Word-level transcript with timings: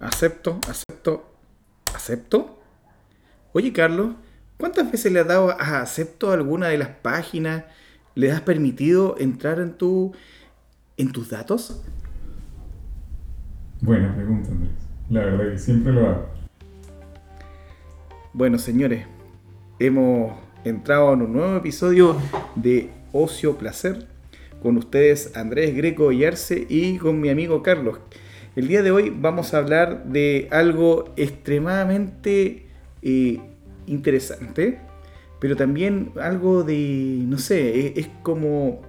Acepto, 0.00 0.58
acepto, 0.68 1.32
acepto. 1.94 2.58
Oye, 3.52 3.72
Carlos, 3.72 4.14
¿cuántas 4.58 4.90
veces 4.90 5.12
le 5.12 5.20
has 5.20 5.26
dado 5.26 5.50
a 5.50 5.80
acepto 5.80 6.30
a 6.30 6.34
alguna 6.34 6.68
de 6.68 6.78
las 6.78 6.88
páginas? 6.88 7.64
¿Le 8.14 8.30
has 8.30 8.40
permitido 8.40 9.16
entrar 9.18 9.60
en 9.60 9.72
tu 9.72 10.12
en 10.96 11.12
tus 11.12 11.30
datos? 11.30 11.82
Buena 13.80 14.14
pregunta, 14.14 14.50
Andrés. 14.50 14.72
La 15.10 15.20
verdad 15.20 15.52
que 15.52 15.58
siempre 15.58 15.92
lo 15.92 16.08
hago. 16.08 16.26
Bueno, 18.32 18.58
señores, 18.58 19.06
hemos 19.78 20.32
entrado 20.64 21.12
en 21.12 21.22
un 21.22 21.32
nuevo 21.32 21.56
episodio 21.56 22.16
de 22.56 22.90
Ocio 23.12 23.56
Placer 23.58 24.06
con 24.62 24.78
ustedes 24.78 25.36
Andrés 25.36 25.76
Greco 25.76 26.10
y 26.10 26.24
Arce 26.24 26.66
y 26.68 26.96
con 26.96 27.20
mi 27.20 27.28
amigo 27.28 27.62
Carlos. 27.62 27.98
El 28.56 28.68
día 28.68 28.84
de 28.84 28.92
hoy 28.92 29.12
vamos 29.14 29.52
a 29.52 29.58
hablar 29.58 30.04
de 30.04 30.46
algo 30.52 31.12
extremadamente 31.16 32.66
eh, 33.02 33.40
interesante, 33.86 34.78
pero 35.40 35.56
también 35.56 36.12
algo 36.20 36.62
de, 36.62 37.24
no 37.26 37.38
sé, 37.38 37.98
es, 37.98 38.08
como... 38.22 38.82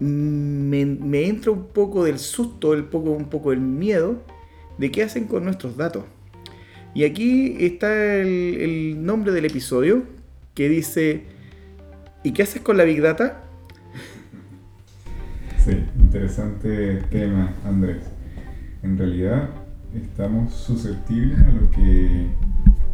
Me, 0.00 0.84
me, 0.84 1.26
entra 1.26 1.52
un 1.52 1.66
poco 1.68 2.04
del 2.04 2.18
susto, 2.18 2.74
el 2.74 2.84
poco, 2.84 3.10
un 3.10 3.26
poco 3.26 3.50
del 3.50 3.60
miedo 3.60 4.22
de 4.76 4.90
qué 4.90 5.04
hacen 5.04 5.26
con 5.26 5.44
nuestros 5.44 5.76
datos. 5.76 6.04
Y 6.94 7.04
aquí 7.04 7.56
está 7.60 8.16
el, 8.16 8.60
el 8.60 9.04
nombre 9.04 9.32
del 9.32 9.46
episodio 9.46 10.02
que 10.54 10.68
dice, 10.68 11.24
¿y 12.22 12.32
qué 12.32 12.42
haces 12.42 12.62
con 12.62 12.76
la 12.76 12.84
Big 12.84 13.02
Data? 13.02 13.40
Sí, 15.64 15.82
interesante 15.98 16.96
tema, 17.10 17.54
Andrés. 17.64 18.13
En 18.84 18.98
realidad 18.98 19.48
estamos 19.94 20.52
susceptibles 20.52 21.38
a 21.40 21.50
lo 21.52 21.70
que 21.70 22.26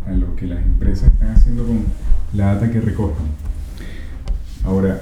a 0.06 0.12
lo 0.12 0.36
que 0.36 0.46
las 0.46 0.64
empresas 0.64 1.12
están 1.12 1.30
haciendo 1.30 1.64
con 1.66 1.84
la 2.32 2.54
data 2.54 2.70
que 2.70 2.80
recogen. 2.80 3.26
Ahora, 4.64 5.00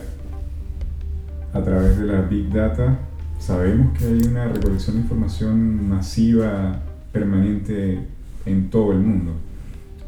a 1.52 1.62
través 1.62 1.98
de 1.98 2.06
la 2.06 2.22
Big 2.22 2.50
Data, 2.50 2.98
sabemos 3.38 3.96
que 3.98 4.06
hay 4.06 4.22
una 4.28 4.48
recolección 4.48 4.96
de 4.96 5.02
información 5.02 5.88
masiva, 5.88 6.80
permanente 7.12 8.00
en 8.46 8.70
todo 8.70 8.92
el 8.92 9.00
mundo. 9.00 9.34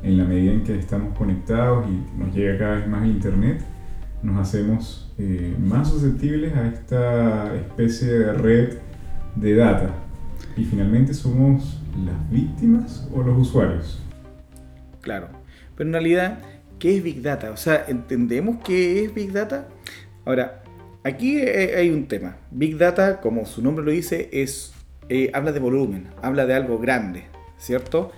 En 0.02 0.16
la 0.16 0.24
medida 0.24 0.52
en 0.52 0.64
que 0.64 0.78
estamos 0.78 1.16
conectados 1.16 1.86
y 1.90 2.18
nos 2.18 2.34
llega 2.34 2.58
cada 2.58 2.76
vez 2.76 2.88
más 2.88 3.06
Internet, 3.06 3.62
nos 4.22 4.38
hacemos 4.38 5.12
eh, 5.18 5.54
más 5.62 5.90
susceptibles 5.90 6.56
a 6.56 6.68
esta 6.68 7.54
especie 7.54 8.08
de 8.08 8.32
red 8.32 8.78
de 9.36 9.54
data. 9.56 9.90
Y 10.60 10.64
finalmente 10.64 11.14
somos 11.14 11.80
las 12.04 12.30
víctimas 12.30 13.08
o 13.14 13.22
los 13.22 13.48
usuarios. 13.48 13.98
Claro, 15.00 15.28
pero 15.74 15.88
en 15.88 15.94
realidad, 15.94 16.38
¿qué 16.78 16.98
es 16.98 17.02
Big 17.02 17.22
Data? 17.22 17.50
O 17.50 17.56
sea, 17.56 17.86
¿entendemos 17.88 18.58
qué 18.62 19.02
es 19.02 19.14
Big 19.14 19.32
Data? 19.32 19.68
Ahora, 20.26 20.62
aquí 21.02 21.40
hay 21.40 21.88
un 21.88 22.08
tema. 22.08 22.36
Big 22.50 22.76
Data, 22.76 23.22
como 23.22 23.46
su 23.46 23.62
nombre 23.62 23.82
lo 23.82 23.90
dice, 23.90 24.28
es 24.34 24.74
eh, 25.08 25.30
habla 25.32 25.52
de 25.52 25.60
volumen, 25.60 26.08
habla 26.20 26.44
de 26.44 26.52
algo 26.52 26.78
grande, 26.78 27.24
¿cierto? 27.56 28.12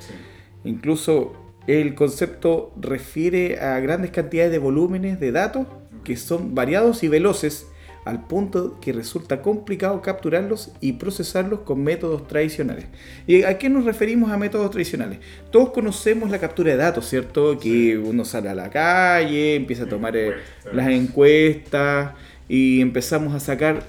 Incluso 0.65 1.35
el 1.69 1.95
concepto 1.95 2.73
refiere 2.77 3.61
a 3.61 3.79
grandes 3.79 4.11
cantidades 4.11 4.51
de 4.51 4.59
volúmenes 4.59 5.20
de 5.20 5.31
datos 5.31 5.69
que 6.03 6.17
son 6.17 6.57
variados 6.57 7.05
y 7.05 7.09
veloces 7.09 7.69
al 8.05 8.27
punto 8.27 8.78
que 8.81 8.92
resulta 8.92 9.42
complicado 9.42 10.03
capturarlos 10.03 10.72
y 10.81 10.95
procesarlos 10.95 11.61
con 11.61 11.83
métodos 11.83 12.27
tradicionales. 12.27 12.86
¿Y 13.27 13.42
a 13.45 13.58
qué 13.58 13.69
nos 13.69 13.84
referimos 13.84 14.31
a 14.33 14.36
métodos 14.36 14.70
tradicionales? 14.70 15.20
Todos 15.50 15.70
conocemos 15.70 16.30
la 16.30 16.39
captura 16.39 16.73
de 16.73 16.77
datos, 16.77 17.08
¿cierto? 17.08 17.58
Que 17.58 17.96
uno 17.96 18.24
sale 18.24 18.48
a 18.48 18.55
la 18.55 18.70
calle, 18.70 19.55
empieza 19.55 19.85
a 19.85 19.89
tomar 19.89 20.17
eh, 20.17 20.35
las 20.73 20.89
encuestas 20.89 22.12
y 22.48 22.80
empezamos 22.80 23.35
a 23.35 23.41
sacar 23.41 23.83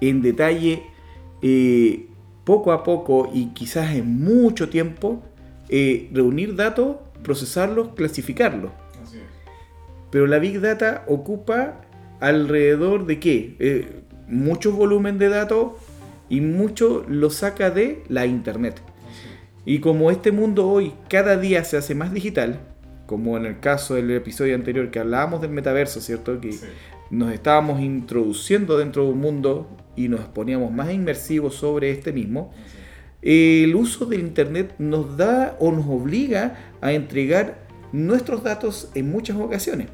en 0.00 0.22
detalle 0.22 0.82
eh, 1.42 2.06
poco 2.44 2.72
a 2.72 2.84
poco 2.84 3.30
y 3.32 3.46
quizás 3.48 3.94
en 3.94 4.22
mucho 4.22 4.68
tiempo 4.68 5.22
eh, 5.68 6.08
reunir 6.12 6.54
datos, 6.54 6.96
procesarlos, 7.22 7.94
clasificarlos. 7.94 8.70
Pero 10.10 10.26
la 10.26 10.38
Big 10.38 10.60
Data 10.60 11.04
ocupa 11.08 11.80
alrededor 12.22 13.04
de 13.04 13.18
qué? 13.18 13.56
Eh, 13.58 13.88
mucho 14.28 14.72
volumen 14.72 15.18
de 15.18 15.28
datos 15.28 15.72
y 16.28 16.40
mucho 16.40 17.04
lo 17.08 17.30
saca 17.30 17.70
de 17.70 18.04
la 18.08 18.26
Internet. 18.26 18.80
Y 19.66 19.80
como 19.80 20.10
este 20.10 20.30
mundo 20.30 20.68
hoy 20.68 20.92
cada 21.08 21.36
día 21.36 21.64
se 21.64 21.76
hace 21.76 21.96
más 21.96 22.12
digital, 22.12 22.60
como 23.06 23.36
en 23.36 23.44
el 23.44 23.58
caso 23.58 23.94
del 23.94 24.10
episodio 24.12 24.54
anterior 24.54 24.90
que 24.90 25.00
hablábamos 25.00 25.42
del 25.42 25.50
metaverso, 25.50 26.00
¿cierto? 26.00 26.40
Que 26.40 26.54
nos 27.10 27.32
estábamos 27.32 27.80
introduciendo 27.80 28.78
dentro 28.78 29.04
de 29.04 29.10
un 29.10 29.20
mundo 29.20 29.68
y 29.96 30.08
nos 30.08 30.20
poníamos 30.20 30.70
más 30.70 30.92
inmersivos 30.92 31.56
sobre 31.56 31.90
este 31.90 32.12
mismo. 32.12 32.52
El 33.20 33.74
uso 33.74 34.06
del 34.06 34.20
Internet 34.20 34.76
nos 34.78 35.16
da 35.16 35.56
o 35.58 35.72
nos 35.72 35.86
obliga 35.86 36.72
a 36.80 36.92
entregar 36.92 37.66
nuestros 37.92 38.44
datos 38.44 38.90
en 38.94 39.10
muchas 39.10 39.36
ocasiones. 39.36 39.88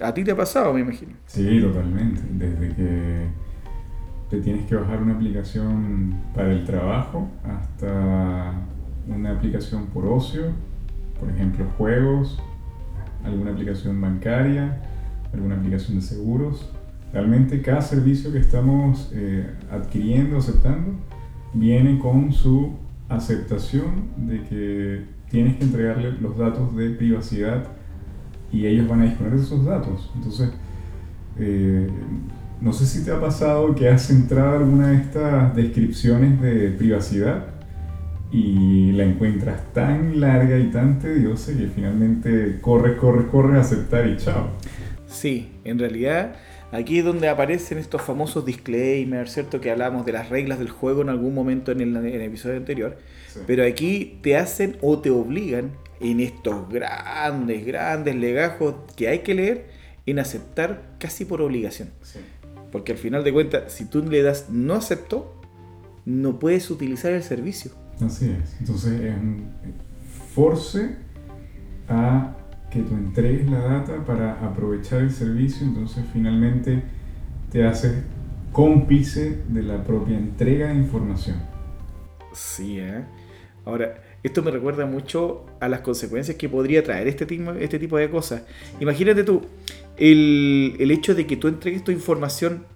A 0.00 0.14
ti 0.14 0.24
te 0.24 0.30
ha 0.32 0.36
pasado, 0.36 0.72
me 0.72 0.80
imagino. 0.80 1.12
Sí, 1.26 1.60
totalmente. 1.60 2.22
Desde 2.32 2.74
que 2.74 3.26
te 4.30 4.40
tienes 4.40 4.66
que 4.66 4.76
bajar 4.76 5.02
una 5.02 5.14
aplicación 5.14 6.14
para 6.34 6.52
el 6.52 6.64
trabajo 6.64 7.28
hasta 7.44 8.54
una 9.08 9.32
aplicación 9.32 9.86
por 9.86 10.06
ocio, 10.06 10.52
por 11.18 11.28
ejemplo 11.30 11.66
juegos, 11.76 12.40
alguna 13.24 13.50
aplicación 13.50 14.00
bancaria, 14.00 14.80
alguna 15.32 15.56
aplicación 15.56 15.98
de 15.98 16.02
seguros. 16.02 16.70
Realmente 17.12 17.60
cada 17.60 17.82
servicio 17.82 18.32
que 18.32 18.38
estamos 18.38 19.10
eh, 19.12 19.50
adquiriendo, 19.70 20.38
aceptando, 20.38 20.92
viene 21.52 21.98
con 21.98 22.32
su 22.32 22.76
aceptación 23.08 24.10
de 24.16 24.44
que 24.44 25.04
tienes 25.28 25.56
que 25.56 25.64
entregarle 25.64 26.12
los 26.12 26.38
datos 26.38 26.74
de 26.76 26.90
privacidad 26.90 27.64
y 28.52 28.66
ellos 28.66 28.88
van 28.88 29.02
a 29.02 29.04
disponer 29.04 29.34
de 29.34 29.42
esos 29.42 29.64
datos. 29.64 30.10
Entonces, 30.14 30.50
eh, 31.38 31.88
no 32.60 32.72
sé 32.72 32.86
si 32.86 33.04
te 33.04 33.10
ha 33.10 33.20
pasado 33.20 33.74
que 33.74 33.88
has 33.88 34.10
entrado 34.10 34.58
alguna 34.58 34.88
de 34.88 34.96
estas 34.96 35.56
descripciones 35.56 36.40
de 36.40 36.70
privacidad 36.70 37.46
y 38.32 38.92
la 38.92 39.04
encuentras 39.04 39.72
tan 39.72 40.20
larga 40.20 40.58
y 40.58 40.70
tan 40.70 40.98
tediosa 40.98 41.52
que 41.56 41.66
finalmente 41.66 42.58
corres, 42.60 42.96
corres, 42.98 43.26
corres 43.26 43.56
a 43.56 43.60
aceptar 43.60 44.06
y 44.06 44.16
chao. 44.16 44.50
Sí, 45.06 45.52
en 45.64 45.78
realidad 45.78 46.36
aquí 46.70 46.98
es 46.98 47.04
donde 47.04 47.28
aparecen 47.28 47.78
estos 47.78 48.02
famosos 48.02 48.44
disclaimers, 48.44 49.32
¿cierto? 49.32 49.60
Que 49.60 49.70
hablamos 49.70 50.06
de 50.06 50.12
las 50.12 50.28
reglas 50.28 50.58
del 50.58 50.70
juego 50.70 51.02
en 51.02 51.08
algún 51.08 51.34
momento 51.34 51.72
en 51.72 51.80
el, 51.80 52.06
episodio 52.22 52.56
anterior. 52.56 52.98
Pero 53.46 53.64
aquí 53.64 54.18
te 54.22 54.36
hacen 54.36 54.76
o 54.80 54.98
te 54.98 55.10
obligan 55.10 55.72
en 56.00 56.20
estos 56.20 56.68
grandes, 56.68 57.64
grandes 57.64 58.16
legajos 58.16 58.74
que 58.96 59.08
hay 59.08 59.20
que 59.20 59.34
leer 59.34 59.70
en 60.06 60.18
aceptar 60.18 60.82
casi 60.98 61.24
por 61.24 61.42
obligación. 61.42 61.90
Porque 62.72 62.92
al 62.92 62.98
final 62.98 63.24
de 63.24 63.32
cuentas, 63.32 63.72
si 63.72 63.84
tú 63.84 64.02
le 64.02 64.22
das 64.22 64.48
no 64.50 64.74
acepto, 64.74 65.40
no 66.04 66.38
puedes 66.38 66.70
utilizar 66.70 67.12
el 67.12 67.22
servicio. 67.22 67.72
Así 68.04 68.30
es. 68.30 68.56
Entonces 68.60 69.00
es 69.00 69.14
un 69.14 69.50
force 70.34 70.96
a 71.88 72.36
que 72.70 72.80
tú 72.82 72.94
entregues 72.94 73.50
la 73.50 73.58
data 73.58 74.04
para 74.04 74.32
aprovechar 74.46 75.00
el 75.00 75.10
servicio, 75.10 75.66
entonces 75.66 76.04
finalmente 76.12 76.82
te 77.50 77.66
haces 77.66 78.04
cómplice 78.52 79.42
de 79.48 79.62
la 79.62 79.82
propia 79.82 80.16
entrega 80.16 80.68
de 80.68 80.76
información. 80.76 81.36
Sí, 82.32 82.78
¿eh? 82.78 83.04
Ahora, 83.64 84.00
esto 84.22 84.42
me 84.42 84.50
recuerda 84.50 84.86
mucho 84.86 85.46
a 85.60 85.68
las 85.68 85.80
consecuencias 85.80 86.36
que 86.36 86.48
podría 86.48 86.82
traer 86.84 87.08
este 87.08 87.26
tipo, 87.26 87.52
este 87.52 87.78
tipo 87.78 87.96
de 87.96 88.10
cosas. 88.10 88.42
Imagínate 88.78 89.24
tú, 89.24 89.42
el, 89.96 90.90
hecho 90.90 91.14
de 91.14 91.26
que 91.26 91.36
tú 91.36 91.48
entregues 91.48 91.82
tu 91.82 91.90
información 91.90 92.66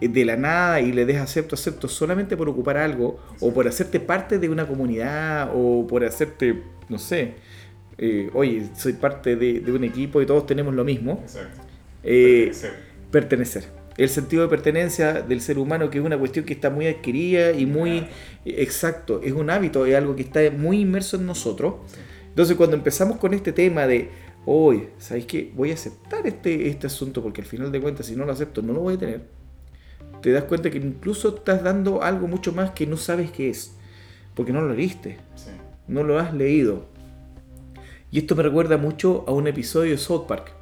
de 0.00 0.24
la 0.24 0.36
nada 0.36 0.80
y 0.80 0.92
le 0.92 1.06
des 1.06 1.16
acepto, 1.16 1.54
acepto 1.54 1.88
solamente 1.88 2.36
por 2.36 2.48
ocupar 2.48 2.76
algo 2.76 3.18
o 3.40 3.52
por 3.52 3.66
hacerte 3.66 3.98
parte 3.98 4.38
de 4.38 4.48
una 4.48 4.66
comunidad 4.66 5.50
o 5.54 5.86
por 5.86 6.04
hacerte, 6.04 6.62
no 6.88 6.98
sé, 6.98 7.34
eh, 7.96 8.30
oye, 8.32 8.68
soy 8.76 8.92
parte 8.92 9.36
de, 9.36 9.72
un 9.72 9.82
equipo 9.84 10.22
y 10.22 10.26
todos 10.26 10.46
tenemos 10.46 10.74
lo 10.74 10.84
mismo. 10.84 11.20
Exacto. 11.24 11.62
Eh, 12.04 12.52
pertenecer 13.10 13.78
el 13.98 14.08
sentido 14.08 14.42
de 14.42 14.48
pertenencia 14.48 15.22
del 15.22 15.40
ser 15.40 15.58
humano, 15.58 15.90
que 15.90 15.98
es 15.98 16.04
una 16.04 16.16
cuestión 16.16 16.44
que 16.44 16.54
está 16.54 16.70
muy 16.70 16.86
adquirida 16.86 17.52
y 17.52 17.66
muy 17.66 18.06
exacto, 18.44 19.20
es 19.22 19.32
un 19.32 19.50
hábito, 19.50 19.84
es 19.84 19.96
algo 19.96 20.16
que 20.16 20.22
está 20.22 20.40
muy 20.56 20.80
inmerso 20.80 21.16
en 21.16 21.26
nosotros. 21.26 21.74
Entonces 22.28 22.56
cuando 22.56 22.76
empezamos 22.76 23.18
con 23.18 23.34
este 23.34 23.52
tema 23.52 23.86
de, 23.88 24.10
hoy, 24.50 24.88
¿sabéis 24.98 25.26
qué? 25.26 25.52
Voy 25.54 25.72
a 25.72 25.74
aceptar 25.74 26.26
este, 26.26 26.68
este 26.68 26.86
asunto 26.86 27.22
porque 27.22 27.42
al 27.42 27.46
final 27.46 27.70
de 27.70 27.80
cuentas 27.80 28.06
si 28.06 28.16
no 28.16 28.24
lo 28.24 28.32
acepto 28.32 28.62
no 28.62 28.72
lo 28.72 28.80
voy 28.80 28.94
a 28.94 28.98
tener. 28.98 29.22
Te 30.22 30.32
das 30.32 30.44
cuenta 30.44 30.70
que 30.70 30.78
incluso 30.78 31.36
estás 31.36 31.62
dando 31.62 32.02
algo 32.02 32.26
mucho 32.28 32.52
más 32.52 32.70
que 32.70 32.86
no 32.86 32.96
sabes 32.96 33.30
qué 33.30 33.50
es. 33.50 33.74
porque 34.34 34.52
no 34.52 34.60
lo 34.60 34.74
leíste, 34.74 35.18
no 35.86 36.02
lo 36.02 36.18
has 36.18 36.32
leído. 36.32 36.86
Y 38.10 38.20
esto 38.20 38.36
me 38.36 38.42
recuerda 38.42 38.78
mucho 38.78 39.24
a 39.26 39.32
un 39.32 39.48
episodio 39.48 39.90
de 39.90 39.98
South 39.98 40.26
Park. 40.26 40.52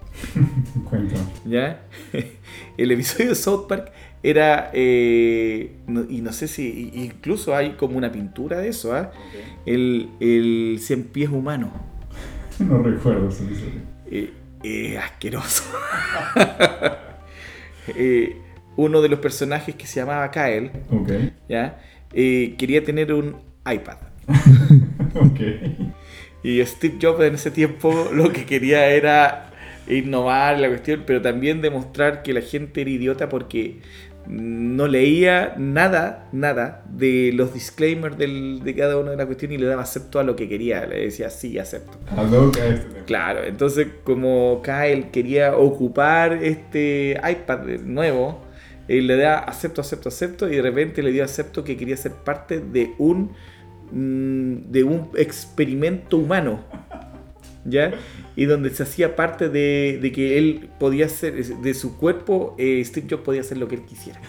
¿Ya? 1.47 1.87
El 2.77 2.93
episodio 2.93 3.31
de 3.31 3.35
South 3.35 3.67
Park 3.69 3.93
era, 4.23 4.71
eh, 4.73 5.77
y 6.09 6.21
no 6.21 6.33
sé 6.33 6.49
si, 6.49 6.91
incluso 6.95 7.55
hay 7.55 7.73
como 7.73 7.97
una 7.97 8.13
pintura 8.13 8.59
de 8.59 8.69
eso, 8.69 8.95
¿ah? 8.95 9.13
el, 9.65 10.09
el 10.21 10.79
cien 10.81 11.05
pies 11.05 11.31
humano. 11.31 11.73
No 12.59 12.83
recuerdo 12.83 13.29
ese 13.29 13.45
episodio. 13.45 14.31
Eh, 14.63 14.99
asqueroso. 14.99 15.65
Eh, 17.95 18.37
uno 18.75 19.01
de 19.01 19.09
los 19.09 19.21
personajes 19.21 19.77
que 19.77 19.87
se 19.87 20.01
llamaba 20.01 20.29
Kyle, 20.33 20.73
¿ya? 21.49 21.79
quería 22.11 22.83
tener 22.83 23.13
un 23.13 23.37
iPad. 23.65 23.99
Y 26.47 26.65
Steve 26.65 26.99
Jobs 27.03 27.25
en 27.25 27.35
ese 27.35 27.51
tiempo 27.51 28.11
lo 28.13 28.33
que 28.33 28.45
quería 28.45 28.87
era 28.87 29.46
innovar 29.89 30.59
la 30.59 30.69
cuestión, 30.69 31.05
pero 31.07 31.23
también 31.23 31.61
demostrar 31.61 32.23
que 32.23 32.33
la 32.33 32.41
gente 32.41 32.81
era 32.81 32.91
idiota 32.91 33.29
porque 33.29 33.81
no 34.29 34.89
leía 34.89 35.55
nada, 35.57 36.29
nada 36.33 36.85
de 36.91 37.31
los 37.33 37.55
disclaimers 37.55 38.19
de 38.19 38.75
cada 38.77 38.97
una 38.99 39.13
de 39.13 39.17
las 39.17 39.27
cuestiones 39.27 39.59
y 39.59 39.61
le 39.61 39.69
daba 39.69 39.83
acepto 39.83 40.19
a 40.19 40.25
lo 40.25 40.35
que 40.35 40.49
quería. 40.49 40.85
Le 40.87 41.03
decía, 41.03 41.31
sí, 41.31 41.59
acepto. 41.59 41.99
Este 42.59 43.05
claro, 43.07 43.45
entonces 43.45 43.89
como 44.05 44.63
Kyle 44.63 45.11
quería 45.11 45.57
ocupar 45.57 46.33
este 46.43 47.21
iPad 47.23 47.81
nuevo, 47.85 48.43
él 48.89 49.07
le 49.07 49.17
da 49.17 49.39
acepto, 49.39 49.81
acepto, 49.81 50.09
acepto 50.09 50.49
y 50.49 50.57
de 50.57 50.63
repente 50.63 51.03
le 51.03 51.13
dio 51.13 51.25
acepto 51.25 51.63
que 51.65 51.77
quería 51.77 51.97
ser 51.97 52.13
parte 52.13 52.61
de 52.61 52.95
un, 52.99 53.33
mm, 53.93 54.71
de 54.71 54.85
un 54.85 55.11
experimento 55.17 56.17
humano. 56.17 56.65
¿Ya? 57.69 57.93
y 58.37 58.45
donde 58.45 58.71
se 58.71 58.83
hacía 58.83 59.17
parte 59.17 59.49
de, 59.49 60.13
que 60.15 60.39
él 60.39 60.69
podía 60.79 61.09
ser, 61.09 61.43
de 61.43 61.75
su 61.75 61.97
cuerpo, 61.97 62.55
eh, 62.59 62.83
Steve 62.85 63.07
Jobs 63.11 63.23
podía 63.23 63.41
hacer 63.41 63.57
lo 63.57 63.67
que 63.67 63.77
él 63.77 63.83
quisiera. 63.83 64.21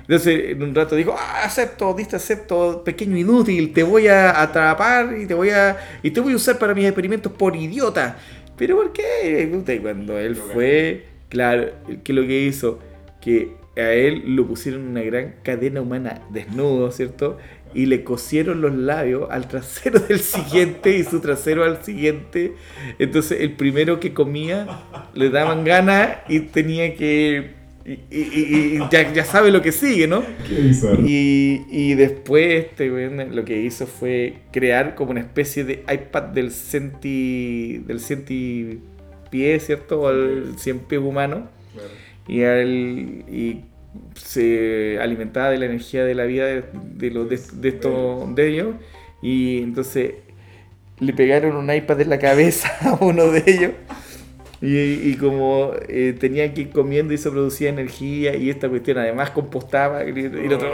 Entonces, 0.00 0.50
en 0.50 0.62
un 0.62 0.74
rato 0.74 0.94
dijo, 0.94 1.14
ah, 1.18 1.42
acepto, 1.44 1.92
diste 1.94 2.16
acepto, 2.16 2.82
pequeño 2.84 3.16
inútil, 3.16 3.72
te 3.72 3.82
voy 3.82 4.06
a 4.06 4.40
atrapar 4.40 5.16
y 5.18 5.26
te 5.26 5.34
voy 5.34 5.50
a, 5.50 5.76
y 6.02 6.12
te 6.12 6.20
voy 6.20 6.32
a 6.32 6.36
usar 6.36 6.58
para 6.58 6.72
mis 6.72 6.84
experimentos 6.84 7.32
por 7.32 7.56
idiota. 7.56 8.16
Pero 8.56 8.76
¿por 8.76 8.92
qué? 8.92 9.50
Cuando 9.82 10.18
él 10.18 10.36
fue, 10.36 11.06
claro, 11.28 11.72
que 12.04 12.12
lo 12.12 12.22
que 12.22 12.42
hizo, 12.42 12.78
que 13.20 13.56
a 13.76 13.92
él 13.92 14.36
lo 14.36 14.46
pusieron 14.46 14.82
en 14.82 14.88
una 14.88 15.02
gran 15.02 15.34
cadena 15.42 15.80
humana 15.80 16.22
desnudo, 16.30 16.92
¿cierto? 16.92 17.38
Y 17.74 17.86
le 17.86 18.04
cosieron 18.04 18.60
los 18.60 18.74
labios 18.74 19.28
al 19.30 19.48
trasero 19.48 19.98
del 20.00 20.20
siguiente 20.20 20.96
y 20.96 21.04
su 21.04 21.20
trasero 21.20 21.64
al 21.64 21.84
siguiente. 21.84 22.54
Entonces 22.98 23.40
el 23.40 23.52
primero 23.52 24.00
que 24.00 24.12
comía 24.14 24.66
le 25.14 25.30
daban 25.30 25.64
ganas 25.64 26.18
y 26.28 26.40
tenía 26.40 26.94
que... 26.94 27.62
Y, 27.84 28.78
ya, 28.92 29.24
sabe 29.24 29.50
lo 29.50 29.60
que 29.60 29.72
sigue, 29.72 30.06
¿no? 30.06 30.22
y, 31.04 31.62
y, 31.68 31.94
después 31.94 32.66
este, 32.66 32.88
lo 33.26 33.44
que 33.44 33.60
hizo 33.60 33.88
fue 33.88 34.34
crear 34.52 34.94
como 34.94 35.10
una 35.10 35.18
especie 35.18 35.64
de 35.64 35.84
iPad 35.92 36.22
del 36.28 36.52
centi, 36.52 37.78
del 37.78 37.98
centipié, 37.98 39.58
¿cierto? 39.58 40.02
O 40.02 40.10
el 40.10 40.54
cien 40.58 40.78
pie 40.78 40.98
humano. 40.98 41.48
Y, 42.28 42.44
al, 42.44 43.24
y 43.28 43.64
se 44.14 44.98
alimentaba 45.00 45.50
de 45.50 45.58
la 45.58 45.66
energía 45.66 46.04
de 46.04 46.14
la 46.14 46.24
vida 46.24 46.46
de, 46.46 47.10
los 47.10 47.28
de, 47.28 47.68
estos 47.68 48.34
de 48.34 48.48
ellos 48.48 48.68
y 49.22 49.62
entonces 49.62 50.14
le 50.98 51.12
pegaron 51.12 51.56
un 51.56 51.72
iPad 51.72 52.00
en 52.00 52.10
la 52.10 52.18
cabeza 52.18 52.72
a 52.88 53.04
uno 53.04 53.30
de 53.30 53.42
ellos 53.46 53.72
y, 54.64 55.16
como 55.16 55.72
eh, 55.88 56.14
tenía 56.18 56.54
que 56.54 56.62
ir 56.62 56.70
comiendo 56.70 57.12
y 57.12 57.18
se 57.18 57.30
producía 57.30 57.68
energía 57.68 58.36
y 58.36 58.48
esta 58.48 58.68
cuestión 58.68 58.98
además 58.98 59.30
compostaba 59.30 60.04
y, 60.04 60.10
el 60.10 60.52
otro 60.52 60.72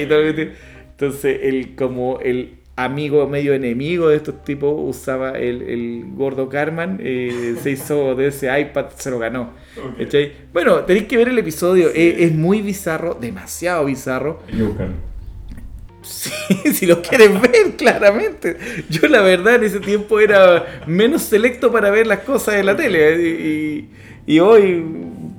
y 0.00 0.06
todo, 0.06 0.22
entonces 0.22 1.40
el 1.42 1.74
como 1.74 2.20
el 2.20 2.58
amigo 2.76 3.26
medio 3.28 3.54
enemigo 3.54 4.08
de 4.08 4.16
estos 4.16 4.42
tipos 4.44 4.74
usaba 4.76 5.38
el, 5.38 6.04
gordo 6.14 6.48
Carman, 6.48 6.98
eh, 7.00 7.56
se 7.62 7.72
hizo 7.72 8.14
de 8.16 8.28
ese 8.28 8.60
iPad, 8.60 8.86
se 8.96 9.10
lo 9.10 9.18
ganó. 9.18 9.52
Bueno, 10.52 10.80
tenéis 10.80 11.06
que 11.06 11.16
ver 11.16 11.28
el 11.28 11.38
episodio, 11.38 11.90
es, 11.94 12.32
muy 12.32 12.62
bizarro, 12.62 13.14
demasiado 13.14 13.84
bizarro. 13.84 14.40
Sí, 16.02 16.30
si 16.72 16.86
lo 16.86 17.00
quieres 17.00 17.40
ver, 17.40 17.76
claramente. 17.76 18.56
Yo 18.90 19.08
la 19.08 19.22
verdad 19.22 19.56
en 19.56 19.64
ese 19.64 19.80
tiempo 19.80 20.20
era 20.20 20.82
menos 20.86 21.22
selecto 21.22 21.72
para 21.72 21.90
ver 21.90 22.06
las 22.06 22.20
cosas 22.20 22.56
de 22.56 22.64
la 22.64 22.76
tele 22.76 23.88
y 24.26 24.38
hoy 24.40 24.82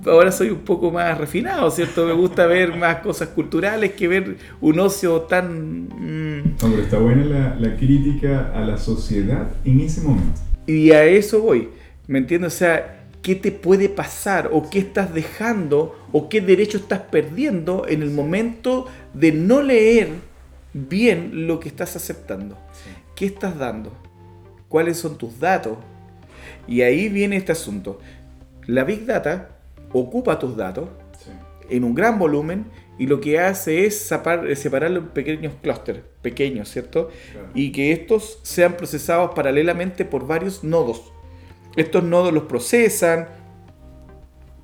ahora 0.06 0.32
soy 0.32 0.50
un 0.50 0.60
poco 0.60 0.92
más 0.92 1.18
refinado, 1.18 1.70
¿cierto? 1.72 2.06
Me 2.06 2.14
gusta 2.14 2.46
ver 2.46 2.76
más 2.76 2.98
cosas 2.98 3.30
culturales 3.30 3.94
que 3.94 4.08
ver 4.08 4.38
un 4.62 4.80
ocio 4.80 5.22
tan... 5.22 5.88
Mm. 5.88 6.56
Hombre, 6.62 6.84
está 6.84 6.98
buena 6.98 7.56
la, 7.60 7.76
crítica 7.76 8.52
a 8.54 8.62
la 8.62 8.78
sociedad 8.78 9.48
en 9.64 9.82
ese 9.82 10.02
momento. 10.02 10.40
Y 10.68 10.92
a 10.92 11.04
eso 11.06 11.42
voy, 11.42 11.70
¿me 12.08 12.20
entiendes? 12.20 12.54
O 12.54 12.58
sea, 12.58 13.08
¿qué 13.22 13.36
te 13.36 13.52
puede 13.52 13.90
pasar 13.90 14.50
o 14.52 14.70
qué 14.70 14.80
estás 14.80 15.14
dejando 15.14 15.96
o 16.12 16.30
qué 16.30 16.42
derecho 16.42 16.78
estás 16.78 17.00
perdiendo 17.00 17.86
en 17.88 18.02
el 18.02 18.12
momento 18.12 18.88
de 19.14 19.32
no 19.32 19.62
leer 19.62 20.10
bien 20.74 21.48
lo 21.48 21.60
que 21.60 21.70
estás 21.70 21.96
aceptando? 21.96 22.58
¿Qué 23.16 23.26
estás 23.26 23.58
dando? 23.58 23.92
¿Cuáles 24.70 24.98
son 24.98 25.18
tus 25.18 25.40
datos? 25.40 25.78
Y 26.68 26.82
ahí 26.82 27.10
viene 27.10 27.38
este 27.38 27.52
asunto. 27.52 28.00
La 28.68 28.84
Big 28.84 29.06
Data 29.06 29.55
ocupa 30.00 30.38
tus 30.40 30.56
datos 30.56 30.90
en 31.70 31.84
un 31.84 31.96
gran 31.96 32.20
volumen 32.20 32.66
y 32.98 33.08
lo 33.08 33.20
que 33.20 33.40
hace 33.40 33.86
es 33.86 33.98
separarlo 33.98 35.00
en 35.00 35.08
pequeños 35.10 35.54
clústeres, 35.62 36.04
pequeños, 36.22 36.70
¿cierto? 36.70 37.10
Y 37.54 37.72
que 37.72 37.92
estos 37.92 38.40
sean 38.44 38.78
procesados 38.78 39.32
paralelamente 39.36 40.06
por 40.06 40.28
varios 40.28 40.64
nodos. 40.64 41.12
Estos 41.76 42.04
nodos 42.04 42.34
los 42.34 42.44
procesan, 42.44 43.28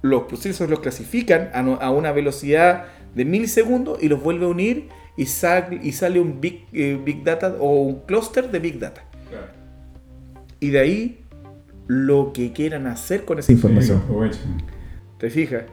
los 0.02 0.24
procesos 0.24 0.70
los 0.70 0.80
clasifican 0.80 1.50
a, 1.54 1.92
una 1.92 2.12
velocidad 2.12 2.86
de 3.16 3.26
milisegundos 3.26 4.02
y 4.02 4.08
los 4.08 4.22
vuelve 4.24 4.46
a 4.46 4.50
unir 4.50 4.90
y, 5.18 5.24
y 5.24 5.92
sale 5.92 6.20
un 6.22 6.40
big, 6.40 6.68
eh, 6.72 7.00
big, 7.04 7.24
Data 7.24 7.56
o 7.60 7.82
un 7.82 8.02
clúster 8.02 8.50
de 8.50 8.60
Big 8.60 8.80
Data. 8.80 9.04
Y 10.60 10.70
de 10.70 10.80
ahí 10.80 11.26
lo 11.88 12.32
que 12.34 12.54
quieran 12.54 12.88
hacer 12.88 13.26
con 13.26 13.40
esa 13.40 13.52
información. 13.52 14.02
¿Te 15.22 15.30
fijas? 15.30 15.66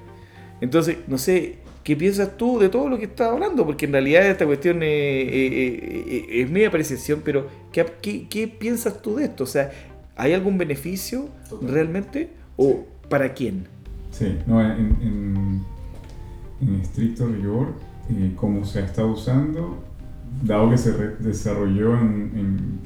Entonces, 0.61 0.99
no 1.07 1.17
sé, 1.17 1.57
¿qué 1.83 1.97
piensas 1.97 2.37
tú 2.37 2.59
de 2.59 2.69
todo 2.69 2.90
lo 2.90 2.99
que 2.99 3.07
estás 3.07 3.28
hablando? 3.28 3.64
Porque 3.64 3.87
en 3.87 3.93
realidad 3.93 4.26
esta 4.26 4.45
cuestión 4.45 4.81
es, 4.83 6.50
mi 6.50 6.64
apreciación, 6.64 7.23
pero 7.25 7.47
¿qué, 7.73 8.57
piensas 8.61 9.00
tú 9.00 9.17
de 9.17 9.25
esto? 9.25 9.45
O 9.45 9.47
sea, 9.47 9.71
¿hay 10.17 10.35
algún 10.35 10.59
beneficio 10.59 11.31
realmente 11.62 12.28
o 12.59 12.85
para 13.09 13.33
quién? 13.33 13.67
Sí, 14.11 14.37
no, 14.47 14.61
en, 14.61 15.62
estricto 16.83 17.26
rigor, 17.26 17.69
eh, 18.11 18.33
como 18.37 18.67
se 18.67 18.81
está 18.81 19.07
usando, 19.07 19.83
dado 20.43 20.69
que 20.69 20.76
se 20.76 20.93
desarrolló 21.21 21.97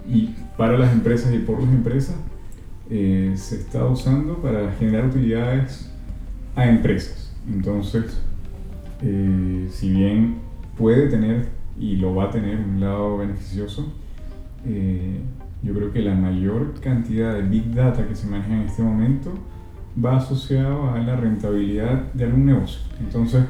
y 0.08 0.32
para 0.56 0.78
las 0.78 0.92
empresas 0.92 1.34
y 1.34 1.38
por 1.38 1.60
las 1.60 1.72
empresas, 1.72 2.14
eh, 2.88 3.32
se 3.34 3.56
está 3.56 3.84
usando 3.84 4.36
para 4.40 4.70
generar 4.74 5.06
utilidades 5.06 5.91
a 6.54 6.68
empresas. 6.68 7.32
Entonces, 7.50 8.20
eh, 9.02 9.68
si 9.70 9.90
bien 9.90 10.36
puede 10.76 11.08
tener 11.08 11.48
y 11.78 11.96
lo 11.96 12.14
va 12.14 12.24
a 12.24 12.30
tener 12.30 12.58
un 12.58 12.80
lado 12.80 13.18
beneficioso, 13.18 13.92
eh, 14.66 15.20
yo 15.62 15.74
creo 15.74 15.92
que 15.92 16.00
la 16.00 16.14
mayor 16.14 16.74
cantidad 16.80 17.34
de 17.34 17.42
big 17.42 17.74
data 17.74 18.06
que 18.06 18.14
se 18.14 18.26
maneja 18.26 18.54
en 18.54 18.62
este 18.62 18.82
momento 18.82 19.32
va 20.02 20.16
asociado 20.16 20.90
a 20.90 20.98
la 20.98 21.16
rentabilidad 21.16 22.12
de 22.12 22.24
algún 22.24 22.46
negocio. 22.46 22.80
Entonces, 23.00 23.44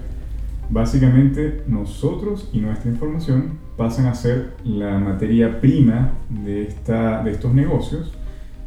básicamente 0.70 1.64
nosotros 1.66 2.48
y 2.52 2.60
nuestra 2.60 2.90
información 2.90 3.58
pasan 3.76 4.06
a 4.06 4.14
ser 4.14 4.54
la 4.64 4.98
materia 4.98 5.60
prima 5.60 6.12
de, 6.28 6.64
esta, 6.64 7.22
de 7.22 7.30
estos 7.30 7.54
negocios 7.54 8.12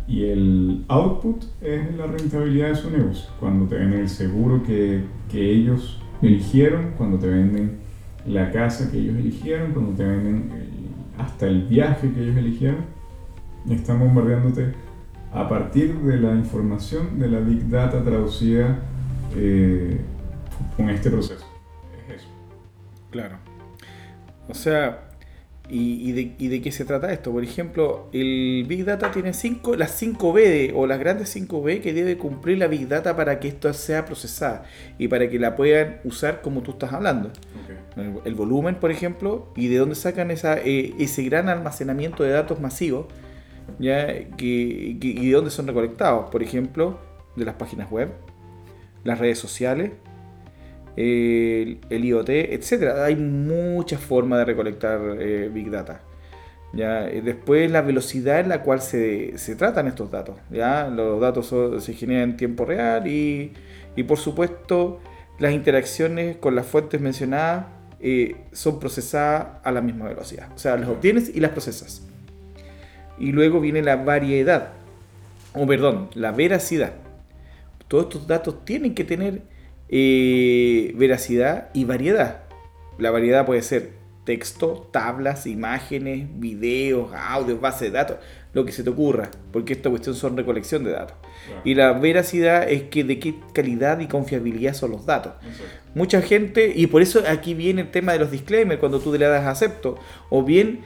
y 0.08 0.26
el 0.26 0.86
output 0.88 1.44
es 1.62 1.96
la 1.96 2.06
rentabilidad 2.08 2.70
de 2.70 2.76
su 2.76 2.92
negocio. 2.92 3.30
Cuando 3.40 3.66
te 3.68 3.76
venden 3.76 4.02
el 4.02 4.10
seguro 4.10 4.64
que, 4.64 5.04
que 5.32 5.52
ellos 5.52 6.00
eligieron, 6.22 6.92
cuando 6.98 7.18
te 7.18 7.28
venden 7.28 7.80
la 8.26 8.52
casa 8.52 8.92
que 8.92 8.98
ellos 8.98 9.18
eligieron, 9.18 9.74
cuando 9.74 9.94
te 9.94 10.04
venden 10.04 10.50
hasta 11.18 11.48
el 11.48 11.64
viaje 11.64 12.12
que 12.12 12.22
ellos 12.22 12.38
eligieron, 12.38 12.86
están 13.70 14.00
bombardeándote 14.00 14.74
a 15.34 15.50
partir 15.50 15.96
de 15.96 16.18
la 16.18 16.34
información 16.34 17.20
de 17.20 17.28
la 17.28 17.40
Big 17.40 17.68
Data 17.70 18.04
traducida 18.04 18.80
eh, 19.36 20.00
con 20.78 20.90
este 20.90 21.10
proceso. 21.10 21.46
Es 22.08 22.22
eso. 22.22 22.28
Claro. 23.12 23.38
O 24.48 24.54
sea, 24.54 25.05
¿Y, 25.68 26.12
de, 26.12 26.62
qué 26.62 26.72
se 26.72 26.86
trata 26.86 27.12
esto? 27.12 27.32
Por 27.32 27.44
ejemplo, 27.44 28.10
el 28.14 28.66
Big 28.68 28.86
Data 28.86 29.12
tiene 29.12 29.34
cinco, 29.34 29.76
las 29.76 30.00
5B 30.00 30.74
o 30.76 30.86
las 30.86 31.00
grandes 31.00 31.36
5B 31.36 31.82
que 31.82 31.92
debe 31.94 32.18
cumplir 32.18 32.60
la 32.60 32.68
Big 32.68 32.88
Data 32.88 33.16
para 33.16 33.40
que 33.40 33.48
esto 33.48 33.74
sea 33.74 34.06
procesada 34.06 34.66
y 35.00 35.08
para 35.08 35.28
que 35.28 35.40
la 35.40 35.56
puedan 35.56 36.02
usar 36.04 36.42
como 36.42 36.62
tú 36.62 36.72
estás 36.72 36.94
hablando. 36.94 37.32
El, 38.26 38.36
volumen, 38.36 38.76
por 38.76 38.92
ejemplo, 38.92 39.52
y 39.56 39.68
de 39.68 39.78
dónde 39.78 39.96
sacan 39.96 40.30
esa, 40.30 40.58
eh, 40.60 40.94
ese 41.00 41.24
gran 41.24 41.50
almacenamiento 41.50 42.24
de 42.24 42.30
datos 42.30 42.60
masivos 42.60 43.08
¿ya? 43.80 44.08
Que, 44.38 44.98
y 45.02 45.28
de 45.28 45.32
dónde 45.34 45.52
son 45.52 45.68
recolectados. 45.68 46.30
Por 46.30 46.44
ejemplo, 46.44 47.00
de 47.36 47.46
las 47.46 47.56
páginas 47.56 47.90
web, 47.92 48.12
las 49.04 49.20
redes 49.20 49.40
sociales, 49.40 49.92
el, 50.96 51.80
IoT, 51.90 52.30
etcétera. 52.30 53.06
Hay 53.06 53.16
muchas 53.16 54.00
formas 54.00 54.40
de 54.40 54.46
recolectar 54.46 55.00
eh, 55.20 55.50
Big 55.54 55.70
Data. 55.70 56.02
¿ya? 56.74 57.02
Después 57.02 57.70
la 57.72 57.82
velocidad 57.82 58.40
en 58.40 58.50
la 58.50 58.62
cual 58.62 58.82
se, 58.82 59.36
tratan 59.58 59.88
estos 59.88 60.12
datos. 60.12 60.36
¿ya? 60.52 60.88
Los 60.88 61.20
datos 61.20 61.84
se 61.84 61.94
generan 61.94 62.32
en 62.32 62.38
tiempo 62.38 62.66
real 62.66 63.08
y, 63.08 63.54
por 64.08 64.18
supuesto 64.18 65.00
las 65.38 65.52
interacciones 65.52 66.38
con 66.38 66.56
las 66.56 66.66
fuentes 66.66 67.02
mencionadas 67.02 67.66
eh, 68.00 68.38
son 68.54 68.80
procesadas 68.80 69.48
a 69.64 69.72
la 69.72 69.82
misma 69.82 70.08
velocidad. 70.08 70.50
O 70.56 70.58
sea, 70.58 70.78
las 70.78 70.88
obtienes 70.88 71.30
y 71.34 71.42
las 71.42 71.52
procesas. 71.52 72.04
Y 73.20 73.34
luego 73.34 73.60
viene 73.60 73.82
la 73.82 73.98
variedad, 73.98 74.70
o 75.54 75.68
perdón, 75.68 76.10
la 76.14 76.32
veracidad. 76.32 76.94
Todos 77.90 78.06
estos 78.06 78.28
datos 78.28 78.64
tienen 78.64 78.96
que 78.96 79.04
tener 79.04 79.42
eh, 79.90 80.94
veracidad 80.96 81.70
y 81.74 81.86
variedad. 81.86 82.44
La 82.98 83.12
variedad 83.12 83.46
puede 83.46 83.62
ser 83.62 83.94
texto, 84.26 84.90
tablas, 84.92 85.46
imágenes, 85.46 86.28
videos, 86.40 87.12
audios, 87.14 87.62
base 87.62 87.86
de 87.86 87.92
datos, 87.92 88.18
lo 88.54 88.66
que 88.66 88.72
se 88.72 88.84
te 88.84 88.90
ocurra, 88.90 89.30
porque 89.52 89.74
esta 89.74 89.90
cuestión 89.90 90.16
son 90.16 90.36
recolección 90.36 90.84
de 90.84 90.92
datos. 90.92 91.18
Y 91.64 91.76
la 91.76 91.94
veracidad 91.94 92.70
es 92.70 92.84
que 92.84 93.04
de 93.04 93.20
qué 93.20 93.36
calidad 93.54 94.00
y 94.00 94.08
confiabilidad 94.08 94.74
son 94.74 94.92
los 94.92 95.06
datos. 95.06 95.34
Mucha 95.94 96.22
gente, 96.22 96.74
y 96.76 96.88
por 96.88 97.02
eso 97.02 97.24
aquí 97.28 97.54
viene 97.54 97.84
el 97.84 97.92
tema 97.92 98.14
de 98.14 98.20
los 98.20 98.32
disclaimers 98.32 98.80
cuando 98.80 99.00
tú 99.00 99.14
le 99.14 99.26
das 99.26 99.46
acepto, 99.46 100.00
o 100.30 100.44
bien 100.44 100.82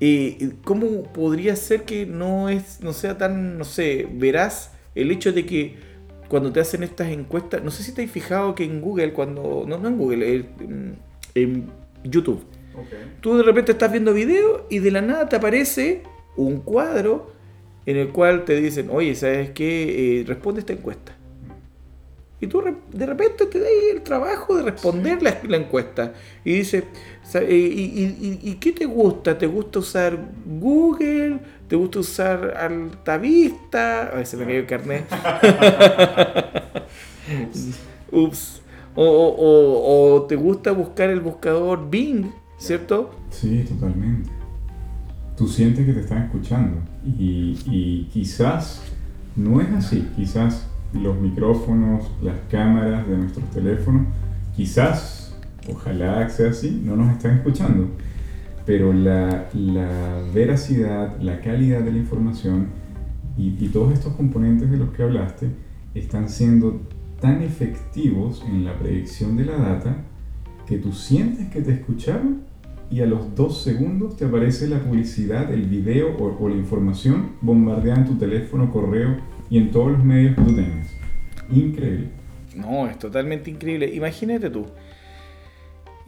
eh, 0.00 0.52
¿cómo 0.64 1.02
podría 1.12 1.56
ser 1.56 1.82
que 1.82 2.06
no 2.06 2.48
es 2.48 2.80
no 2.80 2.92
sea 2.92 3.18
tan, 3.18 3.58
no 3.58 3.64
sé, 3.64 4.08
verás 4.10 4.72
el 4.94 5.10
hecho 5.10 5.32
de 5.32 5.44
que 5.44 5.76
cuando 6.28 6.52
te 6.52 6.60
hacen 6.60 6.82
estas 6.82 7.08
encuestas, 7.08 7.62
no 7.62 7.70
sé 7.70 7.82
si 7.82 7.92
te 7.92 8.04
has 8.04 8.10
fijado 8.10 8.54
que 8.54 8.64
en 8.64 8.80
Google, 8.80 9.12
cuando, 9.12 9.64
no, 9.66 9.78
no 9.78 9.88
en 9.88 9.98
Google, 9.98 10.44
en, 11.34 11.78
YouTube, 12.04 12.44
tú 13.20 13.36
de 13.36 13.42
repente 13.42 13.72
estás 13.72 13.90
viendo 13.90 14.14
video 14.14 14.66
y 14.70 14.78
de 14.78 14.90
la 14.90 15.00
nada 15.00 15.28
te 15.28 15.36
aparece 15.36 16.02
un 16.36 16.60
cuadro 16.60 17.32
en 17.86 17.96
el 17.96 18.10
cual 18.10 18.44
te 18.44 18.60
dicen, 18.60 18.88
oye, 18.90 19.14
¿sabes 19.14 19.50
qué? 19.50 20.20
Eh, 20.20 20.24
responde 20.24 20.60
esta 20.60 20.72
encuesta. 20.72 21.18
Y 22.40 22.46
tú 22.46 22.62
de 22.92 23.06
repente 23.06 23.46
te 23.46 23.58
das 23.58 23.68
el 23.92 24.02
trabajo 24.02 24.56
de 24.56 24.62
responder 24.62 25.20
la, 25.22 25.56
encuesta. 25.56 26.12
Y 26.44 26.52
dices, 26.58 26.84
¿y, 27.48 28.54
qué 28.60 28.72
te 28.72 28.84
gusta? 28.84 29.36
¿Te 29.36 29.46
gusta 29.46 29.80
usar 29.80 30.16
Google? 30.46 31.40
¿Te 31.68 31.76
gusta 31.76 31.98
usar 31.98 32.56
Altavista? 32.56 34.08
A 34.08 34.14
ver, 34.16 34.26
se 34.26 34.38
me 34.38 34.44
cayó 34.44 34.60
el 34.60 34.66
carnet. 34.66 35.04
Ups. 38.10 38.62
O, 38.94 40.26
te 40.28 40.34
gusta 40.34 40.72
buscar 40.72 41.10
el 41.10 41.20
buscador 41.20 41.88
Bing, 41.90 42.32
¿cierto? 42.56 43.14
Sí, 43.30 43.64
totalmente. 43.68 44.30
Tú 45.36 45.46
sientes 45.46 45.84
que 45.84 45.92
te 45.92 46.00
están 46.00 46.24
escuchando. 46.24 46.80
Y, 47.04 47.58
y 47.66 48.08
quizás 48.12 48.82
no 49.36 49.60
es 49.60 49.68
así. 49.68 50.08
Quizás 50.16 50.66
los 50.94 51.20
micrófonos, 51.20 52.10
las 52.22 52.36
cámaras 52.50 53.06
de 53.06 53.18
nuestros 53.18 53.48
teléfonos, 53.50 54.06
quizás, 54.56 55.36
ojalá 55.70 56.28
sea 56.30 56.50
así, 56.50 56.80
no 56.82 56.96
nos 56.96 57.14
están 57.14 57.36
escuchando. 57.36 57.90
Pero 58.68 58.92
la, 58.92 59.48
veracidad, 60.34 61.18
la 61.22 61.40
calidad 61.40 61.80
de 61.80 61.90
la 61.90 61.96
información 61.96 62.66
y, 63.38 63.68
todos 63.68 63.94
estos 63.94 64.12
componentes 64.12 64.70
de 64.70 64.76
los 64.76 64.90
que 64.90 65.04
hablaste 65.04 65.48
están 65.94 66.28
siendo 66.28 66.82
tan 67.18 67.40
efectivos 67.40 68.44
en 68.46 68.66
la 68.66 68.78
predicción 68.78 69.38
de 69.38 69.46
la 69.46 69.56
data 69.56 70.04
que 70.66 70.76
tú 70.76 70.92
sientes 70.92 71.48
que 71.48 71.62
te 71.62 71.72
escucharon 71.72 72.42
y 72.90 73.00
a 73.00 73.06
los 73.06 73.34
dos 73.34 73.62
segundos 73.62 74.18
te 74.18 74.26
aparece 74.26 74.68
la 74.68 74.80
publicidad, 74.80 75.50
el 75.50 75.62
video 75.62 76.14
o, 76.18 76.36
o 76.38 76.48
la 76.50 76.56
información 76.56 77.36
bombardeada 77.40 78.00
en 78.00 78.06
tu 78.06 78.14
teléfono, 78.16 78.70
correo 78.70 79.16
y 79.48 79.56
en 79.56 79.70
todos 79.70 79.92
los 79.92 80.04
medios 80.04 80.36
que 80.36 80.42
tú 80.42 80.54
tengas. 80.54 80.88
Increíble. 81.50 82.08
No, 82.54 82.86
es 82.86 82.98
totalmente 82.98 83.50
increíble. 83.50 83.94
Imagínate 83.94 84.50
tú. 84.50 84.66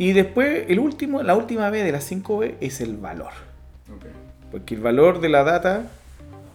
Y 0.00 0.14
después, 0.14 0.64
el 0.68 0.78
último, 0.78 1.22
la 1.22 1.36
última 1.36 1.68
B 1.68 1.82
de 1.82 1.92
las 1.92 2.10
5B 2.10 2.54
es 2.62 2.80
el 2.80 2.96
valor. 2.96 3.32
Porque 4.50 4.74
el 4.74 4.80
valor 4.80 5.20
de 5.20 5.28
la 5.28 5.44
data 5.44 5.90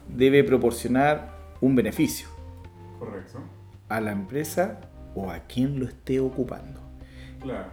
debe 0.10 0.44
proporcionar 0.44 1.30
un 1.62 1.76
beneficio. 1.76 2.28
Correcto. 2.98 3.38
A 3.88 4.02
la 4.02 4.14
empresa 4.14 4.80
o 5.14 5.30
a 5.30 5.42
quien 5.42 5.80
lo 5.80 5.86
esté 5.86 6.20
ocupando. 6.20 6.82
Claro. 7.40 7.68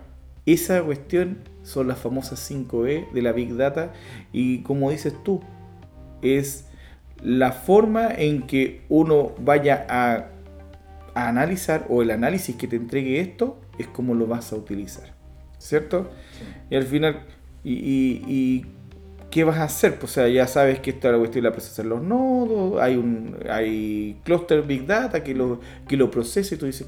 Esa 0.45 0.83
cuestión 0.83 1.38
son 1.62 1.88
las 1.88 1.99
famosas 1.99 2.50
5E 2.50 3.11
de 3.11 3.23
la 3.23 3.33
Big 3.33 3.57
Data 3.57 3.95
y 4.31 4.62
como 4.64 4.91
dices 4.91 5.14
tú, 5.25 5.41
es 6.21 6.67
la 7.23 7.50
forma 7.52 8.09
en 8.09 8.47
que 8.47 8.83
uno 8.91 9.33
vaya 9.38 9.87
a, 9.88 10.26
analizar 11.14 11.87
o 11.88 12.02
el 12.02 12.11
análisis 12.11 12.57
que 12.57 12.69
te 12.69 12.76
entregue 12.76 13.21
esto 13.21 13.59
es 13.79 13.87
como 13.87 14.14
lo 14.14 14.26
vas 14.26 14.52
a 14.52 14.57
utilizar, 14.57 15.12
¿cierto? 15.62 16.11
Y 16.71 16.76
al 16.76 16.83
final, 16.85 17.25
y, 17.64 18.66
qué 19.31 19.45
vas 19.45 19.59
a 19.59 19.64
hacer? 19.64 19.99
Pues, 19.99 20.12
o 20.12 20.14
sea, 20.14 20.28
ya 20.28 20.47
sabes 20.47 20.81
que 20.81 20.90
esta 20.90 21.09
es 21.09 21.12
la 21.12 21.19
cuestión 21.19 21.45
de 21.45 21.49
la 21.49 21.52
procesar 21.54 21.87
los 21.87 22.02
nodos, 22.02 22.81
hay 22.83 22.97
un 22.97 23.37
hay 23.49 24.21
cluster 24.25 24.62
big 24.62 24.87
data 24.87 25.25
que 25.25 25.35
lo, 25.35 25.61
que 25.88 25.97
lo 25.97 26.11
procesa 26.11 26.54
y 26.54 26.59
tú 26.59 26.66
dices, 26.66 26.87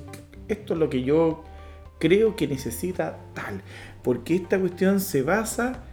esto 0.49 0.75
es 0.75 0.79
lo 0.79 0.91
que 0.91 1.03
yo 1.03 1.45
creo 1.99 2.37
que 2.37 2.47
necesita 2.47 3.19
tal, 3.33 3.63
porque 4.03 4.35
esta 4.35 4.59
cuestión 4.59 5.01
se 5.01 5.23
basa 5.23 5.85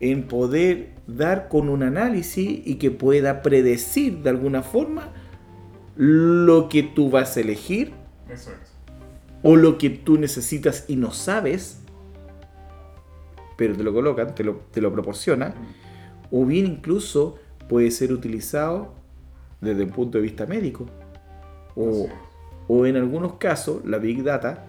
en 0.00 0.26
poder 0.26 0.94
dar 1.06 1.48
con 1.48 1.68
un 1.68 1.82
análisis 1.82 2.62
y 2.64 2.76
que 2.76 2.90
pueda 2.90 3.42
predecir 3.42 4.22
de 4.22 4.30
alguna 4.30 4.62
forma 4.62 5.12
lo 5.96 6.68
que 6.70 6.82
tú 6.82 7.10
vas 7.10 7.36
a 7.36 7.40
elegir 7.40 7.92
o 9.42 9.56
lo 9.56 9.78
que 9.78 9.90
tú 9.90 10.18
necesitas 10.18 10.86
y 10.88 10.96
no 10.96 11.12
sabes, 11.12 11.79
pero 13.60 13.76
te 13.76 13.82
lo 13.82 13.92
colocan, 13.92 14.34
te 14.34 14.42
lo, 14.42 14.54
te 14.70 14.80
lo 14.80 14.90
proporciona, 14.90 15.52
o 16.30 16.46
bien 16.46 16.64
incluso 16.64 17.38
puede 17.68 17.90
ser 17.90 18.10
utilizado 18.10 18.94
desde 19.60 19.82
el 19.82 19.90
punto 19.90 20.16
de 20.16 20.22
vista 20.22 20.46
médico. 20.46 20.86
O, 21.76 22.08
o 22.68 22.86
en 22.86 22.96
algunos 22.96 23.34
casos, 23.34 23.84
la 23.84 23.98
Big 23.98 24.22
Data 24.22 24.64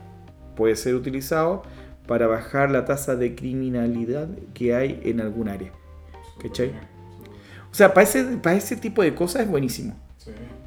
puede 0.57 0.75
ser 0.75 0.95
utilizado 0.95 1.63
para 2.05 2.27
bajar 2.27 2.69
la 2.69 2.83
tasa 2.83 3.15
de 3.15 3.33
criminalidad 3.33 4.27
que 4.53 4.75
hay 4.75 4.99
en 5.05 5.21
algún 5.21 5.47
área. 5.47 5.71
¿Cachai? 6.41 6.73
O 7.71 7.73
sea, 7.73 7.93
para 7.93 8.03
ese, 8.03 8.25
para 8.43 8.57
ese 8.57 8.75
tipo 8.75 9.03
de 9.03 9.15
cosas 9.15 9.43
es 9.43 9.47
buenísimo. 9.47 9.95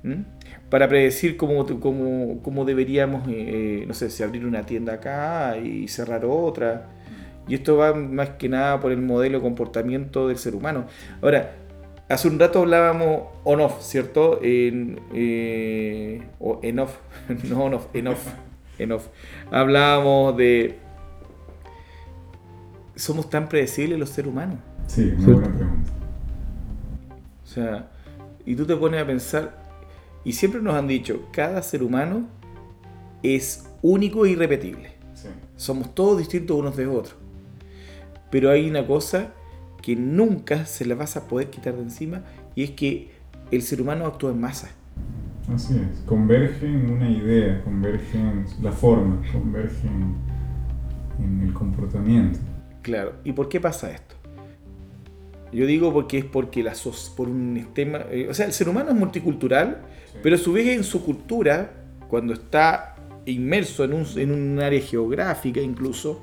¿Mm? 0.02 0.22
Para 0.70 0.88
predecir 0.88 1.36
cómo, 1.36 1.66
cómo, 1.78 2.40
cómo 2.42 2.64
deberíamos, 2.64 3.28
eh, 3.28 3.82
eh, 3.82 3.84
no 3.86 3.92
sé, 3.92 4.08
si 4.08 4.22
abrir 4.22 4.46
una 4.46 4.64
tienda 4.64 4.94
acá 4.94 5.58
y 5.58 5.88
cerrar 5.88 6.24
otra. 6.24 6.88
Y 7.46 7.54
esto 7.54 7.76
va 7.76 7.94
más 7.94 8.30
que 8.30 8.48
nada 8.48 8.80
por 8.80 8.92
el 8.92 9.02
modelo 9.02 9.38
de 9.38 9.42
comportamiento 9.42 10.28
del 10.28 10.38
ser 10.38 10.54
humano. 10.54 10.86
Ahora, 11.20 11.56
hace 12.08 12.28
un 12.28 12.38
rato 12.38 12.60
hablábamos 12.60 13.24
on-off, 13.44 13.82
¿cierto? 13.82 14.40
En, 14.42 15.00
eh, 15.12 16.22
o 16.40 16.60
en-off, 16.62 16.96
no 17.48 17.64
on-off, 17.64 17.86
en-off, 17.92 18.26
en-off. 18.78 19.08
Hablábamos 19.50 20.36
de 20.36 20.78
somos 22.96 23.28
tan 23.28 23.48
predecibles 23.48 23.98
los 23.98 24.10
seres 24.10 24.30
humanos? 24.30 24.58
Sí, 24.86 25.12
una 25.18 25.32
buena 25.32 25.54
pregunta. 25.54 25.92
O 27.42 27.46
sea, 27.46 27.90
y 28.46 28.54
tú 28.54 28.66
te 28.66 28.76
pones 28.76 29.02
a 29.02 29.06
pensar, 29.06 29.62
y 30.24 30.32
siempre 30.32 30.60
nos 30.60 30.74
han 30.74 30.88
dicho, 30.88 31.28
cada 31.32 31.62
ser 31.62 31.82
humano 31.82 32.26
es 33.22 33.68
único 33.82 34.26
e 34.26 34.30
irrepetible. 34.30 34.92
Sí. 35.14 35.28
Somos 35.56 35.94
todos 35.94 36.18
distintos 36.18 36.56
unos 36.56 36.76
de 36.76 36.86
otros. 36.86 37.16
Pero 38.34 38.50
hay 38.50 38.68
una 38.68 38.84
cosa 38.84 39.32
que 39.80 39.94
nunca 39.94 40.66
se 40.66 40.84
la 40.84 40.96
vas 40.96 41.16
a 41.16 41.28
poder 41.28 41.50
quitar 41.50 41.76
de 41.76 41.82
encima, 41.82 42.24
y 42.56 42.64
es 42.64 42.70
que 42.72 43.12
el 43.52 43.62
ser 43.62 43.80
humano 43.80 44.06
actúa 44.06 44.32
en 44.32 44.40
masa. 44.40 44.72
Así 45.54 45.74
es, 45.74 46.00
converge 46.04 46.66
en 46.66 46.90
una 46.90 47.08
idea, 47.08 47.62
converge 47.62 48.18
en 48.18 48.44
la 48.60 48.72
forma, 48.72 49.22
converge 49.30 49.86
en 49.86 51.42
el 51.46 51.52
comportamiento. 51.54 52.40
Claro, 52.82 53.12
¿y 53.22 53.30
por 53.30 53.48
qué 53.48 53.60
pasa 53.60 53.92
esto? 53.92 54.16
Yo 55.52 55.64
digo 55.66 55.92
porque 55.92 56.18
es 56.18 56.24
porque 56.24 56.64
la 56.64 56.74
so- 56.74 56.92
por 57.16 57.28
un 57.28 57.54
sistema, 57.54 57.98
eh, 58.10 58.26
o 58.28 58.34
sea, 58.34 58.46
el 58.46 58.52
ser 58.52 58.68
humano 58.68 58.90
es 58.90 58.96
multicultural, 58.96 59.78
Sí. 60.12 60.18
pero 60.24 60.34
a 60.34 60.38
su 60.40 60.52
vez 60.54 60.66
en 60.70 60.82
su 60.82 61.04
cultura, 61.04 61.70
cuando 62.08 62.32
está 62.32 62.96
inmerso 63.26 63.84
en 63.84 63.92
un, 63.92 64.04
en 64.16 64.32
un 64.32 64.58
área 64.58 64.80
geográfica 64.80 65.60
incluso, 65.60 66.20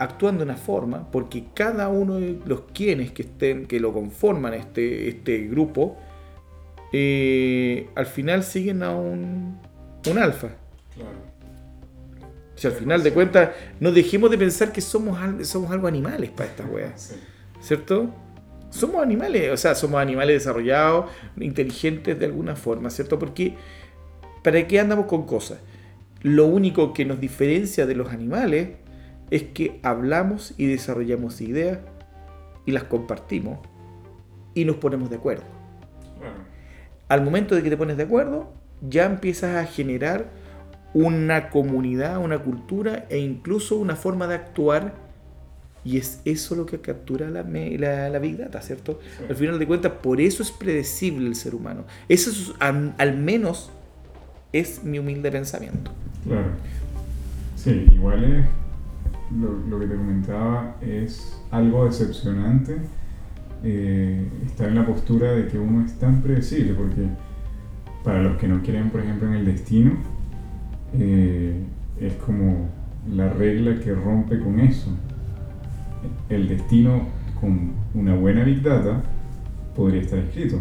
actúan 0.00 0.38
de 0.38 0.44
una 0.44 0.56
forma, 0.56 1.08
porque 1.12 1.44
cada 1.54 1.88
uno 1.88 2.16
de 2.16 2.40
los 2.44 2.62
quienes 2.72 3.12
que 3.12 3.22
estén, 3.22 3.66
que 3.66 3.78
lo 3.78 3.92
conforman 3.92 4.54
este, 4.54 5.08
este 5.08 5.46
grupo, 5.46 5.96
eh, 6.92 7.88
al 7.94 8.06
final 8.06 8.42
siguen 8.42 8.82
a 8.82 8.96
un, 8.96 9.60
un 10.10 10.18
alfa. 10.18 10.48
Claro. 10.94 11.30
Si 12.56 12.66
al 12.66 12.72
final 12.72 13.02
de 13.02 13.12
cuentas 13.12 13.50
no 13.78 13.92
dejemos 13.92 14.30
de 14.30 14.38
pensar 14.38 14.72
que 14.72 14.80
somos, 14.80 15.18
somos 15.46 15.70
algo 15.70 15.86
animales 15.86 16.30
para 16.30 16.50
estas 16.50 16.68
weas. 16.68 17.00
Sí. 17.00 17.14
¿cierto? 17.60 18.10
Somos 18.70 19.02
animales, 19.02 19.50
o 19.50 19.56
sea, 19.56 19.74
somos 19.74 20.00
animales 20.00 20.36
desarrollados, 20.36 21.10
inteligentes 21.38 22.18
de 22.18 22.26
alguna 22.26 22.56
forma, 22.56 22.90
¿cierto? 22.90 23.18
Porque 23.18 23.54
¿para 24.42 24.66
qué 24.66 24.80
andamos 24.80 25.06
con 25.06 25.26
cosas? 25.26 25.58
Lo 26.22 26.46
único 26.46 26.92
que 26.92 27.04
nos 27.04 27.20
diferencia 27.20 27.86
de 27.86 27.94
los 27.94 28.10
animales 28.10 28.70
es 29.30 29.44
que 29.44 29.80
hablamos 29.82 30.54
y 30.56 30.66
desarrollamos 30.66 31.40
ideas 31.40 31.78
y 32.66 32.72
las 32.72 32.84
compartimos 32.84 33.58
y 34.54 34.64
nos 34.64 34.76
ponemos 34.76 35.10
de 35.10 35.16
acuerdo. 35.16 35.44
Claro. 36.18 36.34
Al 37.08 37.22
momento 37.22 37.54
de 37.54 37.62
que 37.62 37.70
te 37.70 37.76
pones 37.76 37.96
de 37.96 38.02
acuerdo, 38.04 38.52
ya 38.88 39.04
empiezas 39.06 39.56
a 39.56 39.66
generar 39.66 40.30
una 40.92 41.50
comunidad, 41.50 42.18
una 42.18 42.40
cultura 42.40 43.06
e 43.08 43.18
incluso 43.18 43.76
una 43.76 43.96
forma 43.96 44.26
de 44.26 44.34
actuar. 44.34 44.94
Y 45.82 45.96
es 45.96 46.20
eso 46.26 46.56
lo 46.56 46.66
que 46.66 46.80
captura 46.80 47.30
la, 47.30 47.42
la, 47.42 48.10
la 48.10 48.18
Big 48.18 48.36
Data, 48.36 48.60
¿cierto? 48.60 49.00
Sí. 49.18 49.24
Al 49.30 49.36
final 49.36 49.58
de 49.58 49.66
cuentas, 49.66 49.92
por 50.02 50.20
eso 50.20 50.42
es 50.42 50.50
predecible 50.50 51.26
el 51.26 51.36
ser 51.36 51.54
humano. 51.54 51.84
Eso 52.08 52.30
es, 52.30 52.52
al, 52.58 52.94
al 52.98 53.16
menos 53.16 53.70
es 54.52 54.84
mi 54.84 54.98
humilde 54.98 55.30
pensamiento. 55.30 55.90
Claro. 56.24 56.48
Sí, 57.56 57.86
igual 57.92 58.24
es 58.24 58.44
lo, 59.38 59.78
que 59.78 59.86
te 59.86 59.94
comentaba 59.94 60.76
es 60.80 61.40
algo 61.50 61.84
decepcionante 61.84 62.78
eh, 63.62 64.26
estar 64.46 64.68
en 64.68 64.74
la 64.74 64.86
postura 64.86 65.32
de 65.32 65.46
que 65.46 65.58
uno 65.58 65.84
es 65.84 65.98
tan 65.98 66.22
predecible, 66.22 66.74
porque 66.74 67.06
para 68.02 68.22
los 68.22 68.38
que 68.38 68.48
no 68.48 68.62
creen, 68.62 68.90
por 68.90 69.00
ejemplo, 69.00 69.28
en 69.28 69.34
el 69.34 69.44
destino, 69.44 69.92
eh, 70.94 71.62
es 72.00 72.14
como 72.14 72.68
la 73.08 73.28
regla 73.28 73.78
que 73.78 73.94
rompe 73.94 74.40
con 74.40 74.58
eso. 74.60 74.90
El 76.28 76.48
destino 76.48 77.08
con 77.40 77.72
una 77.94 78.14
buena 78.14 78.44
Big 78.44 78.62
Data 78.62 79.02
podría 79.76 80.00
estar 80.00 80.18
escrito. 80.18 80.58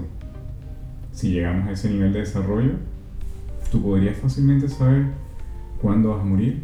Si 1.13 1.31
llegamos 1.31 1.67
a 1.69 1.71
ese 1.71 1.89
nivel 1.89 2.13
de 2.13 2.19
desarrollo, 2.19 2.73
tú 3.71 3.81
podrías 3.81 4.17
fácilmente 4.17 4.67
saber 4.67 5.05
cuándo 5.81 6.09
vas 6.09 6.21
a 6.21 6.25
morir, 6.25 6.63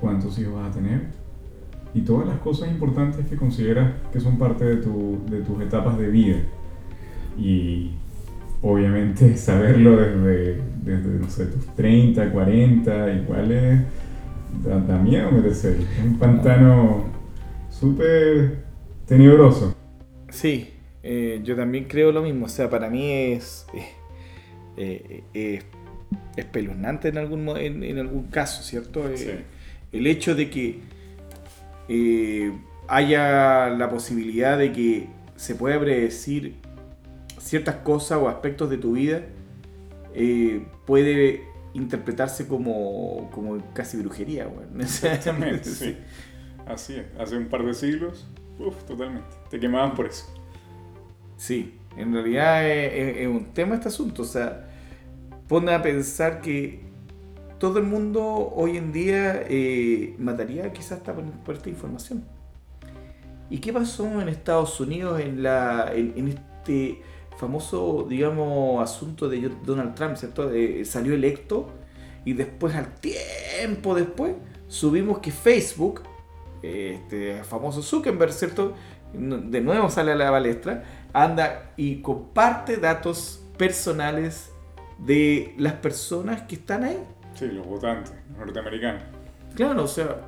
cuántos 0.00 0.38
hijos 0.38 0.54
vas 0.54 0.70
a 0.70 0.72
tener 0.72 1.17
y 1.94 2.02
todas 2.02 2.26
las 2.28 2.38
cosas 2.38 2.70
importantes 2.70 3.26
que 3.26 3.36
consideras 3.36 3.92
que 4.12 4.20
son 4.20 4.38
parte 4.38 4.64
de, 4.64 4.76
tu- 4.76 5.18
de 5.30 5.40
tus 5.40 5.60
etapas 5.62 5.98
de 5.98 6.08
vida. 6.08 6.36
Y 7.38 7.92
obviamente 8.62 9.36
saberlo 9.36 9.96
desde, 9.96 10.60
desde 10.82 11.18
no 11.18 11.28
sé, 11.30 11.46
tus 11.46 11.66
30, 11.76 12.30
40, 12.30 13.12
igual 13.14 13.52
es, 13.52 13.80
da, 14.64 14.78
da 14.80 14.98
miedo 14.98 15.30
meterse. 15.32 15.70
Es 15.80 16.04
un 16.04 16.18
pantano 16.18 17.04
súper 17.70 18.64
tenebroso. 19.06 19.74
Sí, 20.30 20.70
eh, 21.02 21.40
yo 21.44 21.56
también 21.56 21.84
creo 21.84 22.12
lo 22.12 22.22
mismo. 22.22 22.46
O 22.46 22.48
sea, 22.48 22.68
para 22.68 22.90
mí 22.90 23.10
es 23.12 23.66
eh, 24.76 25.22
eh, 25.34 25.62
espeluznante 26.36 27.08
en 27.08 27.18
algún, 27.18 27.48
en, 27.56 27.82
en 27.82 27.98
algún 27.98 28.24
caso, 28.24 28.62
¿cierto? 28.62 29.08
Eh, 29.08 29.16
Sí. 29.16 29.30
El 29.90 30.06
hecho 30.06 30.34
de 30.34 30.50
que 30.50 30.80
eh, 31.88 32.52
haya 32.86 33.68
la 33.70 33.88
posibilidad 33.90 34.58
de 34.58 34.72
que 34.72 35.08
se 35.36 35.54
pueda 35.54 35.78
predecir 35.80 36.56
ciertas 37.38 37.76
cosas 37.76 38.18
o 38.18 38.28
aspectos 38.28 38.68
de 38.70 38.78
tu 38.78 38.92
vida 38.92 39.22
eh, 40.14 40.66
puede 40.86 41.42
interpretarse 41.74 42.48
como, 42.48 43.30
como 43.30 43.58
casi 43.74 43.96
brujería. 43.98 44.48
weón. 44.48 44.80
Exactamente, 44.80 45.64
sí. 45.64 45.96
Así 46.66 46.94
es. 46.96 47.06
Hace 47.18 47.36
un 47.36 47.46
par 47.48 47.64
de 47.64 47.72
siglos, 47.74 48.26
uff, 48.58 48.82
totalmente. 48.84 49.28
Te 49.50 49.60
quemaban 49.60 49.94
por 49.94 50.06
eso. 50.06 50.26
Sí, 51.36 51.74
en 51.96 52.12
realidad 52.12 52.68
es, 52.68 52.92
es- 52.92 53.16
es 53.18 53.26
un 53.28 53.52
tema 53.54 53.76
este 53.76 53.88
asunto. 53.88 54.22
O 54.22 54.24
sea, 54.26 54.68
pone 55.46 55.72
a 55.72 55.80
pensar 55.82 56.40
que 56.40 56.80
todo 57.58 57.78
el 57.78 57.84
mundo 57.84 58.52
hoy 58.54 58.76
en 58.76 58.92
día 58.92 59.42
eh, 59.48 60.14
mataría 60.18 60.72
quizás 60.72 60.98
hasta 60.98 61.14
por, 61.14 61.24
por 61.24 61.56
esta 61.56 61.68
información. 61.68 62.24
¿Y 63.50 63.58
qué 63.58 63.72
pasó 63.72 64.20
en 64.20 64.28
Estados 64.28 64.78
Unidos 64.80 65.20
en, 65.20 65.42
la, 65.42 65.90
en, 65.94 66.12
en 66.16 66.28
este 66.28 67.02
famoso, 67.38 68.06
digamos, 68.08 68.82
asunto 68.82 69.28
de 69.28 69.50
Donald 69.64 69.94
Trump, 69.94 70.16
¿cierto? 70.16 70.52
Eh, 70.52 70.84
salió 70.84 71.14
electo 71.14 71.70
y 72.24 72.34
después, 72.34 72.74
al 72.74 72.94
tiempo 72.96 73.94
después, 73.94 74.34
subimos 74.66 75.20
que 75.20 75.30
Facebook, 75.30 76.02
este 76.62 77.42
famoso 77.44 77.80
Zuckerberg, 77.80 78.32
¿cierto? 78.32 78.74
De 79.14 79.60
nuevo 79.60 79.88
sale 79.88 80.12
a 80.12 80.16
la 80.16 80.30
palestra, 80.30 80.84
anda 81.14 81.72
y 81.76 82.02
comparte 82.02 82.76
datos 82.76 83.42
personales 83.56 84.50
de 84.98 85.54
las 85.56 85.74
personas 85.74 86.42
que 86.42 86.56
están 86.56 86.84
ahí. 86.84 86.98
Sí, 87.38 87.46
los 87.46 87.66
votantes 87.66 88.12
norteamericanos. 88.36 89.02
Claro, 89.54 89.84
o 89.84 89.86
sea, 89.86 90.22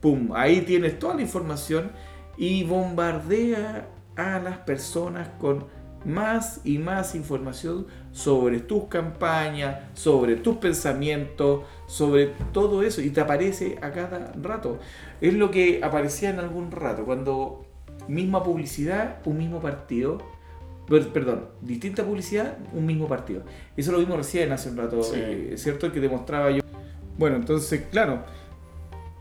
pum, 0.00 0.30
ahí 0.32 0.60
tienes 0.60 0.96
toda 0.96 1.14
la 1.16 1.22
información 1.22 1.90
y 2.36 2.62
bombardea 2.62 3.88
a 4.14 4.38
las 4.38 4.58
personas 4.58 5.28
con 5.40 5.66
más 6.04 6.60
y 6.64 6.78
más 6.78 7.16
información 7.16 7.88
sobre 8.12 8.60
tus 8.60 8.84
campañas, 8.84 9.78
sobre 9.94 10.36
tus 10.36 10.58
pensamientos, 10.58 11.64
sobre 11.86 12.26
todo 12.52 12.82
eso 12.84 13.00
y 13.00 13.10
te 13.10 13.20
aparece 13.20 13.78
a 13.82 13.90
cada 13.90 14.32
rato. 14.40 14.78
Es 15.20 15.34
lo 15.34 15.50
que 15.50 15.80
aparecía 15.82 16.30
en 16.30 16.38
algún 16.38 16.70
rato, 16.70 17.04
cuando 17.04 17.66
misma 18.06 18.44
publicidad, 18.44 19.18
un 19.24 19.38
mismo 19.38 19.60
partido, 19.60 20.18
perdón, 20.86 21.46
distinta 21.60 22.04
publicidad, 22.04 22.58
un 22.72 22.86
mismo 22.86 23.08
partido. 23.08 23.42
Eso 23.76 23.92
lo 23.92 23.98
vimos 23.98 24.16
recién 24.16 24.52
hace 24.52 24.68
un 24.70 24.76
rato, 24.76 25.02
Sí. 25.02 25.14
eh, 25.16 25.54
¿cierto? 25.56 25.90
Que 25.92 26.00
demostraba 26.00 26.50
yo. 26.50 26.60
Bueno, 27.18 27.36
entonces, 27.36 27.84
claro, 27.90 28.24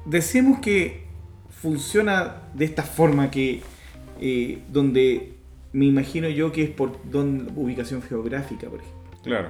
decimos 0.05 0.59
que 0.59 1.03
funciona 1.49 2.43
de 2.53 2.65
esta 2.65 2.83
forma 2.83 3.29
que 3.29 3.61
eh, 4.19 4.61
donde 4.71 5.33
me 5.73 5.85
imagino 5.85 6.27
yo 6.29 6.51
que 6.51 6.63
es 6.63 6.69
por 6.69 6.97
don, 7.09 7.51
ubicación 7.55 8.01
geográfica, 8.01 8.67
por 8.69 8.79
ejemplo. 8.79 9.19
Claro. 9.23 9.49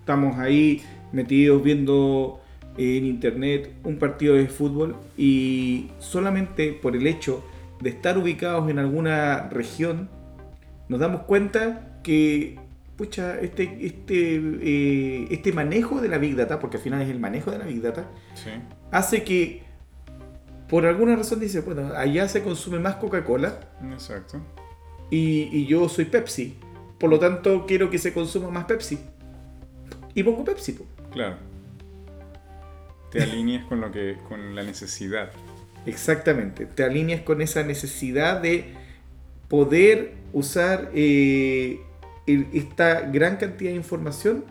Estamos 0.00 0.38
ahí 0.38 0.82
metidos 1.12 1.62
viendo 1.62 2.40
eh, 2.78 2.98
en 2.98 3.06
internet 3.06 3.72
un 3.84 3.98
partido 3.98 4.34
de 4.34 4.46
fútbol 4.46 4.96
y 5.16 5.88
solamente 5.98 6.72
por 6.72 6.94
el 6.96 7.06
hecho 7.06 7.42
de 7.80 7.90
estar 7.90 8.16
ubicados 8.16 8.70
en 8.70 8.78
alguna 8.78 9.48
región 9.50 10.08
nos 10.88 11.00
damos 11.00 11.22
cuenta 11.22 11.98
que 12.02 12.58
pucha, 12.96 13.38
este, 13.40 13.78
este, 13.86 14.36
eh, 14.62 15.28
este 15.30 15.52
manejo 15.52 16.00
de 16.00 16.08
la 16.08 16.16
Big 16.18 16.34
Data, 16.34 16.58
porque 16.60 16.78
al 16.78 16.82
final 16.82 17.02
es 17.02 17.10
el 17.10 17.18
manejo 17.20 17.50
de 17.50 17.58
la 17.58 17.66
Big 17.66 17.82
Data, 17.82 18.08
Sí. 18.34 18.50
hace 18.90 19.22
que 19.22 19.62
por 20.68 20.86
alguna 20.86 21.14
razón 21.14 21.38
dice, 21.40 21.60
bueno, 21.60 21.92
allá 21.94 22.26
se 22.28 22.42
consume 22.42 22.78
más 22.78 22.96
Coca-Cola 22.96 23.60
Exacto. 23.92 24.40
y, 25.10 25.48
y 25.52 25.66
yo 25.66 25.88
soy 25.88 26.06
Pepsi. 26.06 26.56
Por 26.98 27.10
lo 27.10 27.18
tanto, 27.18 27.66
quiero 27.66 27.90
que 27.90 27.98
se 27.98 28.12
consuma 28.14 28.50
más 28.50 28.64
Pepsi. 28.64 28.98
Y 30.14 30.22
pongo 30.22 30.44
Pepsi. 30.44 30.72
po. 30.72 30.86
Claro. 31.12 31.36
Te 33.10 33.22
alineas 33.22 33.64
con 33.66 33.80
lo 33.80 33.92
que. 33.92 34.16
con 34.28 34.54
la 34.54 34.62
necesidad. 34.62 35.30
Exactamente. 35.84 36.66
Te 36.66 36.82
alineas 36.84 37.20
con 37.20 37.42
esa 37.42 37.62
necesidad 37.62 38.40
de 38.40 38.72
poder 39.48 40.14
usar 40.36 40.90
eh, 40.94 41.80
el- 42.26 42.46
esta 42.52 43.00
gran 43.00 43.36
cantidad 43.36 43.70
de 43.70 43.76
información 43.76 44.44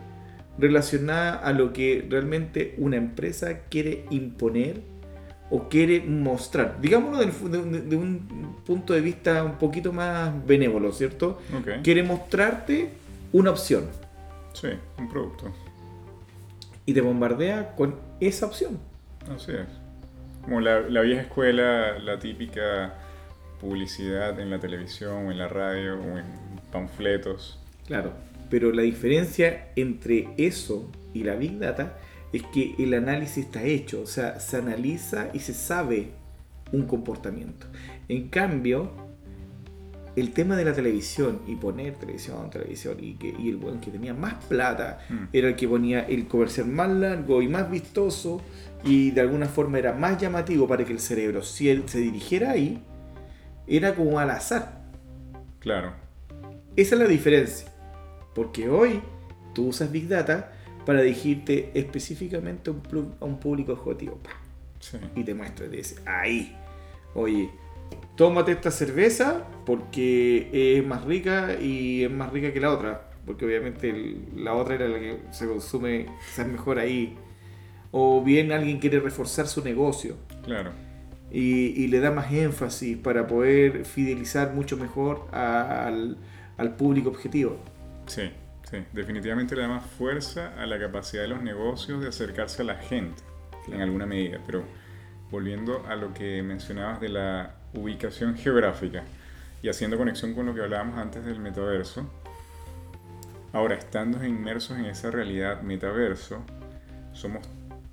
relacionada 0.58 1.34
a 1.34 1.52
lo 1.52 1.72
que 1.72 2.04
realmente 2.10 2.74
una 2.78 2.96
empresa 2.96 3.60
quiere 3.70 4.04
imponer 4.10 4.80
o 5.50 5.68
quiere 5.68 6.00
mostrar. 6.00 6.80
Digámoslo 6.80 7.18
de, 7.20 7.58
un- 7.58 7.88
de 7.88 7.96
un 7.96 8.56
punto 8.66 8.94
de 8.94 9.00
vista 9.00 9.44
un 9.44 9.58
poquito 9.58 9.92
más 9.92 10.32
benévolo, 10.44 10.90
¿cierto? 10.92 11.38
Quiere 11.84 12.02
mostrarte 12.02 12.90
una 13.32 13.50
opción 13.50 13.84
Sí, 14.54 14.68
un 14.98 15.08
producto. 15.08 15.52
y 16.84 16.94
te 16.94 17.00
bombardea 17.00 17.74
con 17.76 17.94
esa 18.18 18.46
opción. 18.46 18.78
Así 19.32 19.52
es. 19.52 19.66
Como 20.42 20.60
la, 20.60 20.80
la 20.80 21.00
vieja 21.02 21.22
escuela, 21.22 21.98
la 21.98 22.18
típica 22.18 22.94
publicidad 23.60 24.38
en 24.40 24.50
la 24.50 24.58
televisión 24.58 25.26
o 25.26 25.30
en 25.30 25.38
la 25.38 25.48
radio 25.48 25.94
o 25.94 26.18
en 26.18 26.24
panfletos. 26.72 27.58
Claro, 27.86 28.12
pero 28.50 28.72
la 28.72 28.82
diferencia 28.82 29.68
entre 29.76 30.28
eso 30.36 30.90
y 31.14 31.24
la 31.24 31.34
Big 31.34 31.58
Data 31.58 31.98
es 32.32 32.42
que 32.52 32.74
el 32.78 32.94
análisis 32.94 33.46
está 33.46 33.62
hecho, 33.62 34.02
o 34.02 34.06
sea, 34.06 34.40
se 34.40 34.56
analiza 34.58 35.28
y 35.32 35.38
se 35.38 35.54
sabe 35.54 36.10
un 36.72 36.86
comportamiento. 36.86 37.66
En 38.08 38.28
cambio, 38.28 38.90
el 40.16 40.32
tema 40.32 40.56
de 40.56 40.64
la 40.64 40.72
televisión 40.72 41.40
y 41.46 41.56
poner 41.56 41.94
televisión, 41.94 42.48
televisión 42.50 42.96
y, 43.00 43.14
que, 43.14 43.34
y 43.38 43.50
el 43.50 43.56
buen 43.56 43.80
que 43.80 43.90
tenía 43.90 44.14
más 44.14 44.34
plata 44.46 44.98
Mm. 45.08 45.28
era 45.32 45.48
el 45.48 45.56
que 45.56 45.68
ponía 45.68 46.00
el 46.00 46.26
comercial 46.26 46.66
más 46.66 46.90
largo 46.90 47.42
y 47.42 47.48
más 47.48 47.70
vistoso 47.70 48.40
y 48.84 49.10
de 49.10 49.20
alguna 49.20 49.46
forma 49.46 49.78
era 49.78 49.92
más 49.92 50.20
llamativo 50.20 50.66
para 50.66 50.84
que 50.84 50.92
el 50.92 51.00
cerebro, 51.00 51.42
si 51.42 51.68
él 51.68 51.84
se 51.86 51.98
dirigiera 51.98 52.52
ahí, 52.52 52.82
era 53.66 53.94
como 53.94 54.18
al 54.18 54.30
azar. 54.30 54.82
Claro, 55.60 55.92
Esa 56.76 56.94
es 56.94 57.00
la 57.00 57.08
diferencia. 57.08 57.72
Porque 58.34 58.68
hoy 58.68 59.00
tú 59.54 59.68
usas 59.68 59.90
Big 59.90 60.08
Data 60.08 60.52
para 60.84 61.00
dirigirte 61.02 61.70
específicamente 61.74 62.70
a 62.70 63.24
un, 63.24 63.40
público 63.40 63.72
objetivo. 63.72 64.18
Sí. 64.78 64.98
Y 65.16 65.24
te 65.24 65.34
muestra, 65.34 65.68
te 65.68 65.76
dice, 65.78 65.96
ahí. 66.06 66.54
Oye, 67.14 67.50
tómate 68.14 68.52
esta 68.52 68.70
cerveza 68.70 69.44
porque 69.64 70.50
es 70.78 70.86
más 70.86 71.04
rica 71.04 71.54
y 71.60 72.04
es 72.04 72.10
más 72.10 72.30
rica 72.32 72.52
que 72.52 72.60
la 72.60 72.72
otra. 72.72 73.10
Porque 73.24 73.44
obviamente 73.46 73.90
el- 73.90 74.28
la 74.36 74.54
otra 74.54 74.76
era 74.76 74.86
la 74.86 75.00
que 75.00 75.18
se 75.32 75.48
consume 75.48 76.06
quizás 76.28 76.46
mejor 76.46 76.78
ahí. 76.78 77.16
O 77.90 78.22
bien 78.22 78.52
alguien 78.52 78.78
quiere 78.78 79.00
reforzar 79.00 79.46
su 79.46 79.64
negocio 79.64 80.16
Claro, 80.44 80.70
y, 81.30 81.66
y 81.82 81.88
le 81.88 82.00
da 82.00 82.10
más 82.10 82.32
énfasis 82.32 82.96
para 82.98 83.26
poder 83.26 83.84
fidelizar 83.84 84.52
mucho 84.54 84.76
mejor 84.76 85.26
a- 85.32 85.86
al, 85.86 86.16
al 86.56 86.76
público 86.76 87.08
objetivo. 87.10 87.58
sí, 88.06 88.30
sí. 88.70 88.78
Definitivamente 88.92 89.54
le 89.56 89.62
da 89.62 89.68
más 89.68 89.84
fuerza 89.86 90.52
a 90.60 90.66
la 90.66 90.78
capacidad 90.78 91.22
de 91.22 91.28
los 91.28 91.42
negocios 91.42 92.00
de 92.00 92.08
acercarse 92.08 92.62
a 92.62 92.64
la 92.64 92.76
gente 92.76 93.22
en 93.70 93.80
alguna 93.80 94.06
medida. 94.06 94.38
Pero 94.46 94.62
volviendo 95.30 95.84
a 95.88 95.96
lo 95.96 96.14
que 96.14 96.42
mencionabas 96.42 97.00
de 97.00 97.08
la 97.08 97.54
ubicación 97.74 98.36
geográfica 98.36 99.02
y 99.62 99.68
haciendo 99.68 99.96
conexión 99.98 100.34
con 100.34 100.46
lo 100.46 100.54
que 100.54 100.62
hablábamos 100.62 100.98
antes 100.98 101.24
del 101.24 101.40
metaverso, 101.40 102.08
ahora 103.52 103.74
estando 103.74 104.24
inmersos 104.24 104.78
en 104.78 104.84
esa 104.86 105.10
realidad 105.10 105.62
metaverso, 105.62 106.42
somos 107.12 107.46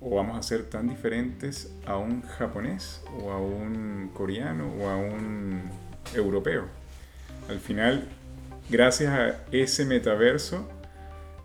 o 0.06 0.16
vamos 0.16 0.38
a 0.38 0.42
ser 0.42 0.64
tan 0.64 0.86
diferentes 0.86 1.72
a 1.86 1.96
un 1.96 2.20
japonés 2.22 3.02
o 3.22 3.30
a 3.32 3.38
un 3.38 4.10
coreano 4.12 4.70
o 4.78 4.88
a 4.88 4.96
un 4.96 5.62
europeo. 6.14 6.66
Al 7.48 7.58
final, 7.58 8.06
gracias 8.68 9.10
a 9.10 9.40
ese 9.50 9.86
metaverso, 9.86 10.68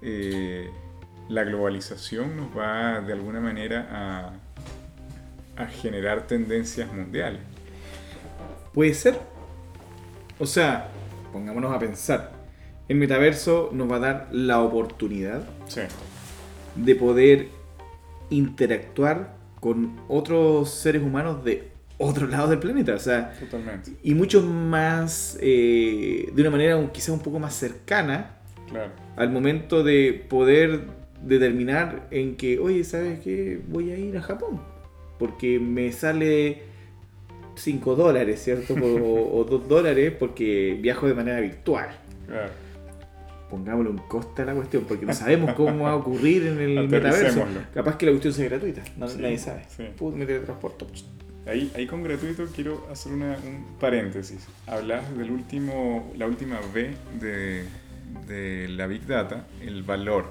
eh, 0.02 0.70
la 1.30 1.46
globalización 1.46 2.36
nos 2.36 2.58
va 2.58 3.00
de 3.00 3.14
alguna 3.14 3.40
manera 3.40 3.88
a, 5.58 5.64
a 5.64 5.68
generar 5.68 6.28
tendencias 6.28 6.92
mundiales. 6.92 7.40
Puede 8.74 8.94
ser. 8.94 9.18
O 10.38 10.46
sea, 10.46 10.90
pongámonos 11.32 11.74
a 11.74 11.80
pensar. 11.80 12.32
El 12.90 12.98
metaverso 12.98 13.70
nos 13.72 13.90
va 13.90 13.98
a 13.98 14.00
dar 14.00 14.28
la 14.32 14.62
oportunidad 14.62 15.44
Sí, 15.68 15.82
de 16.76 16.96
poder 16.96 17.59
interactuar 18.30 19.36
con 19.60 20.00
otros 20.08 20.70
seres 20.70 21.02
humanos 21.02 21.44
de 21.44 21.72
otro 21.98 22.28
lado 22.28 22.48
del 22.50 22.60
planeta. 22.60 22.96
O 22.96 23.00
sea, 23.00 23.34
totalmente. 23.40 23.92
y 24.04 24.14
mucho 24.16 24.42
más, 24.42 25.38
eh, 25.42 26.32
de 26.34 26.42
una 26.42 26.52
manera 26.52 26.92
quizás 26.92 27.10
un 27.10 27.20
poco 27.20 27.40
más 27.40 27.54
cercana 27.56 28.36
Claro, 28.70 28.92
al 29.16 29.32
momento 29.32 29.84
de 29.84 30.26
poder 30.30 30.82
determinar 31.24 32.08
en 32.12 32.36
que, 32.36 32.60
oye, 32.60 32.84
¿sabes 32.84 33.20
qué? 33.20 33.60
Voy 33.68 33.92
a 33.92 33.98
ir 33.98 34.18
a 34.18 34.22
Japón. 34.22 34.62
Porque 35.18 35.60
me 35.60 35.92
sale 35.92 36.62
5 37.56 37.96
dólares, 37.96 38.42
¿cierto? 38.44 38.76
O, 38.80 39.44
2 39.44 39.68
dólares 39.68 40.14
porque 40.18 40.78
viajo 40.80 41.08
de 41.08 41.14
manera 41.14 41.40
virtual. 41.40 41.90
claro. 42.28 42.69
Pongámosle 43.50 43.90
un 43.92 43.98
coste 43.98 44.44
a 44.44 44.46
la 44.46 44.54
cuestión, 44.54 44.84
porque 44.88 45.06
no 45.06 45.14
sabemos 45.14 45.54
cómo 45.54 45.86
va 45.86 45.92
a 45.92 45.96
ocurrir 45.96 46.46
en 46.48 46.60
el 46.60 46.88
metaverso. 46.90 47.46
Capaz 47.74 47.98
que 47.98 48.06
la 48.06 48.12
cuestión 48.12 48.34
sea 48.34 48.46
gratuita, 48.50 48.84
no- 48.98 49.08
Sí, 49.08 49.18
nadie 49.20 49.38
sabe. 49.40 49.66
sí. 49.76 49.86
Put, 49.98 50.16
me 50.16 50.26
teletransporto. 50.26 50.88
Ahí, 51.48 51.72
ahí 51.76 51.88
con 51.88 52.04
gratuito 52.04 52.46
quiero 52.56 52.86
hacer 52.92 53.12
una- 53.14 53.38
un 53.46 53.66
paréntesis. 53.80 54.46
Hablas 54.68 55.18
del 55.18 55.32
último, 55.32 56.12
la 56.16 56.28
última 56.28 56.60
B 56.74 56.92
de, 57.20 57.64
de 58.28 58.68
la 58.70 58.86
Big 58.86 59.06
Data, 59.08 59.48
el 59.62 59.82
valor. 59.84 60.26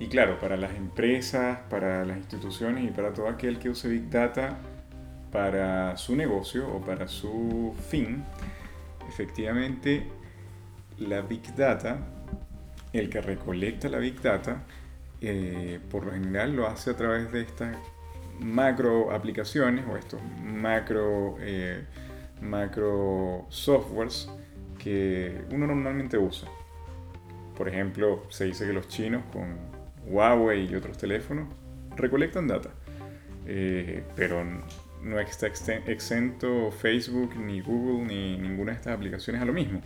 Y 0.00 0.08
claro, 0.08 0.40
para 0.40 0.56
las 0.56 0.74
empresas, 0.74 1.58
para 1.70 2.04
las 2.04 2.16
instituciones 2.16 2.82
y 2.84 2.88
para 2.88 3.12
todo 3.12 3.28
aquel 3.28 3.60
que 3.60 3.68
use 3.68 3.86
Big 3.88 4.10
Data 4.10 4.58
para 5.30 5.96
su 5.96 6.16
negocio 6.16 6.66
o 6.68 6.80
para 6.80 7.06
su 7.06 7.74
fin, 7.88 8.24
efectivamente 9.08 10.02
la 10.98 11.20
Big 11.22 11.54
Data, 11.54 11.98
el 12.92 13.08
que 13.08 13.20
recolecta 13.20 13.88
la 13.88 13.98
Big 13.98 14.20
Data, 14.20 14.62
eh, 15.20 15.80
por 15.90 16.06
lo 16.06 16.12
general 16.12 16.54
lo 16.54 16.66
hace 16.66 16.90
a 16.90 16.96
través 16.96 17.32
de 17.32 17.42
estas 17.42 17.76
macro 18.40 19.12
aplicaciones 19.12 19.84
o 19.88 19.96
estos 19.96 20.20
macro, 20.42 21.36
eh, 21.40 21.84
macro 22.42 23.46
softwares 23.48 24.28
que 24.78 25.44
uno 25.50 25.66
normalmente 25.66 26.18
usa. 26.18 26.48
Por 27.56 27.68
ejemplo, 27.68 28.24
se 28.28 28.46
dice 28.46 28.66
que 28.66 28.72
los 28.72 28.88
chinos 28.88 29.22
con 29.32 29.56
Huawei 30.06 30.70
y 30.70 30.74
otros 30.74 30.98
teléfonos 30.98 31.48
recolectan 31.96 32.46
data, 32.46 32.70
Eh, 33.46 34.02
pero 34.16 34.42
no 35.02 35.20
está 35.20 35.46
exento 35.46 36.70
Facebook, 36.70 37.36
ni 37.36 37.60
Google, 37.60 38.06
ni 38.06 38.38
ninguna 38.38 38.72
de 38.72 38.78
estas 38.78 38.94
aplicaciones 38.96 39.42
a 39.42 39.44
lo 39.44 39.52
mismo. 39.52 39.82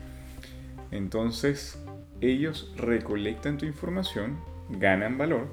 Entonces, 0.90 1.83
ellos 2.20 2.72
recolectan 2.77 3.59
tu 3.59 3.66
información, 3.66 4.38
ganan 4.70 5.18
valor 5.18 5.48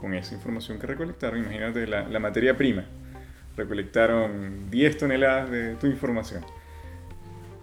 con 0.00 0.14
esa 0.14 0.34
información 0.34 0.78
que 0.78 0.86
recolectaron. 0.86 1.40
Imagínate 1.40 1.86
la, 1.86 2.08
la 2.08 2.18
materia 2.18 2.56
prima. 2.56 2.84
Recolectaron 3.56 4.70
10 4.70 4.98
toneladas 4.98 5.50
de 5.50 5.74
tu 5.76 5.86
información. 5.86 6.44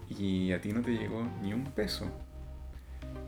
Y 0.10 0.52
a 0.52 0.62
ti 0.62 0.71
no 0.71 0.82
te 0.82 0.91
llegó 0.91 1.28
ni 1.41 1.54
un 1.54 1.65
peso. 1.65 2.10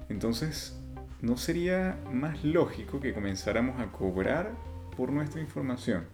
Entonces, 0.10 0.80
¿no 1.22 1.38
sería 1.38 1.98
más 2.12 2.44
lógico 2.44 3.00
que 3.00 3.14
comenzáramos 3.14 3.80
a 3.80 3.92
cobrar 3.92 4.52
por 4.98 5.12
nuestra 5.12 5.42
información? 5.42 6.06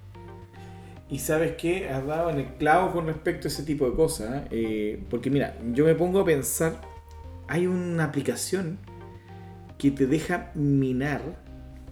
Y 1.09 1.19
sabes 1.19 1.53
qué, 1.57 1.89
has 1.89 2.05
dado 2.05 2.29
en 2.29 2.39
el 2.39 2.45
clavo 2.55 2.91
con 2.91 3.07
respecto 3.07 3.47
a 3.47 3.49
ese 3.49 3.63
tipo 3.63 3.89
de 3.89 3.95
cosas. 3.95 4.43
¿eh? 4.51 5.01
porque 5.09 5.29
mira, 5.29 5.55
yo 5.71 5.85
me 5.85 5.95
pongo 5.95 6.19
a 6.19 6.25
pensar, 6.25 6.81
hay 7.47 7.67
una 7.67 8.05
aplicación 8.05 8.77
que 9.77 9.91
te 9.91 10.07
deja 10.07 10.51
minar, 10.55 11.21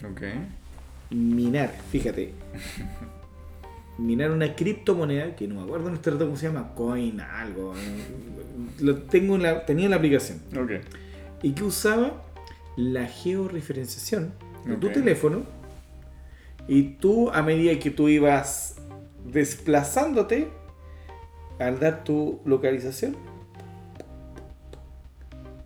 ¿Ok? 0.04 0.22
minar, 1.12 1.74
fíjate, 1.92 2.34
minar 3.98 4.32
una 4.32 4.56
criptomoneda, 4.56 5.36
que 5.36 5.48
no 5.48 5.56
me 5.56 5.62
acuerdo 5.64 5.90
en 5.90 5.96
este 5.96 6.12
rato 6.12 6.26
cómo 6.26 6.38
se 6.38 6.48
llama, 6.48 6.74
coin, 6.76 7.20
algo. 7.22 7.74
Lo 8.80 8.98
tengo 9.04 9.36
en 9.36 9.44
la, 9.44 9.66
tenía 9.66 9.86
en 9.86 9.92
la 9.92 9.98
aplicación. 9.98 10.40
Ok. 10.58 10.72
Y 11.44 11.52
que 11.52 11.64
usaba 11.64 12.24
la 12.76 13.06
georreferenciación 13.06 14.34
de 14.66 14.76
tu 14.78 14.90
teléfono. 14.90 15.44
Y 16.68 16.96
tú, 16.96 17.30
a 17.30 17.44
medida 17.44 17.78
que 17.80 17.92
tú 17.92 18.10
ibas 18.10 18.78
desplazándote, 19.26 20.50
al 21.60 21.80
dar 21.80 22.04
tu 22.04 22.42
localización, 22.44 23.16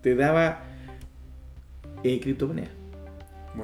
te 0.02 0.16
daba 0.16 0.64
eh, 2.04 2.20
criptomoneda. 2.20 2.70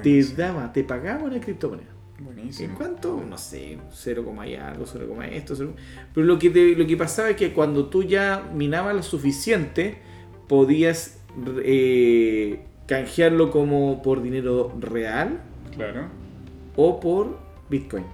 Te 0.03 0.23
daba, 0.35 0.73
te 0.73 0.83
pagaba 0.83 1.23
una 1.23 1.39
criptomoneda. 1.39 1.89
¿En 2.17 2.25
Buenísimo. 2.25 2.77
cuánto? 2.77 3.21
No 3.27 3.37
sé, 3.37 3.77
0, 3.91 4.33
y 4.47 4.55
algo, 4.55 4.85
0, 4.85 5.21
esto, 5.31 5.55
0. 5.55 5.73
Pero 6.13 6.25
lo 6.25 6.39
que, 6.39 6.49
te- 6.49 6.75
lo 6.75 6.87
que 6.87 6.95
pasaba 6.97 7.29
es 7.29 7.35
que 7.35 7.51
cuando 7.53 7.87
tú 7.87 8.03
ya 8.03 8.49
minabas 8.53 8.95
lo 8.95 9.03
suficiente, 9.03 9.97
podías 10.47 11.19
eh, 11.63 12.61
canjearlo 12.87 13.51
como 13.51 14.01
por 14.01 14.21
dinero 14.21 14.73
real 14.79 15.41
Claro. 15.75 16.07
o 16.77 16.99
por 17.01 17.37
Bitcoin. 17.69 18.05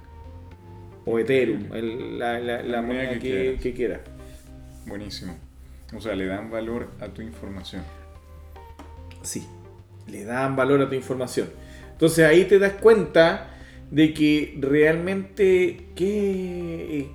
O 1.05 1.19
Ethereum, 1.19 1.71
el- 1.73 2.17
la, 2.19 2.39
la- 2.39 2.57
la 2.57 2.63
La 2.63 2.81
moneda 2.81 3.03
moneda 3.05 3.19
que 3.19 3.19
que, 3.19 3.57
que 3.61 3.73
quieras. 3.73 4.01
Buenísimo. 4.87 5.35
O 5.95 6.01
sea, 6.01 6.15
le 6.15 6.25
dan 6.25 6.49
valor 6.49 6.89
a 6.99 7.07
tu 7.09 7.21
información. 7.21 7.83
Sí, 9.21 9.45
le 10.07 10.25
dan 10.25 10.55
valor 10.55 10.81
a 10.81 10.89
tu 10.89 10.95
información. 10.95 11.49
Entonces 11.91 12.25
ahí 12.25 12.45
te 12.45 12.59
das 12.59 12.73
cuenta 12.73 13.51
de 13.91 14.13
que 14.13 14.57
realmente 14.59 15.89
qué, 15.95 17.11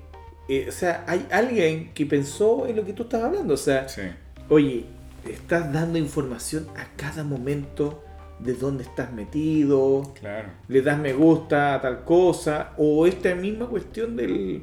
eh, 0.49 0.67
o 0.69 0.73
sea, 0.73 1.05
hay 1.07 1.27
alguien 1.31 1.93
que 1.93 2.07
pensó 2.07 2.67
en 2.67 2.77
lo 2.77 2.85
que 2.85 2.93
tú 2.93 3.05
estás 3.05 3.25
hablando. 3.25 3.55
O 3.55 3.59
sea, 3.59 3.89
Sí, 3.89 4.03
oye, 4.49 4.85
estás 5.29 5.73
dando 5.73 5.99
información 5.99 6.67
a 6.77 6.87
cada 6.97 7.25
momento 7.25 8.05
de 8.39 8.53
dónde 8.53 8.85
estás 8.85 9.13
metido, 9.13 10.13
claro. 10.21 10.51
le 10.69 10.83
das 10.83 10.99
me 10.99 11.15
gusta 11.15 11.75
a 11.75 11.81
tal 11.81 12.05
cosa, 12.05 12.73
o 12.77 13.07
esta 13.07 13.35
misma 13.35 13.67
cuestión 13.67 14.15
del, 14.15 14.63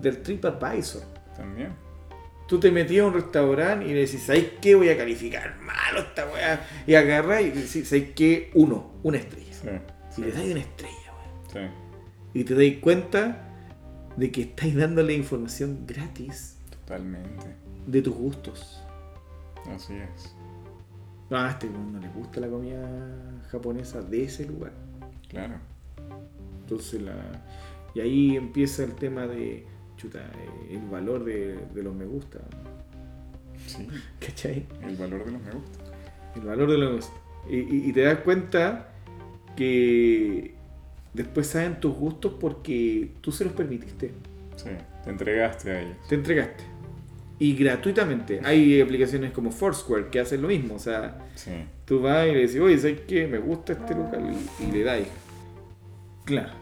del 0.00 0.22
TripAdvisor. 0.22 1.02
También. 1.36 1.87
Tú 2.48 2.58
te 2.58 2.70
metías 2.70 3.04
a 3.04 3.08
un 3.08 3.14
restaurante 3.14 3.84
y 3.86 3.88
le 3.92 4.00
decís, 4.00 4.22
¿sabes 4.22 4.52
qué? 4.60 4.74
Voy 4.74 4.88
a 4.88 4.96
calificar 4.96 5.58
malo 5.60 6.00
esta 6.00 6.26
weá. 6.26 6.66
Y 6.86 6.94
agarras 6.94 7.42
y 7.42 7.50
decís, 7.50 7.88
¿sabes 7.88 8.10
qué? 8.14 8.50
Uno, 8.54 8.92
una 9.02 9.18
estrella. 9.18 9.52
Sí, 9.52 9.68
Y 9.68 10.14
sí, 10.14 10.20
le 10.22 10.32
das 10.32 10.44
una 10.46 10.60
estrella, 10.60 11.12
weá. 11.54 11.68
sí, 12.32 12.38
Y 12.40 12.44
te 12.44 12.54
das 12.54 12.80
cuenta 12.80 13.44
de 14.16 14.30
que 14.32 14.40
estáis 14.42 14.74
dándole 14.76 15.12
información 15.14 15.84
gratis 15.86 16.56
totalmente. 16.70 17.46
de 17.86 18.02
tus 18.02 18.14
gustos. 18.14 18.82
Así 19.74 19.94
es. 19.94 20.34
Ah, 21.30 21.48
a 21.48 21.50
este 21.50 21.68
no 21.68 22.00
le 22.00 22.08
gusta 22.08 22.40
la 22.40 22.48
comida 22.48 22.88
japonesa 23.50 24.00
de 24.00 24.24
ese 24.24 24.46
lugar. 24.46 24.72
Claro. 25.28 25.56
Entonces 26.62 27.02
la. 27.02 27.14
Y 27.94 28.00
ahí 28.00 28.36
empieza 28.36 28.84
el 28.84 28.94
tema 28.94 29.26
de. 29.26 29.66
Chuta, 29.98 30.20
el 30.70 30.80
valor 30.90 31.24
de, 31.24 31.58
de 31.74 31.82
los 31.82 31.94
me 31.94 32.06
gusta. 32.06 32.38
Sí, 33.66 33.86
¿Cachai? 34.20 34.64
el 34.82 34.96
valor 34.96 35.24
de 35.26 35.32
los 35.32 35.42
me 35.42 35.50
gusta. 35.50 35.78
El 36.36 36.40
valor 36.42 36.70
de 36.70 36.78
los 36.78 36.88
me 36.90 36.96
gusta. 36.96 37.14
Y, 37.50 37.56
y- 37.56 37.88
y 37.90 37.92
te 37.92 38.00
das 38.02 38.18
cuenta 38.20 38.88
que 39.56 40.54
después 41.14 41.46
saben 41.48 41.80
tus 41.80 41.94
gustos 41.94 42.34
porque 42.38 43.10
tú 43.20 43.32
se 43.32 43.44
los 43.44 43.52
permitiste. 43.52 44.12
Sí, 44.56 44.70
te 45.04 45.10
entregaste 45.10 45.70
a 45.70 45.80
ellos. 45.82 45.96
Te 46.08 46.14
entregaste. 46.14 46.64
Y 47.40 47.54
gratuitamente. 47.56 48.40
Hay 48.44 48.80
aplicaciones 48.80 49.30
como 49.32 49.50
Foursquare 49.52 50.08
que 50.10 50.18
hacen 50.20 50.42
lo 50.42 50.48
mismo. 50.48 50.74
O 50.74 50.78
sea, 50.80 51.18
Sí, 51.34 51.52
tú 51.84 52.00
vas 52.02 52.26
y 52.26 52.32
le 52.32 52.40
decís, 52.46 52.60
oye, 52.60 52.78
¿sabes 52.78 53.00
qué? 53.02 53.26
Me 53.28 53.38
gusta 53.38 53.72
este 53.74 53.94
local 53.94 54.32
y, 54.60 54.64
y 54.64 54.72
le 54.72 54.82
dais. 54.84 55.08
Claro. 56.24 56.52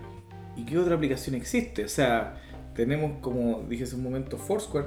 ¿Y 0.56 0.64
qué 0.64 0.78
otra 0.78 0.94
aplicación 0.94 1.34
existe? 1.34 1.84
O 1.84 1.88
sea, 1.88 2.42
tenemos, 2.76 3.18
como 3.20 3.64
dije 3.68 3.84
hace 3.84 3.96
un 3.96 4.02
momento, 4.04 4.36
Foursquare. 4.38 4.86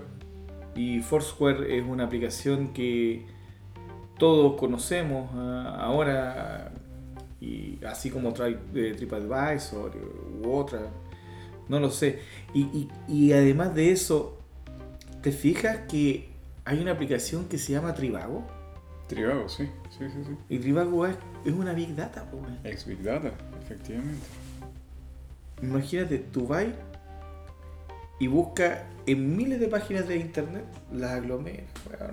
Y 0.75 1.01
Foursquare 1.01 1.77
es 1.77 1.83
una 1.85 2.05
aplicación 2.05 2.71
que 2.73 3.25
todos 4.17 4.57
conocemos 4.57 5.29
ah, 5.33 5.77
ahora. 5.81 6.71
Y 7.41 7.79
así 7.85 8.09
como 8.11 8.33
eh, 8.39 8.93
TripAdvisor 8.95 9.91
u 10.43 10.51
otra. 10.53 10.81
No 11.67 11.79
lo 11.79 11.89
sé. 11.89 12.19
Y, 12.53 12.61
y- 12.61 12.89
y 13.07 13.33
además 13.33 13.73
de 13.75 13.91
eso, 13.91 14.37
¿te 15.21 15.31
fijas 15.31 15.79
que 15.89 16.29
hay 16.65 16.79
una 16.79 16.91
aplicación 16.91 17.45
que 17.45 17.57
se 17.57 17.73
llama 17.73 17.93
Trivago? 17.93 18.45
Trivago, 19.07 19.49
sí, 19.49 19.67
sí, 19.89 20.05
sí, 20.09 20.23
sí. 20.23 20.35
Y 20.49 20.59
Trivago 20.59 21.05
es, 21.07 21.15
es 21.45 21.53
una 21.53 21.73
big 21.73 21.95
data, 21.95 22.29
po, 22.29 22.37
weón. 22.37 22.59
Ex 22.63 22.85
Big 22.85 23.01
Data, 23.01 23.31
efectivamente. 23.61 24.21
Imagínate, 25.61 26.19
tú 26.19 26.47
vas 26.47 26.65
y 28.19 28.27
busca 28.27 28.83
en 29.05 29.35
miles 29.37 29.59
de 29.59 29.67
páginas 29.67 30.07
de 30.07 30.17
internet, 30.17 30.65
las 30.91 31.11
aglomera, 31.11 31.63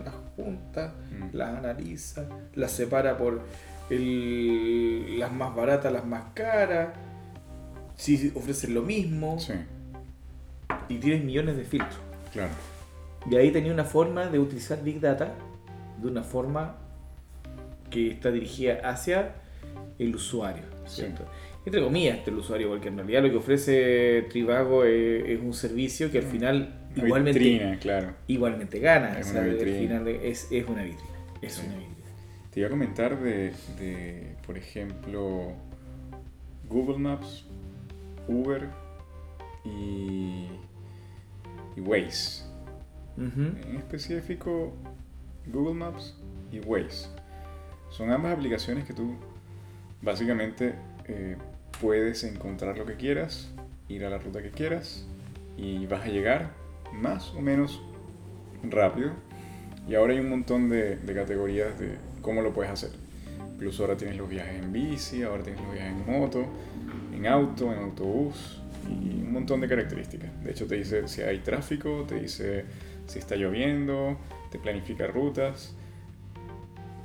las 0.05 0.14
junta, 0.37 0.95
Mm. 1.11 1.37
las 1.37 1.57
analiza, 1.59 2.27
las 2.55 2.73
separa 2.73 3.16
por 3.19 3.42
el- 3.90 5.19
las 5.19 5.33
más 5.33 5.55
baratas, 5.55 5.92
las 5.92 6.05
más 6.07 6.25
caras, 6.35 6.90
si 7.97 8.33
ofrecen 8.35 8.75
lo 8.75 8.83
mismo, 8.83 9.38
Sí, 9.38 9.53
y 10.88 10.99
tienes 10.99 11.25
millones 11.25 11.57
de 11.57 11.64
filtros. 11.64 11.99
claro. 12.33 12.53
Y 13.29 13.35
ahí 13.37 13.51
tenía 13.51 13.73
una 13.73 13.85
forma 13.85 14.27
de 14.27 14.38
utilizar 14.38 14.83
Big 14.85 15.01
Data 15.01 15.35
de 16.01 16.07
una 16.09 16.23
forma 16.23 16.77
que 17.90 18.12
está 18.12 18.31
dirigida 18.31 18.75
hacia 18.88 19.35
el 19.99 20.14
usuario. 20.14 20.62
Entre 21.66 21.83
comillas, 21.83 22.26
el 22.26 22.35
usuario, 22.37 22.68
porque 22.70 22.88
en 22.88 22.96
realidad 22.96 23.22
lo 23.24 23.31
que 23.31 23.37
ofrece 23.37 24.22
Trivago 24.31 24.85
es, 24.85 25.24
es 25.29 25.40
un 25.40 25.52
servicio 25.52 26.11
que 26.12 26.18
al 26.18 26.24
final 26.24 26.81
Una 26.96 27.05
igualmente, 27.07 27.38
vitrina, 27.40 27.79
claro. 27.79 28.14
igualmente 28.29 28.79
gana. 28.79 29.18
Es 29.18 29.26
o 29.29 29.31
sea, 29.33 29.40
una 29.42 29.50
al 29.50 29.57
vitrina. 29.57 29.79
final 29.81 30.09
es, 30.09 30.48
es 30.52 30.66
una 30.68 30.83
vitrina. 30.85 31.11
Es 31.42 31.52
Sí. 31.55 31.66
una 31.66 31.76
vitrina. 31.76 31.96
Te 32.52 32.61
iba 32.61 32.68
a 32.68 32.70
comentar 32.70 33.20
de, 33.20 33.52
de, 33.79 34.37
por 34.46 34.57
ejemplo, 34.57 35.52
Google 36.68 36.98
Maps, 36.98 37.44
Uber 38.29 38.68
y, 39.64 40.46
y 41.76 41.81
Waze. 41.81 42.44
En 43.18 43.76
específico, 43.76 44.72
Google 45.46 45.74
Maps 45.74 46.16
y 46.52 46.61
Waze. 46.61 47.09
Son 47.90 48.11
ambas 48.11 48.35
aplicaciones 48.35 48.85
que 48.85 48.92
tú 48.94 49.14
básicamente 50.02 50.74
eh, 51.07 51.37
puedes 51.80 52.24
encontrar 52.24 52.78
lo 52.78 52.86
que 52.86 52.94
quieras, 52.94 53.50
ir 53.88 54.04
a 54.04 54.10
la 54.10 54.18
ruta 54.18 54.42
que 54.42 54.50
quieras 54.50 55.06
y 55.56 55.86
vas 55.86 56.04
a 56.04 56.08
llegar 56.08 56.52
más 56.92 57.30
o 57.34 57.40
menos 57.40 57.80
rápido. 58.62 59.12
Y 59.88 59.94
ahora 59.94 60.14
hay 60.14 60.20
un 60.20 60.30
montón 60.30 60.68
de, 60.68 60.96
de 60.96 61.14
categorías 61.14 61.78
de 61.78 61.96
cómo 62.20 62.42
lo 62.42 62.52
puedes 62.52 62.72
hacer. 62.72 62.90
Incluso 63.54 63.84
ahora 63.84 63.96
tienes 63.96 64.16
los 64.16 64.28
viajes 64.28 64.62
en 64.62 64.72
bici, 64.72 65.22
ahora 65.22 65.42
tienes 65.42 65.62
los 65.62 65.72
viajes 65.72 65.92
en 65.92 66.06
moto, 66.06 66.44
en 67.14 67.26
auto, 67.26 67.72
en 67.72 67.78
autobús 67.78 68.60
y 68.88 69.22
un 69.22 69.32
montón 69.32 69.60
de 69.60 69.68
características. 69.68 70.30
De 70.44 70.50
hecho 70.50 70.66
te 70.66 70.76
dice 70.76 71.08
si 71.08 71.22
hay 71.22 71.38
tráfico, 71.38 72.04
te 72.06 72.20
dice 72.20 72.64
si 73.06 73.18
está 73.18 73.36
lloviendo, 73.36 74.18
te 74.50 74.58
planifica 74.58 75.06
rutas. 75.06 75.74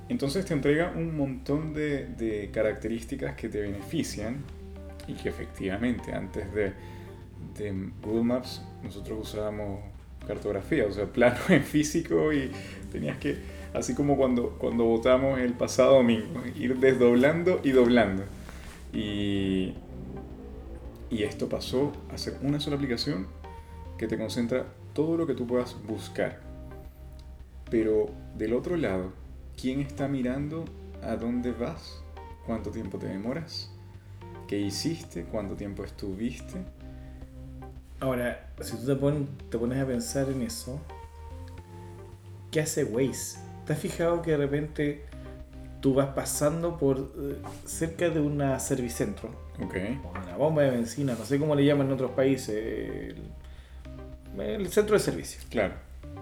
Entonces 0.10 0.46
te 0.46 0.54
entrega 0.54 0.92
un 0.94 1.16
montón 1.16 1.74
de, 1.74 2.08
de 2.08 2.50
características 2.52 3.36
que 3.36 3.48
te 3.48 3.62
benefician 3.62 4.44
y 5.08 5.14
que 5.14 5.30
efectivamente 5.30 6.14
antes 6.14 6.54
de, 6.54 6.74
de 7.58 7.92
Google 8.02 8.24
Maps 8.24 8.62
nosotros 8.84 9.20
usábamos 9.30 9.80
cartografía, 10.26 10.86
o 10.86 10.92
sea, 10.92 11.06
plano 11.06 11.40
en 11.50 11.64
físico 11.64 12.32
y 12.34 12.52
tenías 12.92 13.18
que, 13.18 13.38
así 13.74 13.96
como 13.96 14.18
cuando, 14.18 14.52
cuando 14.58 14.86
votamos 14.86 15.40
el 15.40 15.54
pasado 15.54 15.96
domingo, 15.96 16.42
ir 16.56 16.78
desdoblando 16.78 17.60
y 17.64 17.72
doblando. 17.72 18.24
Y, 18.94 19.74
y 21.10 21.24
esto 21.24 21.50
pasó 21.50 21.92
a 22.14 22.18
ser 22.18 22.38
una 22.42 22.60
sola 22.60 22.76
aplicación 22.76 23.28
que 23.98 24.08
te 24.08 24.18
concentra 24.18 24.66
todo 24.94 25.18
lo 25.18 25.28
que 25.28 25.34
tú 25.34 25.48
puedas 25.48 25.76
buscar. 25.86 26.40
Pero 27.70 28.10
del 28.38 28.54
otro 28.54 28.76
lado, 28.76 29.14
¿quién 29.60 29.80
está 29.80 30.08
mirando 30.08 30.66
a 31.02 31.16
dónde 31.16 31.52
vas? 31.52 32.02
¿Cuánto 32.46 32.72
tiempo 32.72 32.98
te 32.98 33.08
demoras? 33.08 33.71
¿Qué 34.52 34.60
hiciste? 34.60 35.24
¿Cuánto 35.24 35.56
tiempo 35.56 35.82
estuviste? 35.86 36.56
Ahora, 38.02 38.50
si 38.60 38.76
tú 38.76 38.86
te, 38.86 38.96
pon- 38.98 39.30
te 39.50 39.58
pones 39.58 39.82
a 39.82 39.88
pensar 39.88 40.28
en 40.30 40.42
eso, 40.42 40.78
¿qué 42.52 42.60
hace 42.60 42.84
Waze? 42.84 43.40
¿Te 43.66 43.72
has 43.72 43.80
fijado 43.80 44.22
que 44.22 44.32
de 44.32 44.38
repente 44.38 45.06
tú 45.80 45.94
vas 45.94 46.10
pasando 46.10 46.78
por 46.78 46.98
eh, 47.18 47.38
cerca 47.66 48.10
de 48.10 48.20
una 48.20 48.60
servicentro? 48.60 49.30
Ok, 49.64 49.76
una 50.22 50.36
bomba 50.36 50.64
de 50.64 50.72
benzina, 50.72 51.16
no 51.18 51.24
sé 51.24 51.40
cómo 51.40 51.56
le 51.56 51.64
llaman 51.64 51.88
en 51.88 51.94
otros 51.94 52.12
países, 52.12 52.50
el, 52.50 53.32
el 54.42 54.68
centro 54.68 54.96
de 54.96 55.00
servicio, 55.00 55.40
claro, 55.50 55.76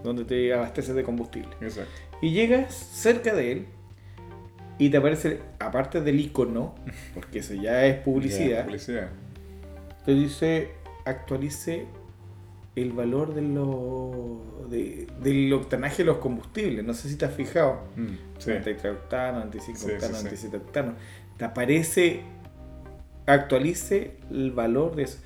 donde 0.03 0.23
te 0.23 0.53
abasteces 0.53 0.93
de 0.93 1.01
combustible. 1.01 1.49
exacto. 1.61 1.89
Y 2.21 2.29
llegas 2.29 2.75
cerca 2.75 3.33
de 3.33 3.51
él 3.53 3.67
y 4.79 4.89
te 4.89 4.97
aparece, 4.97 5.41
aparte 5.59 6.01
del 6.01 6.19
icono, 6.19 6.73
porque 7.13 7.39
eso 7.39 7.53
ya 7.53 7.85
es 7.85 7.97
Ya, 7.97 8.03
publicidad, 8.03 8.63
publicidad. 8.65 9.09
te 10.05 10.13
dice 10.15 10.69
actualice 11.05 11.85
el 12.75 12.93
valor 12.93 13.33
de 13.33 13.41
lo, 13.41 14.65
de- 14.69 15.07
del 15.21 15.51
octanaje 15.53 15.97
de 15.97 16.05
los 16.05 16.17
combustibles. 16.17 16.85
No 16.85 16.93
sé 16.93 17.09
si 17.09 17.15
te 17.17 17.25
has 17.25 17.33
fijado. 17.33 17.81
Mm, 17.97 18.07
sí, 18.37 18.49
93 18.51 18.93
octanos, 18.93 19.39
95 19.45 19.79
Sí, 19.79 19.85
octanos, 19.91 20.17
sí. 20.17 20.23
97 20.23 20.57
octanos. 20.57 20.95
Te 21.37 21.45
aparece, 21.45 22.21
actualice 23.25 24.17
el 24.31 24.51
valor 24.51 24.95
de 24.95 25.03
eso. 25.03 25.19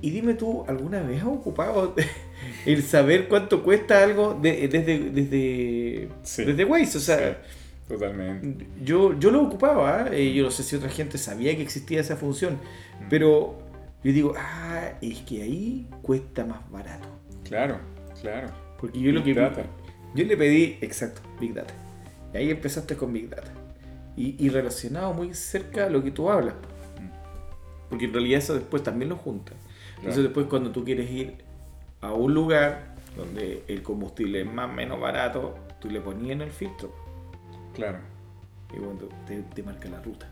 Y 0.00 0.10
dime 0.10 0.34
tú, 0.34 0.64
¿alguna 0.68 1.00
vez 1.02 1.20
has 1.22 1.28
ocupado 1.28 1.94
el 2.66 2.82
saber 2.82 3.28
cuánto 3.28 3.62
cuesta 3.62 4.02
algo 4.02 4.34
de- 4.34 4.68
desde, 4.68 5.10
desde, 5.10 6.08
desde 6.44 6.64
Waze? 6.64 6.98
O 6.98 7.00
sea, 7.00 7.42
totalmente. 7.88 8.66
yo, 8.84 9.18
yo 9.18 9.30
lo 9.30 9.42
ocupaba, 9.42 10.08
¿eh? 10.12 10.32
yo 10.32 10.44
no 10.44 10.50
sé 10.50 10.62
si 10.62 10.76
otra 10.76 10.88
gente 10.88 11.18
sabía 11.18 11.54
que 11.56 11.62
existía 11.62 12.00
esa 12.00 12.16
función, 12.16 12.54
Mm. 13.00 13.06
pero 13.10 13.58
yo 14.04 14.12
digo, 14.12 14.34
ah, 14.36 14.92
es 15.00 15.20
que 15.22 15.42
ahí 15.42 15.86
cuesta 16.02 16.44
más 16.44 16.68
barato. 16.70 17.08
Claro, 17.44 17.78
claro. 18.20 18.48
Porque 18.78 19.00
yo 19.00 19.12
lo 19.12 19.22
Big 19.22 19.34
que 19.34 19.40
Data. 19.40 19.64
yo 20.14 20.24
le 20.24 20.36
pedí, 20.36 20.78
exacto, 20.80 21.20
Big 21.40 21.54
Data. 21.54 21.74
Y 22.34 22.36
ahí 22.38 22.50
empezaste 22.50 22.96
con 22.96 23.12
Big 23.12 23.28
Data. 23.28 23.52
Y, 24.16 24.36
y 24.44 24.48
relacionado 24.50 25.14
muy 25.14 25.34
cerca 25.34 25.86
a 25.86 25.88
lo 25.90 26.02
que 26.04 26.10
tú 26.10 26.30
hablas. 26.30 26.54
Mm. 26.54 27.88
Porque 27.90 28.04
en 28.06 28.12
realidad 28.12 28.38
eso 28.38 28.54
después 28.54 28.82
también 28.82 29.08
lo 29.10 29.16
junta. 29.16 29.52
Entonces 29.98 30.22
después 30.24 30.46
cuando 30.46 30.70
tú 30.72 30.84
quieres 30.84 31.08
ir 31.10 31.36
a 32.00 32.12
un 32.12 32.34
lugar 32.34 32.96
donde 33.16 33.62
el 33.68 33.82
combustible 33.82 34.40
es 34.40 34.46
más 34.52 34.68
o 34.68 34.72
menos 34.72 35.00
barato, 35.00 35.54
tú 35.80 35.88
le 35.90 36.00
ponías 36.00 36.32
en 36.32 36.40
el 36.42 36.50
filtro. 36.50 36.92
Claro. 37.74 37.98
Y 38.74 38.78
bueno, 38.78 39.00
te, 39.26 39.42
te 39.42 39.62
marca 39.62 39.88
la 39.88 40.00
ruta. 40.00 40.28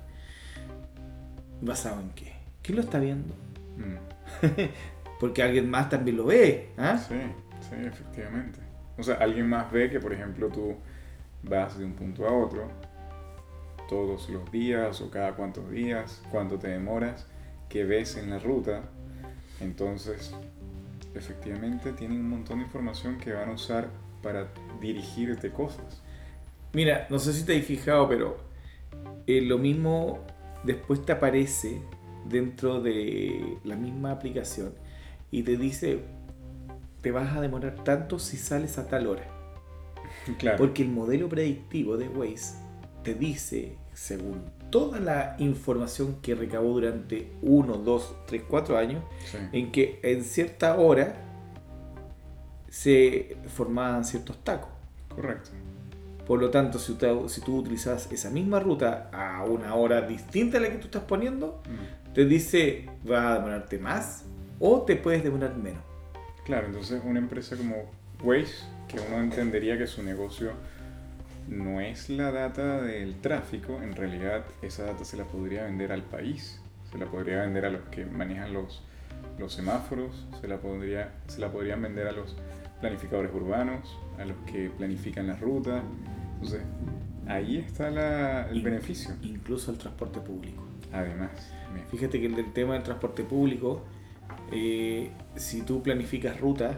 ¿Basado 1.61 2.01
en 2.01 2.11
qué? 2.11 2.33
¿Quién 2.63 2.77
lo 2.77 2.83
está 2.83 2.99
viendo? 2.99 3.35
Mm. 3.77 3.97
Porque 5.21 5.43
alguien 5.43 5.69
más 5.71 5.89
también 5.91 6.17
lo 6.17 6.25
ve. 6.25 6.71
¿ah? 6.79 6.97
Sí, 6.97 7.21
sí, 7.69 7.77
efectivamente. 7.85 8.59
O 8.97 9.03
sea, 9.03 9.17
alguien 9.17 9.49
más 9.49 9.71
ve 9.71 9.91
que, 9.91 10.01
por 10.01 10.13
ejemplo, 10.13 10.49
tú 10.49 10.77
vas 11.43 11.79
de 11.79 11.85
un 11.85 11.93
punto 11.93 12.27
a 12.27 12.33
otro 12.33 12.69
todos 13.89 14.31
los 14.31 14.51
días 14.53 15.01
o 15.01 15.11
cada 15.11 15.35
cuántos 15.35 15.69
días, 15.71 16.23
cuánto 16.31 16.59
te 16.59 16.69
demoras, 16.69 17.27
qué 17.69 17.85
ves 17.85 18.17
en 18.17 18.31
la 18.31 18.39
ruta. 18.39 18.83
Entonces, 19.61 20.33
efectivamente, 21.15 21.93
tienen 21.93 22.21
un 22.21 22.31
montón 22.31 22.59
de 22.59 22.65
información 22.65 23.19
que 23.19 23.33
van 23.33 23.51
a 23.51 23.53
usar 23.53 23.89
para 24.23 24.49
dirigirte 24.81 25.51
cosas. 25.51 26.03
Mira, 26.73 27.07
no 27.11 27.19
sé 27.19 27.33
si 27.33 27.45
te 27.45 27.59
has 27.59 27.65
fijado, 27.65 28.09
pero 28.09 28.37
eh, 29.27 29.41
lo 29.41 29.59
mismo 29.59 30.21
después 30.65 31.05
te 31.05 31.13
aparece 31.13 31.81
dentro 32.29 32.81
de 32.81 33.59
la 33.65 33.77
misma 33.77 34.13
aplicación 34.13 34.73
y 35.31 35.43
te 35.43 35.57
dice, 35.57 36.01
te 37.01 37.11
vas 37.11 37.37
a 37.37 37.41
demorar 37.41 37.83
tanto 37.83 38.19
si 38.19 38.37
sales 38.37 38.79
a 38.79 38.87
tal 38.89 39.07
hora. 39.07 39.25
Claro. 40.39 40.59
Porque 40.59 40.83
el 40.83 40.91
modelo 40.91 41.29
predictivo 41.29 41.97
de 41.97 42.09
Waze 42.09 42.55
te 43.03 43.15
dice, 43.15 43.77
según 43.95 44.43
toda 44.71 45.01
la 45.01 45.35
información 45.39 46.17
que 46.21 46.35
recabó 46.35 46.69
durante 46.75 47.33
1, 47.43 47.79
2, 47.79 48.17
3, 48.27 48.43
4 48.49 48.77
años, 48.77 49.03
Sí. 49.25 49.39
en 49.53 49.73
que 49.73 49.99
en 50.03 50.23
cierta 50.23 50.77
hora 50.79 51.15
se 52.69 53.37
formaban 53.49 54.05
ciertos 54.05 54.39
tacos. 54.45 54.71
Correcto. 55.15 55.51
Por 56.31 56.41
lo 56.41 56.49
tanto, 56.49 56.79
si 56.79 56.95
tú, 56.95 57.29
si 57.29 57.41
tú 57.41 57.59
utilizas 57.59 58.07
esa 58.13 58.31
misma 58.31 58.61
ruta 58.61 59.11
a 59.13 59.43
una 59.43 59.75
hora 59.75 60.03
distinta 60.03 60.59
a 60.59 60.61
la 60.61 60.69
que 60.71 60.77
tú 60.77 60.85
estás 60.85 61.03
poniendo, 61.03 61.61
Mm. 61.67 62.13
te 62.15 62.25
dice 62.25 62.89
va 63.11 63.33
a 63.33 63.35
demorarte 63.35 63.81
más 63.81 64.27
o 64.61 64.83
te 64.83 64.95
puedes 64.95 65.25
demorar 65.25 65.57
menos. 65.57 65.83
Claro, 66.45 66.69
entonces 66.69 67.03
una 67.05 67.19
empresa 67.19 67.57
como 67.57 67.75
Waze, 68.23 68.65
que 68.87 69.01
uno 69.01 69.19
entendería 69.19 69.77
que 69.77 69.89
su 69.89 70.05
negocio 70.05 70.53
no 71.49 71.81
es 71.81 72.09
la 72.09 72.31
data 72.31 72.81
del 72.81 73.17
tráfico, 73.21 73.83
en 73.83 73.97
realidad 73.97 74.45
esa 74.63 74.85
data 74.85 75.05
se 75.05 75.17
la 75.17 75.25
podría 75.25 75.65
vender 75.65 75.91
al 75.91 76.05
país, 76.05 76.61
se 76.93 76.99
la 76.99 77.07
podría 77.07 77.41
vender 77.41 77.65
a 77.65 77.71
los 77.71 77.83
que 77.91 78.07
manejan 78.07 78.53
los, 78.53 78.85
los 79.37 79.53
semáforos, 79.53 80.29
se 80.41 80.47
la, 80.47 80.59
podría, 80.59 81.11
se 81.27 81.41
la 81.41 81.51
podrían 81.51 81.83
vender 81.83 82.07
a 82.07 82.13
los 82.13 82.37
planificadores 82.81 83.33
urbanos, 83.35 83.99
a 84.17 84.25
los 84.25 84.37
que 84.47 84.71
planifican 84.71 85.27
las 85.27 85.41
rutas. 85.41 85.83
Entonces, 86.43 86.63
ahí 87.27 87.59
está 87.59 87.91
la- 87.91 88.49
el 88.51 88.59
In- 88.59 88.65
beneficio. 88.65 89.15
Incluso 89.23 89.71
el 89.71 89.79
transporte 89.79 90.21
público. 90.21 90.65
Además, 90.93 91.31
Fíjate 91.91 92.19
que 92.21 92.27
el 92.27 92.35
del 92.35 92.53
tema 92.53 92.75
del 92.75 92.83
transporte 92.83 93.23
público, 93.23 93.85
eh, 94.53 95.11
si 95.37 95.63
tú 95.63 95.83
planificas 95.83 96.41
rutas, 96.41 96.77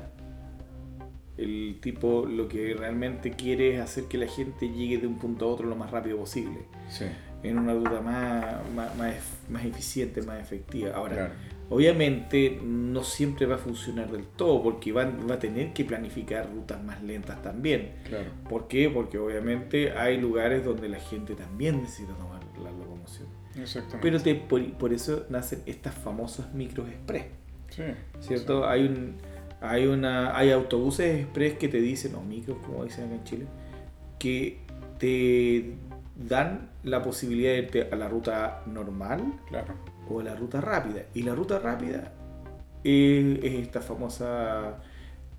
el 1.38 1.78
tipo 1.80 2.26
lo 2.26 2.46
que 2.46 2.74
realmente 2.74 3.30
quiere 3.30 3.76
es 3.76 3.80
hacer 3.80 4.04
que 4.04 4.18
la 4.18 4.26
gente 4.26 4.68
llegue 4.68 4.98
de 4.98 5.06
un 5.06 5.16
punto 5.18 5.46
a 5.46 5.48
otro 5.48 5.66
lo 5.66 5.76
más 5.76 5.90
rápido 5.90 6.18
posible, 6.18 6.58
sí, 6.88 7.06
en 7.42 7.58
una 7.58 7.72
ruta 7.72 8.00
más, 8.02 8.44
más, 8.74 8.96
más, 8.96 9.14
más 9.48 9.64
eficiente, 9.64 10.20
más 10.22 10.40
efectiva. 10.40 10.90
Ahora, 10.94 11.14
claro, 11.14 11.32
obviamente 11.72 12.60
no 12.62 13.02
siempre 13.02 13.46
va 13.46 13.54
a 13.56 13.58
funcionar 13.58 14.10
del 14.10 14.26
todo, 14.26 14.62
porque 14.62 14.92
van- 14.92 15.26
va 15.30 15.34
a 15.34 15.38
tener 15.38 15.72
que 15.72 15.84
planificar 15.84 16.48
rutas 16.52 16.82
más 16.82 17.02
lentas 17.02 17.40
también. 17.42 17.92
claro, 18.08 18.30
¿Por 18.48 18.68
qué? 18.68 18.90
Porque 18.90 19.18
obviamente 19.18 19.92
hay 19.92 20.20
lugares 20.20 20.64
donde 20.64 20.88
la 20.88 21.00
gente 21.00 21.34
también 21.34 21.80
necesita 21.82 22.12
tomar 22.14 22.40
la 22.62 22.70
locomoción. 22.70 23.28
exactamente. 23.60 23.98
Pero 24.02 24.20
te- 24.20 24.34
por, 24.34 24.62
por 24.74 24.92
eso 24.92 25.26
nacen 25.30 25.62
estas 25.66 25.94
famosas 25.94 26.52
micros 26.54 26.88
express, 26.88 27.26
sí, 27.70 27.82
¿cierto? 28.20 28.66
Hay 28.68 28.82
un 28.86 29.14
hay 29.64 29.86
una 29.86 30.36
hay 30.36 30.50
autobuses 30.50 31.20
express 31.20 31.54
que 31.54 31.68
te 31.68 31.80
dicen, 31.80 32.14
o 32.16 32.20
micros 32.22 32.58
como 32.66 32.84
dicen 32.84 33.04
acá 33.06 33.14
en 33.14 33.24
Chile, 33.24 33.46
que 34.18 34.58
te 34.98 35.74
dan 36.16 36.70
la 36.82 37.00
posibilidad 37.02 37.52
de 37.52 37.58
irte 37.58 37.88
a 37.90 37.96
la 37.96 38.08
ruta 38.08 38.62
normal 38.66 39.22
claro, 39.48 39.74
o 40.08 40.20
a 40.20 40.22
la 40.24 40.34
ruta 40.34 40.60
rápida. 40.60 41.02
Y 41.14 41.22
la 41.22 41.34
ruta 41.34 41.58
rápida 41.58 42.12
es, 42.84 43.38
es 43.42 43.54
esta 43.54 43.80
famosa 43.80 44.78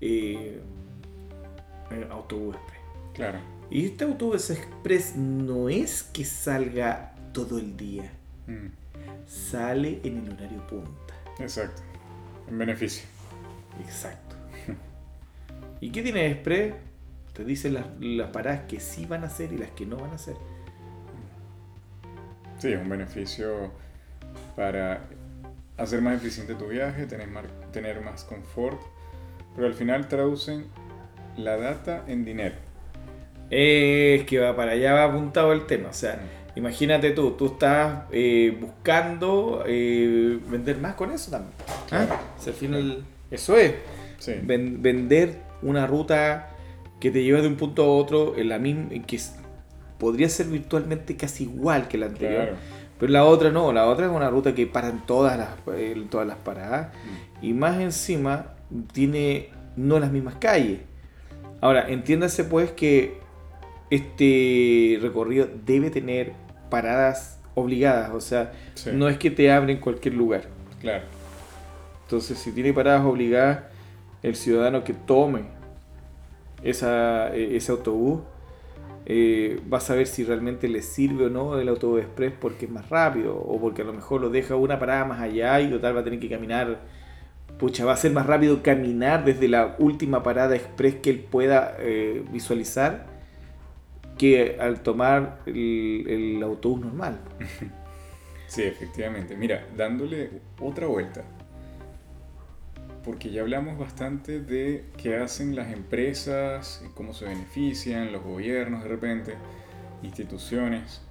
eh, 0.00 0.60
eh, 1.90 2.08
autobús 2.10 2.56
express. 2.56 2.80
claro. 3.14 3.38
Y 3.70 3.86
este 3.86 4.04
autobús 4.04 4.50
express 4.50 5.16
no 5.16 5.68
es 5.68 6.02
que 6.02 6.24
salga 6.24 7.14
todo 7.32 7.58
el 7.58 7.76
día, 7.76 8.10
Mm. 8.46 8.66
sale 9.26 10.00
en 10.04 10.18
el 10.18 10.32
horario 10.34 10.66
punta. 10.66 11.14
Exacto. 11.38 11.82
En 12.46 12.58
beneficio. 12.58 13.06
Exacto. 13.80 14.36
¿Y 15.80 15.90
qué 15.90 16.02
tiene 16.02 16.30
Express? 16.30 16.74
Te 17.32 17.44
dice 17.44 17.70
las, 17.70 17.86
las 18.00 18.30
paradas 18.30 18.62
que 18.68 18.78
sí 18.80 19.06
van 19.06 19.24
a 19.24 19.26
hacer 19.28 19.52
y 19.52 19.58
las 19.58 19.70
que 19.70 19.86
no 19.86 19.96
van 19.96 20.10
a 20.10 20.14
hacer. 20.14 20.36
Sí, 22.58 22.72
es 22.72 22.80
un 22.80 22.88
beneficio 22.88 23.72
para 24.56 25.02
hacer 25.76 26.00
más 26.02 26.16
eficiente 26.16 26.54
tu 26.54 26.68
viaje, 26.68 27.06
tener 27.06 27.28
más, 27.28 27.44
tener 27.72 28.00
más 28.00 28.24
confort, 28.24 28.80
pero 29.54 29.66
al 29.66 29.74
final 29.74 30.08
traducen 30.08 30.66
la 31.36 31.56
data 31.56 32.04
en 32.06 32.24
dinero. 32.24 32.54
Es 33.50 34.24
que 34.24 34.38
va 34.38 34.56
para 34.56 34.72
allá 34.72 34.94
va 34.94 35.04
apuntado 35.04 35.52
el 35.52 35.66
tema. 35.66 35.90
O 35.90 35.92
sea, 35.94 36.18
imagínate 36.56 37.10
tú, 37.10 37.32
tú 37.32 37.46
estás 37.46 38.04
eh, 38.10 38.56
buscando 38.60 39.64
eh, 39.66 40.38
vender 40.48 40.78
más 40.78 40.94
con 40.94 41.12
eso 41.12 41.30
también. 41.30 41.52
¿Ah? 41.68 41.84
Claro. 41.88 42.14
O 42.38 42.42
sea, 42.42 42.52
al 42.52 42.58
final, 42.58 43.04
eso 43.30 43.56
es. 43.56 43.74
Sí, 44.18 44.32
Ven- 44.42 44.80
vender 44.80 45.36
una 45.62 45.86
ruta 45.86 46.50
que 47.00 47.10
te 47.10 47.22
lleva 47.22 47.40
de 47.42 47.48
un 47.48 47.56
punto 47.56 47.82
a 47.84 47.88
otro 47.88 48.36
en 48.38 48.48
la 48.48 48.58
misma 48.58 48.88
que 49.06 49.20
podría 49.98 50.28
ser 50.28 50.46
virtualmente 50.46 51.16
casi 51.16 51.44
igual 51.44 51.88
que 51.88 51.98
la 51.98 52.06
anterior 52.06 52.42
claro. 52.44 52.56
Pero 53.04 53.12
la 53.12 53.24
otra 53.26 53.50
no 53.50 53.70
la 53.70 53.86
otra 53.86 54.06
es 54.06 54.12
una 54.12 54.30
ruta 54.30 54.54
que 54.54 54.66
paran 54.66 55.04
todas 55.04 55.36
las 55.36 55.48
todas 56.08 56.26
las 56.26 56.38
paradas 56.38 56.88
Mm. 56.94 57.44
y 57.44 57.52
más 57.52 57.78
encima 57.78 58.54
tiene 58.94 59.50
no 59.76 59.98
las 60.00 60.10
mismas 60.10 60.36
calles 60.36 60.80
ahora 61.60 61.86
entiéndase 61.90 62.44
pues 62.44 62.70
que 62.72 63.18
este 63.90 64.98
recorrido 65.02 65.46
debe 65.66 65.90
tener 65.90 66.32
paradas 66.70 67.38
obligadas 67.54 68.10
o 68.12 68.20
sea 68.20 68.52
Sí, 68.74 68.90
no 68.94 69.08
es 69.10 69.18
que 69.18 69.30
te 69.30 69.52
abren 69.52 69.78
cualquier 69.80 70.14
lugar 70.14 70.44
claro. 70.80 71.04
entonces, 72.04 72.38
si 72.38 72.52
tiene 72.52 72.72
paradas 72.72 73.04
obligadas, 73.04 73.64
el 74.22 74.34
ciudadano 74.34 74.82
que 74.82 74.94
tome 74.94 75.42
esa, 76.62 77.34
eh, 77.34 77.56
ese 77.56 77.70
autobús 77.72 78.20
eh, 79.06 79.60
va 79.72 79.78
a 79.78 79.80
saber 79.80 80.06
si 80.06 80.24
realmente 80.24 80.68
le 80.68 80.82
sirve 80.82 81.26
o 81.26 81.30
no 81.30 81.58
el 81.58 81.68
autobús 81.68 82.00
express 82.00 82.32
porque 82.40 82.66
es 82.66 82.70
más 82.70 82.88
rápido 82.88 83.36
o 83.36 83.60
porque 83.60 83.82
a 83.82 83.84
lo 83.84 83.92
mejor 83.92 84.20
lo 84.20 84.30
deja 84.30 84.56
una 84.56 84.78
parada 84.78 85.04
más 85.04 85.20
allá 85.20 85.60
y 85.60 85.70
total 85.70 85.96
va 85.96 86.00
a 86.00 86.04
tener 86.04 86.20
que 86.20 86.28
caminar. 86.28 86.80
Pucha, 87.58 87.84
va 87.84 87.92
a 87.92 87.96
ser 87.96 88.12
más 88.12 88.26
rápido 88.26 88.62
caminar 88.62 89.24
desde 89.24 89.48
la 89.48 89.76
última 89.78 90.22
parada 90.22 90.56
express 90.56 90.96
que 90.96 91.10
él 91.10 91.20
pueda 91.20 91.76
eh, 91.78 92.24
visualizar 92.32 93.06
que 94.18 94.56
al 94.60 94.80
tomar 94.80 95.40
el, 95.46 96.04
el 96.08 96.42
autobús 96.42 96.80
normal. 96.80 97.20
Sí, 98.46 98.62
efectivamente. 98.62 99.36
Mira, 99.36 99.66
dándole 99.76 100.30
otra 100.60 100.86
vuelta, 100.86 101.24
porque 103.04 103.30
ya 103.30 103.42
hablamos 103.42 103.78
bastante 103.78 104.40
de 104.40 104.84
qué 104.96 105.16
hacen 105.16 105.54
las 105.54 105.72
empresas, 105.72 106.82
cómo 106.94 107.12
se 107.12 107.26
benefician, 107.26 108.12
los 108.12 108.22
gobiernos 108.22 108.82
de 108.82 108.88
repente, 108.88 109.34
instituciones, 110.02 111.02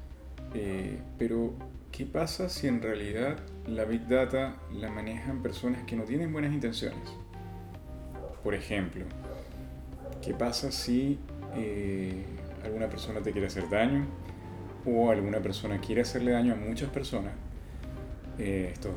eh, 0.56 1.00
pero 1.18 1.54
¿qué 1.92 2.06
pasa 2.06 2.50
si 2.50 2.68
en 2.68 2.82
realidad 2.82 3.38
la 3.68 3.86
Big 3.86 4.08
Data 4.08 4.56
la 4.72 4.90
manejan 4.90 5.42
personas 5.42 5.84
que 5.84 5.96
no 5.96 6.04
tienen 6.04 6.34
buenas 6.34 6.52
intenciones? 6.52 7.00
Por 8.44 8.56
ejemplo, 8.56 9.06
¿qué 10.22 10.34
pasa 10.34 10.72
si 10.72 11.20
eh, 11.56 12.26
alguna 12.64 12.90
persona 12.90 13.22
te 13.22 13.32
quiere 13.32 13.48
hacer 13.48 13.70
daño 13.70 14.06
o 14.86 15.12
alguna 15.12 15.40
persona 15.40 15.80
quiere 15.80 16.02
hacerle 16.02 16.32
daño 16.32 16.54
a 16.54 16.56
muchas 16.56 16.90
personas? 16.90 17.34
Eh, 18.40 18.72
estos 18.74 18.94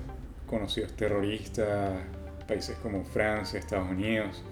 conocidos 0.47 0.95
terroristas, 0.95 2.01
países 2.47 2.77
como 2.79 3.05
Francia, 3.05 3.59
Estados 3.59 3.91
Unidos, 3.91 4.43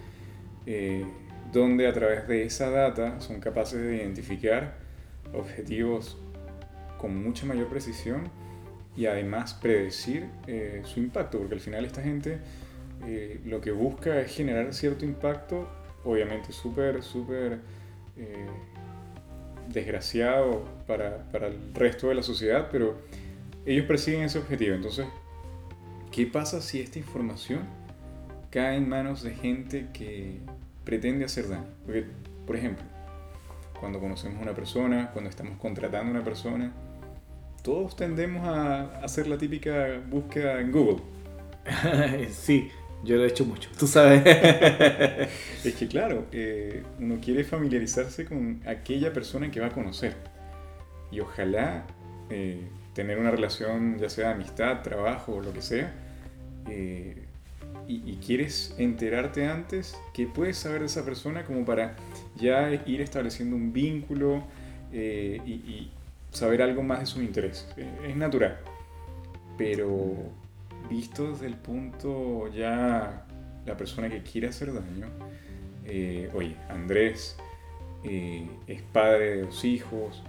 eh, 0.66 1.04
donde 1.52 1.86
a 1.86 1.92
través 1.92 2.26
de 2.26 2.44
esa 2.44 2.70
data 2.70 3.20
son 3.20 3.40
capaces 3.40 3.80
de 3.80 3.96
identificar 3.96 4.74
objetivos 5.32 6.18
con 6.98 7.22
mucha 7.22 7.46
mayor 7.46 7.68
precisión 7.68 8.28
y 8.96 9.06
además 9.06 9.54
predecir 9.54 10.28
eh, 10.46 10.82
su 10.84 11.00
impacto, 11.00 11.38
porque 11.38 11.54
al 11.54 11.60
final 11.60 11.84
esta 11.84 12.02
gente 12.02 12.38
eh, 13.06 13.40
lo 13.44 13.60
que 13.60 13.72
busca 13.72 14.20
es 14.20 14.34
generar 14.34 14.72
cierto 14.72 15.04
impacto, 15.04 15.68
obviamente 16.04 16.52
súper, 16.52 17.02
súper 17.02 17.60
desgraciado 19.68 20.64
para, 20.86 21.28
para 21.32 21.48
el 21.48 21.74
resto 21.74 22.08
de 22.08 22.14
la 22.14 22.22
sociedad, 22.22 22.68
pero 22.70 22.96
ellos 23.66 23.86
persiguen 23.86 24.22
ese 24.22 24.38
objetivo. 24.38 24.74
Entonces, 24.76 25.06
¿qué 26.12 26.26
pasa 26.26 26.60
si 26.62 26.80
esta 26.80 26.98
información 26.98 27.62
cae 28.54 28.76
en 28.76 28.88
manos 28.88 29.24
de 29.24 29.34
gente 29.34 29.88
que 29.92 30.38
pretende 30.84 31.24
hacer 31.24 31.48
daño? 31.48 31.66
Porque, 31.84 32.06
por 32.46 32.54
ejemplo, 32.54 32.84
cuando 33.80 33.98
conocemos 33.98 34.38
a 34.38 34.42
una 34.42 34.54
persona, 34.54 35.10
cuando 35.12 35.28
estamos 35.28 35.58
contratando 35.58 36.12
a 36.12 36.14
una 36.14 36.22
persona, 36.22 36.72
todos 37.64 37.96
tendemos 37.96 38.46
a 38.46 39.00
hacer 39.00 39.26
la 39.26 39.36
típica 39.38 40.00
búsqueda 40.08 40.60
en 40.60 40.70
Google. 40.70 40.98
sí, 42.30 42.70
yo 43.02 43.16
lo 43.16 43.24
he 43.24 43.26
hecho 43.26 43.44
mucho, 43.44 43.70
tú 43.76 43.88
sabes. 43.88 44.22
es 45.64 45.74
que 45.74 45.88
claro, 45.88 46.26
eh, 46.30 46.84
uno 47.00 47.18
quiere 47.20 47.42
familiarizarse 47.42 48.24
con 48.24 48.60
aquella 48.68 49.12
persona 49.12 49.50
que 49.50 49.58
va 49.58 49.66
a 49.66 49.70
conocer. 49.70 50.14
Y 51.10 51.18
ojalá 51.18 51.86
eh, 52.30 52.68
tener 52.92 53.18
una 53.18 53.32
relación, 53.32 53.98
ya 53.98 54.08
sea 54.08 54.28
de 54.28 54.34
amistad, 54.34 54.82
trabajo 54.82 55.32
o 55.32 55.40
lo 55.40 55.52
que 55.52 55.60
sea, 55.60 55.92
eh, 56.70 57.23
y, 57.88 58.18
quieres 58.24 58.74
enterarte 58.78 59.46
antes 59.46 59.96
que 60.12 60.26
puedes 60.26 60.56
saber 60.56 60.80
de 60.80 60.86
esa 60.86 61.04
persona 61.04 61.44
como 61.44 61.64
para 61.64 61.96
ya 62.36 62.70
ir 62.86 63.00
estableciendo 63.00 63.56
un 63.56 63.72
vínculo 63.72 64.44
y, 64.92 65.90
saber 66.30 66.62
algo 66.62 66.82
más 66.82 67.00
de 67.00 67.06
sus 67.06 67.22
intereses. 67.22 67.66
es 67.76 68.16
natural. 68.16 68.58
Pero 69.56 70.16
visto 70.90 71.30
desde 71.30 71.46
el 71.46 71.56
punto 71.56 72.52
ya 72.52 73.24
la 73.64 73.76
persona 73.76 74.08
que 74.08 74.22
quiere 74.22 74.48
hacer 74.48 74.72
daño, 74.72 75.08
eh, 75.84 76.30
oye, 76.34 76.56
Andrés 76.68 77.36
eh, 78.04 78.46
es 78.66 78.82
padre 78.82 79.36
de 79.36 79.42
dos 79.42 79.64
hijos, 79.64 80.22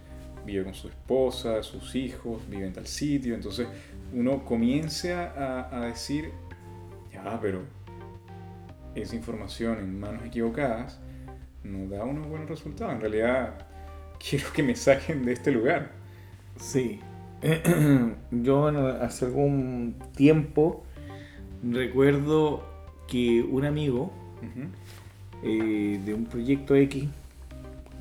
vive 0.46 0.64
con 0.64 0.74
su 0.74 0.88
esposa, 0.88 1.64
sus 1.64 1.96
hijos, 1.96 2.42
vive 2.50 2.68
en 2.68 2.74
tal 2.74 2.88
sitio, 2.88 3.34
entonces 3.36 3.68
uno 4.14 4.46
comienza 4.46 5.74
a 5.76 5.88
decir, 5.88 6.32
ya, 7.26 7.40
pero 7.42 7.62
esa 8.94 9.16
información 9.16 9.80
en 9.80 10.00
manos 10.00 10.24
equivocadas 10.26 11.00
no 11.64 11.90
da 11.90 12.04
unos 12.06 12.28
buenos 12.28 12.48
resultados, 12.48 12.94
en 12.94 13.02
realidad 13.02 13.68
quiero 14.30 14.52
que 14.54 14.64
me 14.64 14.76
saquen 14.76 15.26
de 15.26 15.34
este 15.34 15.52
lugar. 15.52 15.92
Sí, 16.58 17.00
yo 18.32 18.68
hace 19.02 19.26
algún 19.26 19.96
tiempo 20.16 20.84
recuerdo 21.64 22.64
que 23.08 23.42
un 23.42 23.66
amigo 23.66 24.12
eh, 25.44 26.00
de 26.04 26.14
un 26.14 26.26
proyecto 26.26 26.76
X, 26.76 27.08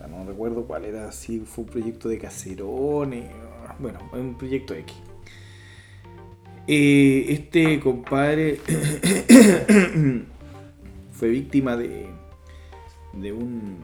no 0.09 0.25
recuerdo 0.25 0.65
cuál 0.65 0.85
era, 0.85 1.11
si 1.13 1.41
fue 1.41 1.65
un 1.65 1.71
proyecto 1.71 2.09
de 2.09 2.19
caserones, 2.19 3.31
bueno, 3.79 3.99
un 4.13 4.37
proyecto 4.37 4.75
X. 4.75 4.95
Eh, 6.67 7.27
este 7.29 7.79
compadre 7.81 8.59
fue 11.13 11.29
víctima 11.29 11.77
de, 11.77 12.09
de 13.13 13.33
un, 13.33 13.79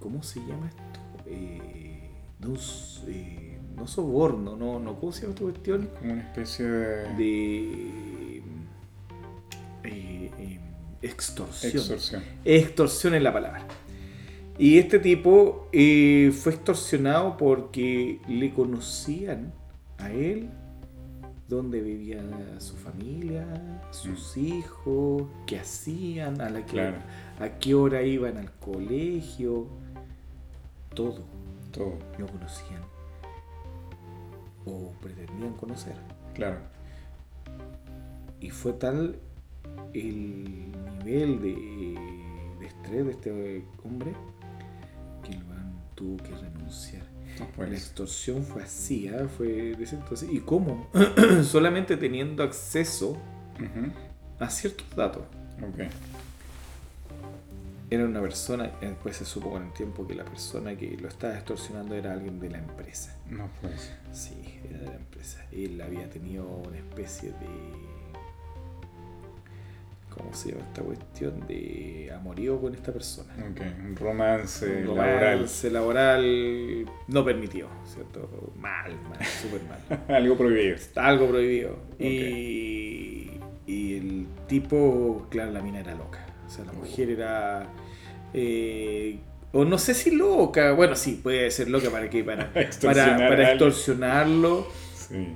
¿cómo 0.00 0.22
se 0.22 0.40
llama 0.40 0.68
esto? 0.68 1.00
Eh, 1.26 2.10
de 2.38 2.48
un 2.48 2.56
no 3.76 3.86
soborno, 3.86 4.56
no, 4.56 4.78
no, 4.78 4.98
¿cómo 4.98 5.12
se 5.12 5.22
llama 5.22 5.34
esta 5.34 5.44
cuestión? 5.44 5.90
Como 5.98 6.12
una 6.12 6.22
especie 6.22 6.64
de... 6.64 7.14
de 7.16 8.36
eh, 9.84 10.30
eh, 10.38 10.60
extorsión. 11.02 11.72
Extorsión. 11.72 12.22
Extorsión 12.44 13.14
es 13.14 13.22
la 13.22 13.32
palabra. 13.32 13.66
Y 14.58 14.78
este 14.78 15.00
tipo 15.00 15.68
eh, 15.72 16.32
fue 16.32 16.52
extorsionado 16.52 17.36
porque 17.36 18.20
le 18.28 18.54
conocían 18.54 19.52
a 19.98 20.10
él 20.12 20.48
dónde 21.48 21.80
vivía 21.80 22.22
su 22.58 22.76
familia, 22.76 23.46
sus 23.90 24.36
mm. 24.36 24.40
hijos, 24.40 25.22
qué 25.46 25.60
hacían, 25.60 26.40
a, 26.40 26.50
la 26.50 26.64
que, 26.64 26.80
a 26.80 27.58
qué 27.60 27.74
hora 27.74 28.02
iban 28.02 28.38
al 28.38 28.50
colegio, 28.52 29.66
todo. 30.94 31.24
Todo. 31.72 31.98
Lo 32.18 32.26
conocían 32.28 32.82
o 34.66 34.92
pretendían 35.00 35.54
conocer. 35.54 35.96
Claro. 36.34 36.58
Y 38.40 38.50
fue 38.50 38.72
tal 38.74 39.18
el 39.92 40.72
nivel 40.98 41.40
de, 41.40 42.66
estrés 42.66 43.06
de 43.06 43.10
este 43.10 43.64
hombre 43.84 44.12
que 45.22 45.32
el 45.32 45.42
tuvo 45.94 46.16
que 46.18 46.34
renunciar. 46.34 47.13
La 47.58 47.66
extorsión 47.66 48.44
fue 48.44 48.62
así, 48.62 49.08
¿eh? 49.08 49.26
fue 49.36 49.72
entonces. 49.72 50.28
¿Y 50.30 50.40
cómo? 50.40 50.88
Solamente 51.42 51.96
teniendo 51.96 52.42
acceso 52.42 53.18
a 54.38 54.50
ciertos 54.50 54.88
datos. 54.94 55.22
Okay 55.72 55.88
era 57.94 58.04
una 58.04 58.20
persona, 58.20 58.70
después 58.80 59.16
se 59.16 59.24
supo 59.24 59.50
con 59.50 59.62
el 59.62 59.72
tiempo 59.72 60.06
que 60.06 60.14
la 60.14 60.24
persona 60.24 60.76
que 60.76 60.96
lo 60.96 61.08
estaba 61.08 61.34
extorsionando 61.34 61.94
era 61.94 62.12
alguien 62.12 62.40
de 62.40 62.50
la 62.50 62.58
empresa. 62.58 63.16
No 63.30 63.48
pues. 63.60 63.92
Sí, 64.12 64.60
era 64.68 64.78
de 64.78 64.86
la 64.86 64.96
empresa. 64.96 65.44
Él 65.52 65.80
había 65.80 66.08
tenido 66.10 66.46
una 66.46 66.76
especie 66.76 67.30
de. 67.30 67.83
¿Cómo 70.16 70.32
se 70.32 70.50
llama 70.52 70.64
esta 70.64 70.82
cuestión? 70.82 71.46
De 71.46 72.10
amorío 72.14 72.60
con 72.60 72.74
esta 72.74 72.92
persona. 72.92 73.34
Ok, 73.50 73.60
un 73.84 73.96
romance, 73.96 74.86
un 74.86 74.96
romance 74.96 75.70
laboral. 75.70 76.86
no 77.08 77.24
permitió, 77.24 77.68
¿cierto? 77.84 78.52
Mal, 78.56 78.92
mal, 79.08 79.24
súper 79.24 79.62
mal. 79.64 80.00
Algo 80.16 80.36
prohibido. 80.36 80.76
Algo 80.96 81.28
prohibido. 81.28 81.76
Y, 81.98 83.30
y 83.66 83.96
el 83.96 84.26
tipo, 84.46 85.26
claro, 85.30 85.52
la 85.52 85.60
mina 85.60 85.80
era 85.80 85.94
loca 85.94 86.24
o 86.46 86.50
sea, 86.50 86.64
la 86.64 86.72
mujer 86.72 87.10
era. 87.10 87.66
Eh, 88.32 89.18
o 89.52 89.64
no 89.64 89.78
sé 89.78 89.94
si 89.94 90.10
loca. 90.10 90.72
Bueno, 90.72 90.96
sí, 90.96 91.20
puede 91.22 91.50
ser 91.50 91.70
loca 91.70 91.90
para 91.90 92.10
que 92.10 92.24
para, 92.24 92.52
para, 92.52 93.50
extorsionarlo. 93.50 94.66
Sí. 94.94 95.28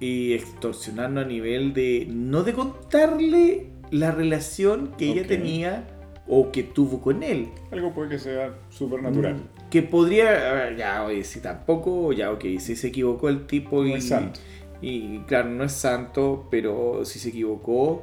Y 0.00 0.32
extorsionarlo 0.32 1.20
a 1.20 1.24
nivel 1.24 1.72
de. 1.72 2.06
No 2.08 2.42
de 2.42 2.52
contarle 2.52 3.68
la 3.90 4.10
relación 4.10 4.92
que 4.96 5.10
ella 5.10 5.26
tenía 5.26 5.86
o 6.26 6.52
que 6.52 6.62
tuvo 6.62 7.00
con 7.00 7.22
él. 7.22 7.48
Algo 7.70 7.92
puede 7.92 8.10
que 8.10 8.18
sea 8.18 8.54
súper 8.68 9.02
natural. 9.02 9.34
Mm, 9.34 9.68
que 9.70 9.82
podría. 9.82 10.74
Ya, 10.76 11.04
oye, 11.04 11.24
si 11.24 11.40
tampoco. 11.40 12.12
Ya, 12.12 12.30
ok, 12.30 12.44
si 12.58 12.76
se 12.76 12.88
equivocó 12.88 13.28
el 13.28 13.46
tipo. 13.46 13.84
y, 13.84 13.94
es 13.94 14.08
santo. 14.08 14.40
Y 14.80 15.18
claro, 15.20 15.50
no 15.50 15.64
es 15.64 15.72
santo, 15.72 16.48
pero 16.50 17.04
si 17.04 17.18
se 17.18 17.28
equivocó 17.28 18.02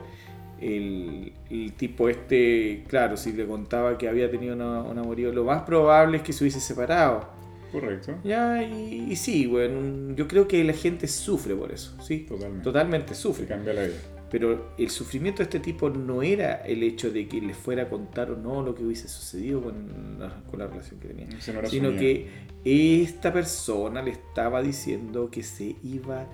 el, 0.59 1.33
tipo 1.77 2.09
este, 2.09 2.83
claro, 2.87 3.17
si 3.17 3.33
le 3.33 3.45
contaba 3.45 3.97
que 3.97 4.07
había 4.07 4.29
tenido 4.29 4.55
una, 4.55 4.81
un 4.81 4.97
amorío, 4.97 5.31
lo 5.31 5.43
más 5.43 5.63
probable 5.63 6.17
es 6.17 6.23
que 6.23 6.33
se 6.33 6.43
hubiese 6.43 6.59
separado. 6.59 7.37
Correcto. 7.71 8.15
Ya, 8.23 8.63
y, 8.63 9.15
sí, 9.15 9.45
bueno, 9.45 10.15
yo 10.15 10.27
creo 10.27 10.47
que 10.47 10.63
la 10.63 10.73
gente 10.73 11.07
sufre 11.07 11.55
por 11.55 11.71
eso, 11.71 11.95
¿sí? 12.01 12.19
Totalmente. 12.19 12.63
Totalmente 12.63 13.15
sufre. 13.15 13.45
cambia 13.45 13.73
la 13.73 13.83
vida. 13.83 14.16
Pero 14.29 14.71
el 14.77 14.89
sufrimiento 14.89 15.37
de 15.37 15.43
este 15.43 15.59
tipo 15.59 15.89
no 15.89 16.21
era 16.21 16.55
el 16.65 16.83
hecho 16.83 17.11
de 17.11 17.27
que 17.27 17.39
le 17.39 17.53
fuera 17.53 17.83
a 17.83 17.89
contar 17.89 18.31
o 18.31 18.35
no 18.35 18.61
lo 18.61 18.75
que 18.75 18.83
hubiese 18.83 19.07
sucedido 19.07 19.61
con 19.61 20.17
la, 20.19 20.43
con 20.49 20.59
la 20.59 20.67
relación 20.67 20.99
que 20.99 21.07
tenía, 21.07 21.27
sino 21.69 21.95
que 21.95 22.27
esta 22.65 23.31
persona 23.31 24.01
le 24.01 24.11
estaba 24.11 24.61
diciendo 24.61 25.31
que 25.31 25.43
se 25.43 25.77
iba 25.81 26.27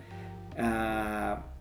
a 0.58 1.54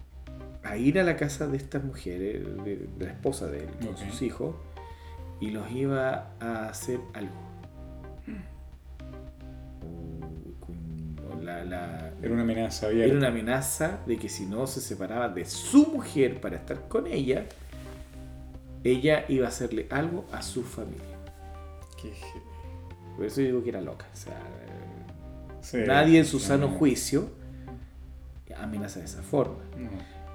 a 0.65 0.77
ir 0.77 0.99
a 0.99 1.03
la 1.03 1.17
casa 1.17 1.47
de 1.47 1.57
estas 1.57 1.85
mujeres, 1.85 2.45
de, 2.65 2.89
la 2.99 3.11
esposa 3.11 3.47
de 3.47 3.65
él, 3.65 3.71
con 3.85 3.97
sus 3.97 4.23
hijos, 4.23 4.55
y 5.41 5.51
los 5.51 5.71
iba 5.73 6.31
a 6.41 6.69
hacer 6.69 7.01
algo. 7.15 7.52
Era 11.43 12.33
una 12.33 12.43
amenaza 12.43 12.87
abierta. 12.87 13.11
Era 13.11 13.19
una 13.19 13.29
amenaza 13.29 14.01
de 14.07 14.17
que 14.17 14.29
si 14.29 14.47
no 14.47 14.67
se 14.67 14.81
separaba 14.81 15.29
de 15.29 15.45
su 15.45 15.87
mujer 15.87 16.41
para 16.41 16.57
estar 16.57 16.89
con 16.89 17.07
ella, 17.07 17.47
ella 18.85 19.25
iba 19.29 19.47
a 19.47 19.49
hacerle 19.49 19.87
algo 19.91 20.25
a 20.33 20.43
su 20.43 20.63
familia. 20.63 21.03
Por 23.17 23.27
eso 23.27 23.41
digo 23.41 23.63
que 23.63 23.71
era 23.71 23.81
loca. 23.81 24.07
nadie 25.87 26.19
en 26.19 26.25
su 26.25 26.41
sano 26.41 26.69
juicio 26.69 27.43
amenaza 28.63 29.01
de 29.01 29.07
esa 29.07 29.23
forma. 29.23 29.59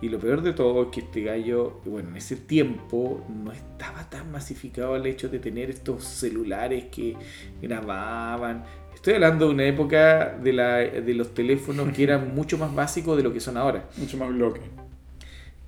Y 0.02 0.10
lo 0.10 0.20
peor 0.20 0.44
de 0.44 0.54
todo 0.54 0.84
es 0.84 0.90
que 0.90 1.00
este 1.02 1.24
gallo, 1.24 1.82
bueno, 1.86 2.10
en 2.10 2.18
ese 2.18 2.36
tiempo 2.36 3.26
no 3.30 3.52
estaba 3.52 4.08
tan 4.10 4.32
masificado 4.32 4.96
el 4.96 5.06
hecho 5.08 5.28
de 5.28 5.40
tener 5.40 5.72
estos 5.72 6.04
celulares 6.04 6.86
que 6.86 7.16
grababan. 7.62 8.64
Estoy 9.08 9.24
hablando 9.24 9.48
de 9.48 9.54
una 9.54 9.64
época 9.66 10.38
de, 10.44 10.52
la, 10.52 10.80
de 10.80 11.14
los 11.14 11.34
teléfonos 11.34 11.94
que 11.94 12.04
eran 12.04 12.36
mucho 12.36 12.58
más 12.58 12.76
básicos 12.76 13.16
de 13.16 13.24
lo 13.24 13.32
que 13.32 13.40
son 13.40 13.56
ahora. 13.56 13.86
Mucho 13.96 14.18
más 14.18 14.28
bloque. 14.28 14.60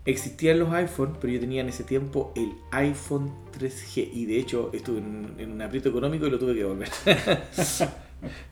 existían 0.04 0.60
los 0.60 0.74
iPhone, 0.74 1.16
pero 1.22 1.32
yo 1.32 1.40
tenía 1.40 1.62
en 1.62 1.70
ese 1.70 1.86
tiempo 1.86 2.34
el 2.36 2.52
iPhone 2.72 3.32
3G 3.58 4.10
y 4.12 4.26
de 4.26 4.40
hecho 4.40 4.72
estuve 4.74 4.98
en, 4.98 5.36
en 5.38 5.54
un 5.54 5.62
aprieto 5.62 5.88
económico 5.88 6.28
y 6.28 6.32
lo 6.32 6.38
tuve 6.38 6.54
que 6.54 6.60
devolver. 6.60 6.90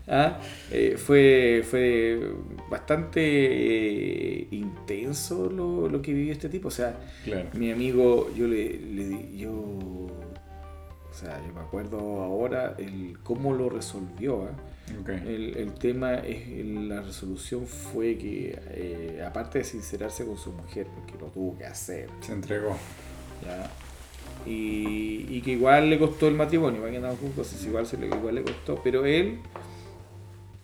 Ah, 0.07 0.39
eh, 0.71 0.95
fue, 0.97 1.61
fue 1.69 2.31
bastante 2.69 3.19
eh, 3.21 4.47
intenso 4.51 5.49
lo, 5.49 5.89
lo 5.89 6.01
que 6.01 6.13
vivió 6.13 6.31
este 6.31 6.47
tipo. 6.47 6.69
O 6.69 6.71
sea, 6.71 6.97
Claro. 7.25 7.49
mi 7.55 7.73
amigo, 7.73 8.31
yo 8.33 8.47
le, 8.47 8.79
le 8.79 9.37
yo, 9.37 9.51
o 9.51 10.09
sea, 11.11 11.45
yo 11.45 11.53
me 11.53 11.59
acuerdo 11.59 11.99
ahora 12.23 12.75
el 12.77 13.17
cómo 13.23 13.53
lo 13.53 13.67
resolvió. 13.67 14.43
¿ah? 14.43 14.51
El, 15.07 15.57
el 15.57 15.73
tema 15.73 16.15
es, 16.15 16.65
la 16.65 17.01
resolución 17.01 17.65
fue 17.67 18.17
que, 18.17 18.57
eh, 18.71 19.23
aparte 19.25 19.59
de 19.59 19.63
sincerarse 19.63 20.25
con 20.25 20.37
su 20.37 20.51
mujer, 20.51 20.87
porque 20.93 21.13
lo 21.19 21.27
tuvo 21.27 21.57
que 21.57 21.65
hacer, 21.65 22.09
Se 22.21 22.31
entregó. 22.33 22.75
¿ya? 23.45 23.69
Y, 24.49 25.25
y 25.29 25.41
que 25.41 25.51
igual 25.51 25.89
le 25.89 25.97
costó 25.99 26.27
el 26.27 26.35
matrimonio, 26.35 26.79
para 26.79 26.91
que 26.91 26.97
andamos 26.97 27.19
juntos, 27.19 27.51
es 27.53 27.65
igual, 27.65 27.85
se 27.85 27.97
le, 27.97 28.07
igual 28.07 28.35
le 28.35 28.43
costó, 28.43 28.79
pero 28.83 29.05
él 29.05 29.39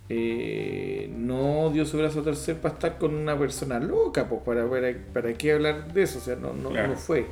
eh, 0.10 1.10
no 1.16 1.70
dio 1.72 1.86
su 1.86 1.98
brazo 1.98 2.20
a 2.20 2.24
torcer 2.24 2.58
para 2.60 2.74
estar 2.76 2.98
con 2.98 3.14
una 3.16 3.38
persona 3.38 3.80
loca, 3.80 4.28
pues 4.30 4.42
para, 4.44 4.70
para, 4.70 4.94
para 5.14 5.34
qué 5.34 5.54
hablar 5.54 5.94
de 5.94 6.04
eso, 6.04 6.20
o 6.20 6.22
sea, 6.22 6.36
no, 6.36 6.54
no, 6.54 6.70
Claro. 6.70 6.90
no 6.90 6.96
fue. 6.96 7.26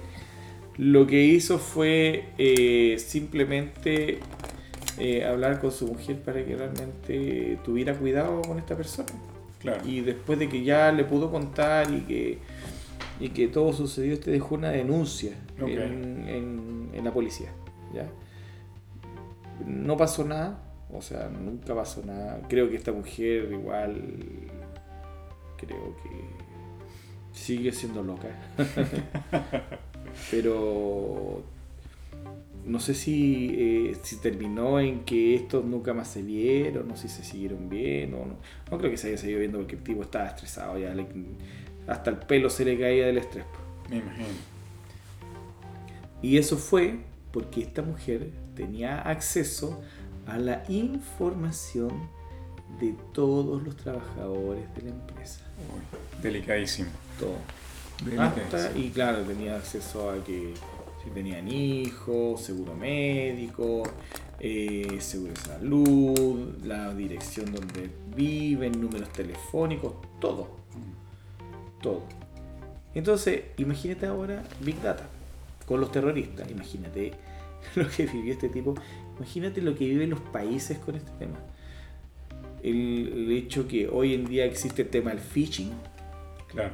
Lo 0.78 1.06
que 1.06 1.22
hizo 1.24 1.60
fue 1.60 2.26
eh, 2.38 2.96
simplemente 2.98 4.20
eh, 4.98 5.26
hablar 5.26 5.60
con 5.60 5.72
su 5.72 5.88
mujer 5.88 6.22
para 6.22 6.44
que 6.46 6.56
realmente 6.56 7.58
tuviera 7.64 7.94
cuidado 7.96 8.42
con 8.42 8.58
esta 8.60 8.76
persona. 8.76 9.10
Claro. 9.60 9.88
Y 9.88 10.02
después 10.02 10.40
de 10.40 10.50
que 10.50 10.64
ya 10.64 10.92
le 10.92 11.04
pudo 11.04 11.32
contar 11.32 11.92
y 11.92 12.02
que, 12.02 12.40
y 13.20 13.30
que 13.30 13.48
todo 13.48 13.74
sucedió, 13.74 14.14
este 14.14 14.32
dejó 14.32 14.56
una 14.56 14.70
denuncia 14.70 15.34
en, 15.60 16.28
en- 16.28 16.90
en 16.94 17.04
la 17.06 17.14
policía. 17.14 17.52
¿ya? 17.94 18.08
No 19.66 19.96
pasó 19.98 20.26
nada, 20.26 20.60
o 20.92 21.02
sea, 21.02 21.30
nunca 21.30 21.76
pasó 21.76 22.04
nada. 22.06 22.42
Creo 22.50 22.70
que 22.70 22.76
esta 22.76 22.92
mujer 22.92 23.50
igual, 23.52 24.02
creo 25.58 25.96
que 26.04 27.40
sigue 27.40 27.72
siendo 27.72 28.02
loca. 28.04 28.30
Pero 30.32 31.44
no 32.66 32.80
sé 32.80 32.94
si, 32.94 33.50
eh, 33.58 33.98
si 34.04 34.18
terminó 34.18 34.80
en 34.80 35.02
que 35.04 35.36
estos 35.36 35.66
nunca 35.66 35.94
más 35.94 36.08
se 36.10 36.22
vieron, 36.22 36.88
no 36.88 36.96
sé 36.96 37.10
si 37.10 37.18
se 37.18 37.24
siguieron 37.24 37.70
bien 37.70 38.14
o 38.14 38.26
no. 38.26 38.36
No 38.70 38.78
creo 38.78 38.92
que 38.92 38.98
se 38.98 39.08
haya 39.08 39.18
seguido 39.18 39.40
viendo 39.40 39.58
porque 39.60 39.76
el 39.76 39.84
tipo 39.84 40.02
estaba 40.04 40.28
estresado 40.28 40.78
ya. 40.78 40.94
le- 40.94 41.06
hasta 41.88 42.12
el 42.12 42.18
pelo 42.18 42.50
se 42.50 42.64
le 42.64 42.80
caía 42.80 43.08
del 43.08 43.18
estrés. 43.18 43.46
Me 43.90 43.98
imagino. 43.98 44.28
Y 46.22 46.38
eso 46.38 46.58
fue 46.58 47.00
porque 47.32 47.62
esta 47.62 47.82
mujer 47.82 48.30
tenía 48.56 49.02
acceso 49.02 49.82
a 50.28 50.38
la 50.38 50.64
información 50.70 51.92
de 52.80 52.96
todos 53.14 53.64
los 53.64 53.76
trabajadores 53.76 54.64
de 54.76 54.84
la 54.84 54.90
empresa. 54.92 55.42
Uy, 55.74 56.22
delicadísimo. 56.22 56.90
Todo. 57.20 57.36
Delicadísimo. 58.06 58.46
Hasta, 58.46 58.78
y 58.78 58.90
claro, 58.92 59.22
tenía 59.24 59.56
acceso 59.56 60.10
a 60.12 60.24
que 60.24 60.54
si 61.04 61.10
tenían 61.10 61.48
hijos, 61.48 62.42
seguro 62.42 62.76
médico, 62.76 63.84
eh, 64.40 64.98
seguro 65.00 65.34
de 65.34 65.40
salud, 65.40 66.56
la 66.64 66.94
dirección 66.94 67.52
donde 67.52 67.90
viven, 68.16 68.80
números 68.80 69.10
telefónicos, 69.10 69.94
todo. 70.20 70.48
Todo. 71.82 72.04
Entonces, 72.94 73.44
imagínate 73.58 74.06
ahora 74.06 74.44
Big 74.62 74.80
Data 74.82 75.08
con 75.66 75.80
los 75.80 75.92
terroristas. 75.92 76.50
Imagínate 76.52 77.14
lo 77.76 77.88
que 77.90 78.06
vivió 78.06 78.34
este 78.34 78.50
tipo. 78.50 78.76
Imagínate 79.18 79.62
lo 79.62 79.76
que 79.76 79.86
viven 79.86 80.10
los 80.12 80.20
países 80.20 80.78
con 80.80 80.96
este 80.96 81.12
tema. 81.20 81.38
El, 82.64 83.12
el 83.14 83.32
hecho 83.32 83.68
que 83.68 83.88
hoy 83.88 84.14
en 84.14 84.26
día 84.26 84.46
existe 84.46 84.84
el 84.84 84.90
tema 84.90 85.10
del 85.12 85.20
phishing, 85.20 85.72
Claro. 86.48 86.74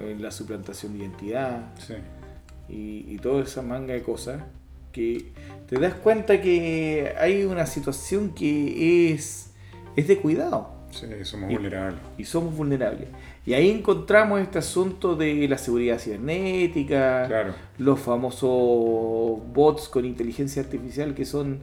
eh, 0.00 0.16
la 0.18 0.30
suplantación 0.30 0.92
de 0.98 1.04
identidad, 1.04 1.72
Sí. 1.78 1.94
Y, 2.68 3.04
y 3.08 3.18
toda 3.22 3.42
esa 3.42 3.62
manga 3.62 3.94
de 3.94 4.02
cosas 4.02 4.42
que 4.92 5.26
te 5.68 5.78
das 5.78 5.94
cuenta 5.94 6.40
que 6.40 7.12
hay 7.18 7.44
una 7.44 7.66
situación 7.66 8.30
que 8.34 9.12
es, 9.12 9.52
es 9.96 10.08
de 10.08 10.16
cuidado 10.18 10.74
Sí, 10.90 11.06
somos 11.24 11.50
Y- 11.50 11.54
vulnerables. 11.54 12.00
y 12.16 12.24
somos 12.24 12.56
vulnerables. 12.56 13.08
Y 13.44 13.52
ahí 13.52 13.68
encontramos 13.70 14.40
este 14.40 14.58
asunto 14.58 15.14
de 15.14 15.46
la 15.46 15.58
seguridad 15.58 15.98
cibernética, 15.98 17.26
Claro. 17.26 17.54
los 17.76 18.00
famosos 18.00 19.40
bots 19.52 19.88
con 19.88 20.04
inteligencia 20.06 20.62
artificial 20.62 21.14
que 21.14 21.24
son 21.26 21.58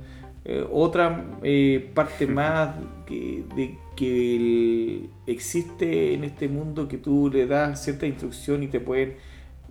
eh, 0.45 0.63
otra 0.71 1.25
eh, 1.41 1.89
parte 1.95 2.27
más 2.27 2.75
que, 3.07 3.43
de 3.55 3.77
que 3.95 4.35
el- 4.35 5.09
existe 5.25 6.13
en 6.13 6.25
este 6.25 6.47
mundo 6.47 6.87
que 6.87 6.97
tú 6.97 7.29
le 7.33 7.47
das 7.47 7.83
cierta 7.83 8.05
instrucción 8.05 8.61
y 8.61 8.67
te 8.67 8.79
pueden 8.81 9.15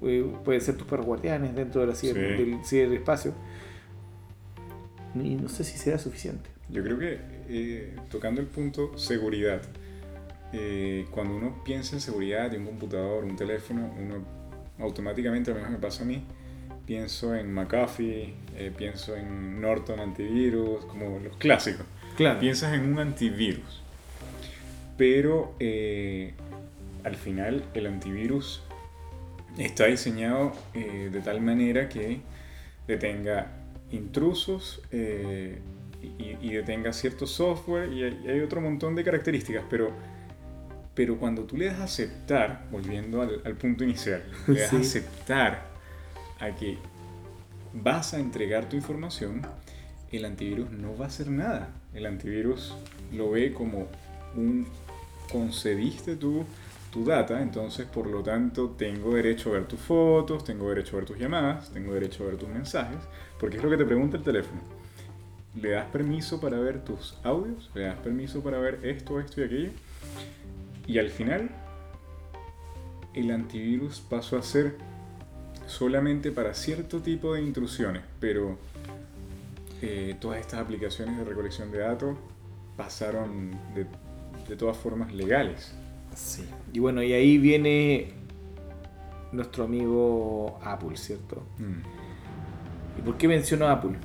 eh, 0.04 0.24
pueden 0.44 0.60
ser 0.60 0.76
tus 0.76 0.86
perros 0.86 1.06
guardianes 1.06 1.54
dentro 1.54 1.80
de 1.82 1.86
la 1.88 1.92
ciber- 1.94 2.36
Sí. 2.36 2.42
del 2.44 2.64
ciberespacio 2.64 3.32
y 5.14 5.34
no 5.36 5.48
sé 5.48 5.64
si 5.64 5.76
será 5.78 5.98
suficiente 5.98 6.48
Yo 6.68 6.82
creo 6.82 6.98
que 6.98 7.18
eh, 7.48 7.96
tocando 8.10 8.40
el 8.40 8.46
punto 8.46 8.96
seguridad, 8.96 9.60
eh, 10.52 11.06
cuando 11.10 11.36
uno 11.36 11.62
piensa 11.64 11.94
en 11.96 12.00
seguridad 12.00 12.50
de 12.50 12.58
un 12.58 12.64
computador, 12.66 13.24
un 13.24 13.36
teléfono, 13.36 13.92
uno 13.98 14.24
automáticamente, 14.78 15.50
al 15.50 15.56
menos 15.58 15.70
me 15.70 15.78
pasa 15.78 16.02
a 16.02 16.06
mí, 16.06 16.22
pienso 16.86 17.34
en 17.34 17.52
McAfee, 17.52 18.34
eh, 18.56 18.72
pienso 18.76 19.16
en 19.16 19.60
Norton 19.60 20.00
antivirus, 20.00 20.84
como 20.86 21.18
los 21.20 21.36
clásicos. 21.36 21.84
claro 22.16 22.40
Piensas 22.40 22.72
en 22.74 22.90
un 22.92 22.98
antivirus. 22.98 23.82
Pero 24.96 25.54
eh, 25.60 26.32
al 27.04 27.16
final 27.16 27.64
el 27.74 27.86
antivirus 27.86 28.62
está 29.58 29.86
diseñado 29.86 30.52
eh, 30.74 31.10
de 31.12 31.20
tal 31.20 31.40
manera 31.40 31.88
que 31.88 32.20
detenga 32.86 33.52
intrusos 33.90 34.80
eh, 34.90 35.58
y, 36.02 36.36
y 36.40 36.52
detenga 36.54 36.92
cierto 36.92 37.26
software 37.26 37.92
y 37.92 38.02
hay, 38.02 38.40
otro 38.40 38.60
montón 38.60 38.94
de 38.94 39.04
características, 39.04 39.64
pero, 39.68 39.92
pero 40.94 41.18
cuando 41.18 41.44
tú 41.44 41.56
le 41.56 41.66
das 41.66 41.80
a 41.80 41.84
aceptar, 41.84 42.66
volviendo 42.70 43.22
al, 43.22 43.40
al 43.44 43.54
punto 43.54 43.84
inicial, 43.84 44.24
le 44.46 44.60
das 44.60 44.72
a 44.72 44.78
aceptar 44.78 45.66
a 46.40 46.54
que 46.54 46.78
vas 47.72 48.14
a 48.14 48.18
entregar 48.18 48.68
tu 48.68 48.76
información, 48.76 49.42
el 50.10 50.24
antivirus 50.24 50.70
no 50.70 50.96
va 50.96 51.06
a 51.06 51.08
hacer 51.08 51.30
nada. 51.30 51.70
El 51.94 52.06
antivirus 52.06 52.74
lo 53.12 53.30
ve 53.30 53.52
como 53.52 53.88
un 54.36 54.66
concediste 55.30 56.16
tú 56.16 56.44
tu 56.92 57.04
data, 57.06 57.40
entonces 57.40 57.86
por 57.86 58.06
lo 58.06 58.22
tanto 58.22 58.70
tengo 58.76 59.14
derecho 59.14 59.48
a 59.48 59.54
ver 59.54 59.64
tus 59.64 59.80
fotos, 59.80 60.44
tengo 60.44 60.68
derecho 60.68 60.96
a 60.96 61.00
ver 61.00 61.08
tus 61.08 61.18
llamadas, 61.18 61.70
tengo 61.70 61.94
derecho 61.94 62.22
a 62.22 62.26
ver 62.26 62.36
tus 62.36 62.50
mensajes, 62.50 62.98
porque 63.40 63.56
es 63.56 63.62
lo 63.62 63.70
que 63.70 63.78
te 63.78 63.86
pregunta 63.86 64.18
el 64.18 64.22
teléfono. 64.22 64.60
Le 65.54 65.70
das 65.70 65.86
permiso 65.86 66.38
para 66.38 66.58
ver 66.58 66.84
tus 66.84 67.18
audios, 67.24 67.70
le 67.74 67.84
das 67.84 67.96
permiso 67.96 68.42
para 68.42 68.58
ver 68.58 68.80
esto, 68.82 69.18
esto 69.20 69.40
y 69.40 69.44
aquello, 69.44 69.70
y 70.86 70.98
al 70.98 71.08
final 71.08 71.50
el 73.14 73.30
antivirus 73.30 74.00
pasó 74.00 74.36
a 74.36 74.42
ser 74.42 74.76
solamente 75.66 76.30
para 76.30 76.52
cierto 76.52 77.00
tipo 77.00 77.32
de 77.32 77.40
intrusiones, 77.40 78.02
pero 78.20 78.58
eh, 79.80 80.14
todas 80.20 80.40
estas 80.40 80.60
aplicaciones 80.60 81.16
de 81.16 81.24
recolección 81.24 81.72
de 81.72 81.78
datos 81.78 82.18
pasaron 82.76 83.50
de, 83.74 83.86
de 84.46 84.56
todas 84.56 84.76
formas 84.76 85.14
legales. 85.14 85.74
Sí. 86.14 86.44
Y 86.72 86.78
bueno, 86.78 87.02
y 87.02 87.12
ahí 87.12 87.38
viene 87.38 88.12
nuestro 89.32 89.64
amigo 89.64 90.58
Apple, 90.62 90.96
¿cierto? 90.96 91.42
Mm, 91.58 92.98
¿Y 92.98 93.02
por 93.02 93.16
qué 93.16 93.28
menciono 93.28 93.66
Apple? 93.68 93.96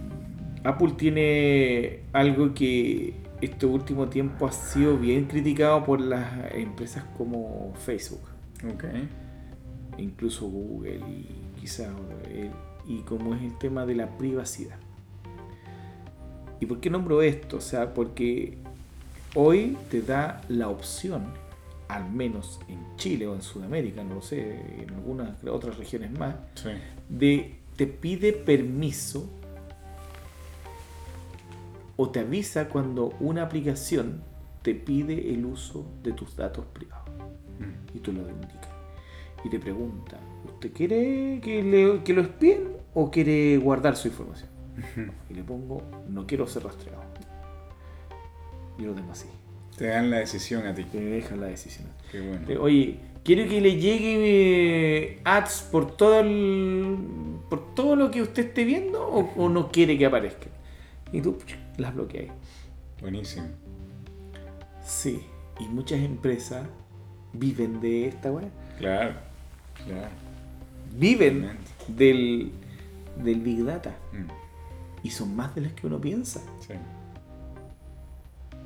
Apple 0.63 0.93
tiene 0.97 2.01
algo 2.13 2.53
que 2.53 3.13
este 3.41 3.65
último 3.65 4.07
tiempo 4.07 4.47
ha 4.47 4.51
sido 4.51 4.97
bien 4.97 5.25
criticado 5.25 5.83
por 5.83 6.01
las 6.01 6.51
empresas 6.53 7.03
como 7.17 7.73
Facebook, 7.75 8.21
Ok. 8.73 8.85
incluso 9.97 10.47
Google 10.47 10.97
y 11.07 11.29
quizás 11.59 11.89
y 12.87 13.01
como 13.01 13.35
es 13.35 13.41
el 13.41 13.57
tema 13.57 13.85
de 13.85 13.95
la 13.95 14.17
privacidad. 14.17 14.77
¿Y 16.59 16.65
por 16.65 16.79
qué 16.79 16.89
nombro 16.89 17.21
esto? 17.21 17.57
O 17.57 17.61
sea, 17.61 17.93
porque 17.93 18.57
hoy 19.35 19.77
te 19.91 20.01
da 20.01 20.41
la 20.47 20.69
opción, 20.69 21.25
al 21.89 22.11
menos 22.11 22.59
en 22.67 22.95
Chile 22.97 23.27
o 23.27 23.33
en 23.35 23.41
Sudamérica, 23.41 24.03
no 24.03 24.15
lo 24.15 24.21
sé, 24.21 24.81
en 24.83 24.93
algunas 24.93 25.43
otras 25.45 25.77
regiones 25.77 26.11
más, 26.17 26.35
Sí. 26.55 26.69
de 27.09 27.59
te 27.75 27.88
pide 27.88 28.33
permiso 28.33 29.29
o 31.95 32.09
te 32.09 32.19
avisa 32.19 32.69
cuando 32.69 33.13
una 33.19 33.43
aplicación 33.43 34.21
te 34.61 34.75
pide 34.75 35.33
el 35.33 35.45
uso 35.45 35.85
de 36.03 36.11
tus 36.13 36.35
datos 36.35 36.65
privados 36.73 37.07
Mm, 37.59 37.97
y 37.97 37.99
tú 38.01 38.11
lo 38.13 38.21
indicas. 38.29 38.69
y 39.43 39.49
te 39.49 39.59
pregunta, 39.59 40.17
¿usted 40.45 40.71
quiere 40.73 41.39
que, 41.41 41.63
le- 41.63 42.03
que 42.03 42.13
lo 42.13 42.21
espíen 42.21 42.67
o 42.93 43.09
quiere 43.09 43.57
guardar 43.57 43.95
su 43.95 44.07
información? 44.09 44.49
Y 45.29 45.33
le 45.33 45.43
pongo, 45.43 45.81
no 46.07 46.27
quiero 46.27 46.45
ser 46.45 46.63
rastreado. 46.65 47.01
Y 48.77 48.83
lo 48.83 48.93
tengo 48.93 49.11
así. 49.11 49.27
Te 49.78 49.88
dan 49.88 50.09
la 50.09 50.17
decisión 50.19 50.65
a 50.65 50.73
ti. 50.73 50.86
Me 50.93 51.01
dejan 51.01 51.39
la 51.39 51.47
decisión. 51.47 51.88
Qué 52.11 52.19
bueno. 52.19 52.61
Oye, 52.61 52.99
quiero 53.23 53.47
que 53.47 53.61
le 53.61 53.75
llegue 53.78 54.15
eh, 55.13 55.21
ads 55.23 55.67
por 55.71 55.95
todo 55.95 56.19
el, 56.19 56.97
por 57.49 57.75
todo 57.75 57.95
lo 57.95 58.09
que 58.09 58.21
usted 58.21 58.47
esté 58.47 58.63
viendo 58.63 59.07
o, 59.07 59.32
o 59.36 59.49
no 59.49 59.71
quiere 59.71 59.97
que 59.97 60.05
aparezca. 60.05 60.47
Y 61.11 61.21
tú 61.21 61.38
las 61.78 61.93
bloqueas. 61.93 62.34
Buenísimo. 63.01 63.47
Sí, 64.84 65.21
y 65.59 65.65
muchas 65.65 65.99
empresas 65.99 66.67
viven 67.34 67.80
de 67.82 68.07
esta 68.07 68.32
weá. 68.32 68.49
Claro, 68.80 69.13
claro. 69.86 70.09
Viven 70.97 71.49
del, 71.88 72.51
del 73.23 73.39
Big 73.41 73.63
Data. 73.63 73.95
Mm, 74.11 75.05
Y 75.05 75.11
son 75.11 75.36
más 75.36 75.53
de 75.53 75.61
las 75.61 75.73
que 75.73 75.86
uno 75.86 75.99
piensa. 76.01 76.41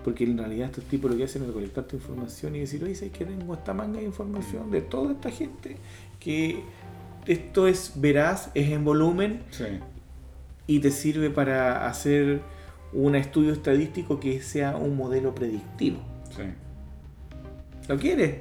Porque 0.03 0.23
en 0.23 0.37
realidad 0.37 0.67
estos 0.69 0.83
tipos 0.85 1.11
lo 1.11 1.17
que 1.17 1.25
hacen 1.25 1.41
es 1.43 1.47
recolectar 1.49 1.83
tu 1.83 1.95
información 1.97 2.55
y 2.55 2.59
decir, 2.61 2.83
oye, 2.83 2.95
¿sabes 2.95 3.11
que 3.13 3.25
tengo 3.25 3.53
esta 3.53 3.73
manga 3.73 3.99
de 3.99 4.05
información 4.05 4.71
de 4.71 4.81
toda 4.81 5.11
esta 5.13 5.29
gente? 5.29 5.77
Que 6.19 6.63
esto 7.27 7.67
es 7.67 7.93
veraz, 7.95 8.49
es 8.55 8.71
en 8.71 8.83
volumen 8.83 9.43
Sí. 9.51 9.65
y 10.65 10.79
te 10.79 10.89
sirve 10.89 11.29
para 11.29 11.87
hacer 11.87 12.41
un 12.93 13.15
estudio 13.15 13.53
estadístico 13.53 14.19
que 14.19 14.41
sea 14.41 14.75
un 14.75 14.95
modelo 14.97 15.35
predictivo. 15.35 15.99
Sí. 16.35 16.43
¿Lo 17.87 17.97
quieres? 17.97 18.39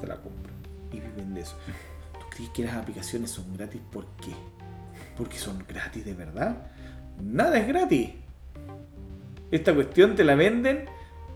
Te 0.00 0.06
la 0.06 0.16
compro. 0.16 0.52
Y 0.92 1.00
viven 1.00 1.34
de 1.34 1.42
eso. 1.42 1.56
¿Tú 2.18 2.26
crees 2.34 2.50
que 2.50 2.64
las 2.64 2.74
aplicaciones 2.74 3.30
son 3.30 3.54
gratis? 3.56 3.80
¿Por 3.92 4.06
qué? 4.20 4.32
¿Porque 5.16 5.38
son 5.38 5.64
gratis 5.68 6.04
de 6.04 6.14
verdad? 6.14 6.56
Nada 7.22 7.58
es 7.60 7.68
gratis. 7.68 8.10
Esta 9.54 9.74
cuestión 9.74 10.14
te 10.16 10.24
la 10.24 10.34
venden 10.34 10.86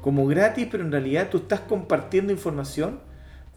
como 0.01 0.27
gratis, 0.27 0.67
pero 0.71 0.85
en 0.85 0.91
realidad 0.93 1.29
tú 1.31 1.39
estás 1.39 1.61
compartiendo 1.61 2.33
información 2.33 3.01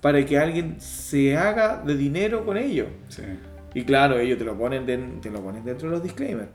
para 0.02 0.26
que 0.26 0.38
alguien 0.38 0.80
se 0.82 1.36
haga 1.38 1.82
de 1.84 1.96
dinero 1.96 2.46
con 2.46 2.58
ello. 2.58 2.88
Sí. 3.10 3.24
Y 3.74 3.84
claro, 3.84 4.20
ellos 4.20 4.38
te 4.38 4.44
lo 4.46 4.58
ponen, 4.58 4.86
den- 4.86 5.22
te 5.22 5.30
lo 5.30 5.42
ponen 5.42 5.64
dentro 5.64 5.88
de 5.90 5.96
los 5.96 6.04
disclaimers. 6.04 6.50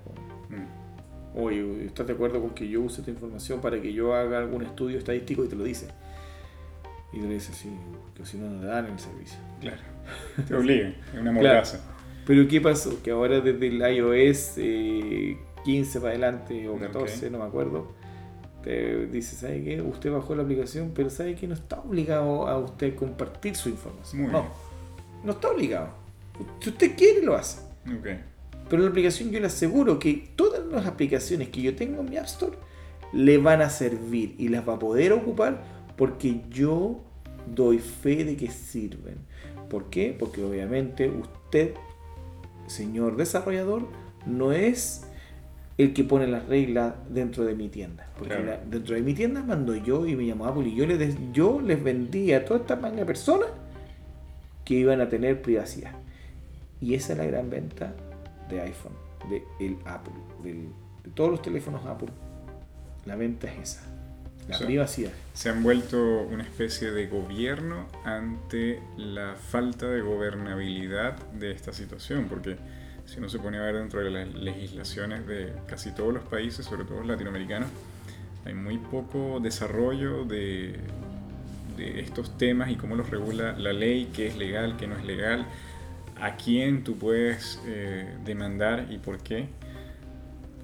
Mm, 0.50 1.38
Oye, 1.38 1.84
¿estás 1.86 2.06
de 2.06 2.12
acuerdo 2.12 2.40
con 2.40 2.50
que 2.50 2.68
yo 2.68 2.80
use 2.80 3.00
esta 3.00 3.10
información 3.10 3.60
para 3.60 3.80
que 3.80 3.92
yo 3.92 4.14
haga 4.14 4.38
algún 4.38 4.62
estudio 4.62 4.98
estadístico 4.98 5.44
y 5.44 5.48
te 5.48 5.56
lo 5.56 5.64
dice? 5.64 5.88
Y 7.12 7.18
tú 7.20 7.26
le 7.28 7.34
dices, 7.34 7.56
sí, 7.56 7.70
que 8.14 8.24
si 8.24 8.36
no, 8.36 8.48
no 8.50 8.60
te 8.60 8.66
dan 8.66 8.86
el 8.86 8.98
servicio. 8.98 9.38
Claro. 9.60 9.82
Te 10.46 10.54
obligan. 10.54 10.94
Es 11.14 11.20
una 11.20 11.32
Claro. 11.32 11.32
mordaza. 11.34 11.80
Pero 12.26 12.46
¿qué 12.48 12.60
pasó? 12.60 13.02
Que 13.02 13.10
ahora 13.12 13.40
desde 13.40 13.66
el 13.68 13.80
iOS 13.96 14.54
eh, 14.58 15.36
15 15.64 16.00
para 16.00 16.10
adelante 16.12 16.68
o 16.68 16.76
14, 16.78 17.26
Ok. 17.26 17.32
no 17.32 17.38
me 17.38 17.44
acuerdo, 17.44 17.92
te 18.66 19.06
dice, 19.06 19.36
¿sabe 19.36 19.62
qué? 19.62 19.80
Usted 19.80 20.10
bajó 20.10 20.34
la 20.34 20.42
aplicación, 20.42 20.90
pero 20.92 21.08
¿sabe 21.08 21.36
que 21.36 21.46
no 21.46 21.54
está 21.54 21.78
obligado 21.78 22.48
a 22.48 22.58
usted 22.58 22.96
compartir 22.96 23.54
su 23.54 23.68
información? 23.68 24.22
Muy 24.22 24.32
no, 24.32 24.40
bien. 24.40 24.52
no 25.22 25.32
está 25.32 25.50
obligado. 25.50 25.90
Si 26.58 26.70
usted 26.70 26.96
quiere, 26.96 27.22
lo 27.22 27.36
hace. 27.36 27.60
Pero 28.68 28.82
la 28.82 28.88
aplicación 28.88 29.30
yo 29.30 29.38
le 29.38 29.46
aseguro 29.46 30.00
que 30.00 30.30
todas 30.34 30.66
las 30.66 30.84
aplicaciones 30.84 31.50
que 31.50 31.62
yo 31.62 31.76
tengo 31.76 32.00
en 32.00 32.10
mi 32.10 32.16
App 32.16 32.26
Store 32.26 32.56
le 33.12 33.38
van 33.38 33.62
a 33.62 33.70
servir 33.70 34.34
y 34.36 34.48
las 34.48 34.68
va 34.68 34.74
a 34.74 34.78
poder 34.80 35.12
ocupar 35.12 35.62
porque 35.96 36.40
yo 36.50 37.04
doy 37.54 37.78
fe 37.78 38.24
de 38.24 38.36
que 38.36 38.50
sirven. 38.50 39.18
¿Por 39.70 39.90
qué? 39.90 40.14
Porque 40.18 40.42
obviamente 40.42 41.08
usted, 41.08 41.74
señor 42.66 43.16
desarrollador, 43.16 43.86
no 44.26 44.50
es 44.50 45.05
el 45.78 45.92
que 45.92 46.04
pone 46.04 46.26
las 46.26 46.46
reglas 46.46 46.94
dentro 47.10 47.44
de 47.44 47.54
mi 47.54 47.68
tienda. 47.68 48.06
Porque 48.18 48.34
Claro. 48.34 48.44
la- 48.46 48.60
dentro 48.64 48.94
de 48.94 49.02
mi 49.02 49.12
tienda 49.14 49.42
mando 49.42 49.74
yo 49.76 50.06
y 50.06 50.16
me 50.16 50.24
llamo 50.24 50.46
Apple 50.46 50.68
y 50.68 50.74
yo 50.74 50.86
les, 50.86 50.98
des- 50.98 51.16
yo 51.32 51.60
les 51.60 51.82
vendí 51.82 52.32
a 52.32 52.44
toda 52.44 52.60
esta 52.60 52.76
manga 52.76 52.96
de 52.96 53.04
personas 53.06 53.48
que 54.64 54.74
iban 54.74 55.00
a 55.00 55.08
tener 55.08 55.42
privacidad. 55.42 55.92
Y 56.80 56.94
esa 56.94 57.12
es 57.12 57.18
la 57.18 57.26
gran 57.26 57.50
venta 57.50 57.94
de 58.48 58.60
iPhone, 58.62 58.92
de 59.30 59.42
el 59.60 59.76
Apple, 59.84 60.14
del- 60.42 60.68
de 61.04 61.10
todos 61.14 61.30
los 61.30 61.42
teléfonos 61.42 61.84
Apple. 61.86 62.08
La 63.04 63.14
venta 63.16 63.46
es 63.52 63.58
esa, 63.58 63.82
la 64.48 64.54
O 64.56 64.58
sea, 64.58 64.66
privacidad. 64.66 65.12
Se 65.34 65.50
han 65.50 65.62
vuelto 65.62 66.22
una 66.22 66.42
especie 66.42 66.90
de 66.90 67.06
gobierno 67.06 67.86
ante 68.04 68.80
la 68.96 69.34
falta 69.36 69.86
de 69.88 70.00
gobernabilidad 70.00 71.16
de 71.32 71.52
esta 71.52 71.72
situación, 71.72 72.26
porque 72.28 72.56
si 73.06 73.18
uno 73.18 73.28
se 73.28 73.38
pone 73.38 73.58
a 73.58 73.62
ver 73.62 73.76
dentro 73.76 74.00
de 74.00 74.10
las 74.10 74.34
legislaciones 74.34 75.26
de 75.26 75.52
casi 75.66 75.92
todos 75.92 76.12
los 76.12 76.24
países, 76.24 76.66
sobre 76.66 76.84
todo 76.84 76.98
los 76.98 77.06
latinoamericanos, 77.06 77.68
hay 78.44 78.54
muy 78.54 78.78
poco 78.78 79.40
desarrollo 79.40 80.24
de, 80.24 80.76
de 81.76 82.00
estos 82.00 82.36
temas 82.36 82.70
y 82.70 82.76
cómo 82.76 82.96
los 82.96 83.10
regula 83.10 83.56
la 83.58 83.72
ley, 83.72 84.10
qué 84.14 84.26
es 84.28 84.36
legal, 84.36 84.76
qué 84.76 84.86
no 84.86 84.96
es 84.96 85.04
legal, 85.04 85.46
a 86.20 86.36
quién 86.36 86.82
tú 86.84 86.96
puedes 86.96 87.60
eh, 87.66 88.16
demandar 88.24 88.86
y 88.90 88.98
por 88.98 89.18
qué. 89.18 89.48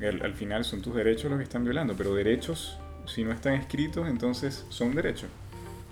Al, 0.01 0.22
al 0.22 0.34
final 0.34 0.64
son 0.64 0.82
tus 0.82 0.95
derechos 0.95 1.30
los 1.30 1.38
que 1.38 1.45
están 1.45 1.62
violando, 1.62 1.95
pero 1.97 2.14
derechos, 2.14 2.76
si 3.07 3.22
no 3.22 3.32
están 3.32 3.55
escritos, 3.55 4.09
entonces 4.09 4.66
son 4.68 4.95
derechos. 4.95 5.28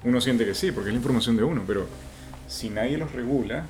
Uno 0.03 0.21
siente 0.21 0.45
que 0.45 0.55
sí, 0.55 0.73
porque 0.73 0.89
es 0.89 0.95
la 0.95 0.99
información 0.99 1.37
de 1.37 1.45
uno, 1.45 1.63
pero 1.67 1.87
si 2.49 2.71
nadie 2.71 2.99
los 2.99 3.13
regula, 3.13 3.67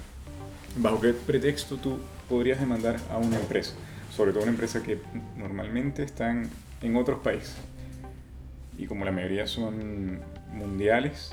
¿bajo 0.79 1.01
qué 1.01 1.13
pretexto 1.13 1.77
tú 1.77 1.99
podrías 2.31 2.59
demandar 2.61 2.97
a 3.11 3.19
una 3.19 3.37
empresa? 3.39 3.75
Sobre 4.11 4.33
todo 4.33 4.43
una 4.45 4.53
empresa 4.53 4.83
que 4.83 4.99
normalmente 5.37 6.03
están 6.03 6.49
en 6.81 6.97
otros 6.97 7.19
países. 7.21 7.55
Y 8.79 8.87
como 8.87 9.05
la 9.05 9.13
mayoría 9.13 9.47
son 9.47 10.21
mundiales, 10.55 11.33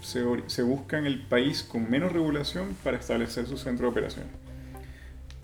se, 0.00 0.22
se 0.46 0.62
busca 0.62 0.96
en 0.98 1.06
el 1.06 1.22
país 1.26 1.64
con 1.64 1.90
menos 1.90 2.12
regulación 2.12 2.76
para 2.84 2.96
establecer 2.98 3.46
su 3.46 3.56
centro 3.56 3.86
de 3.86 3.90
operaciones. 3.90 4.30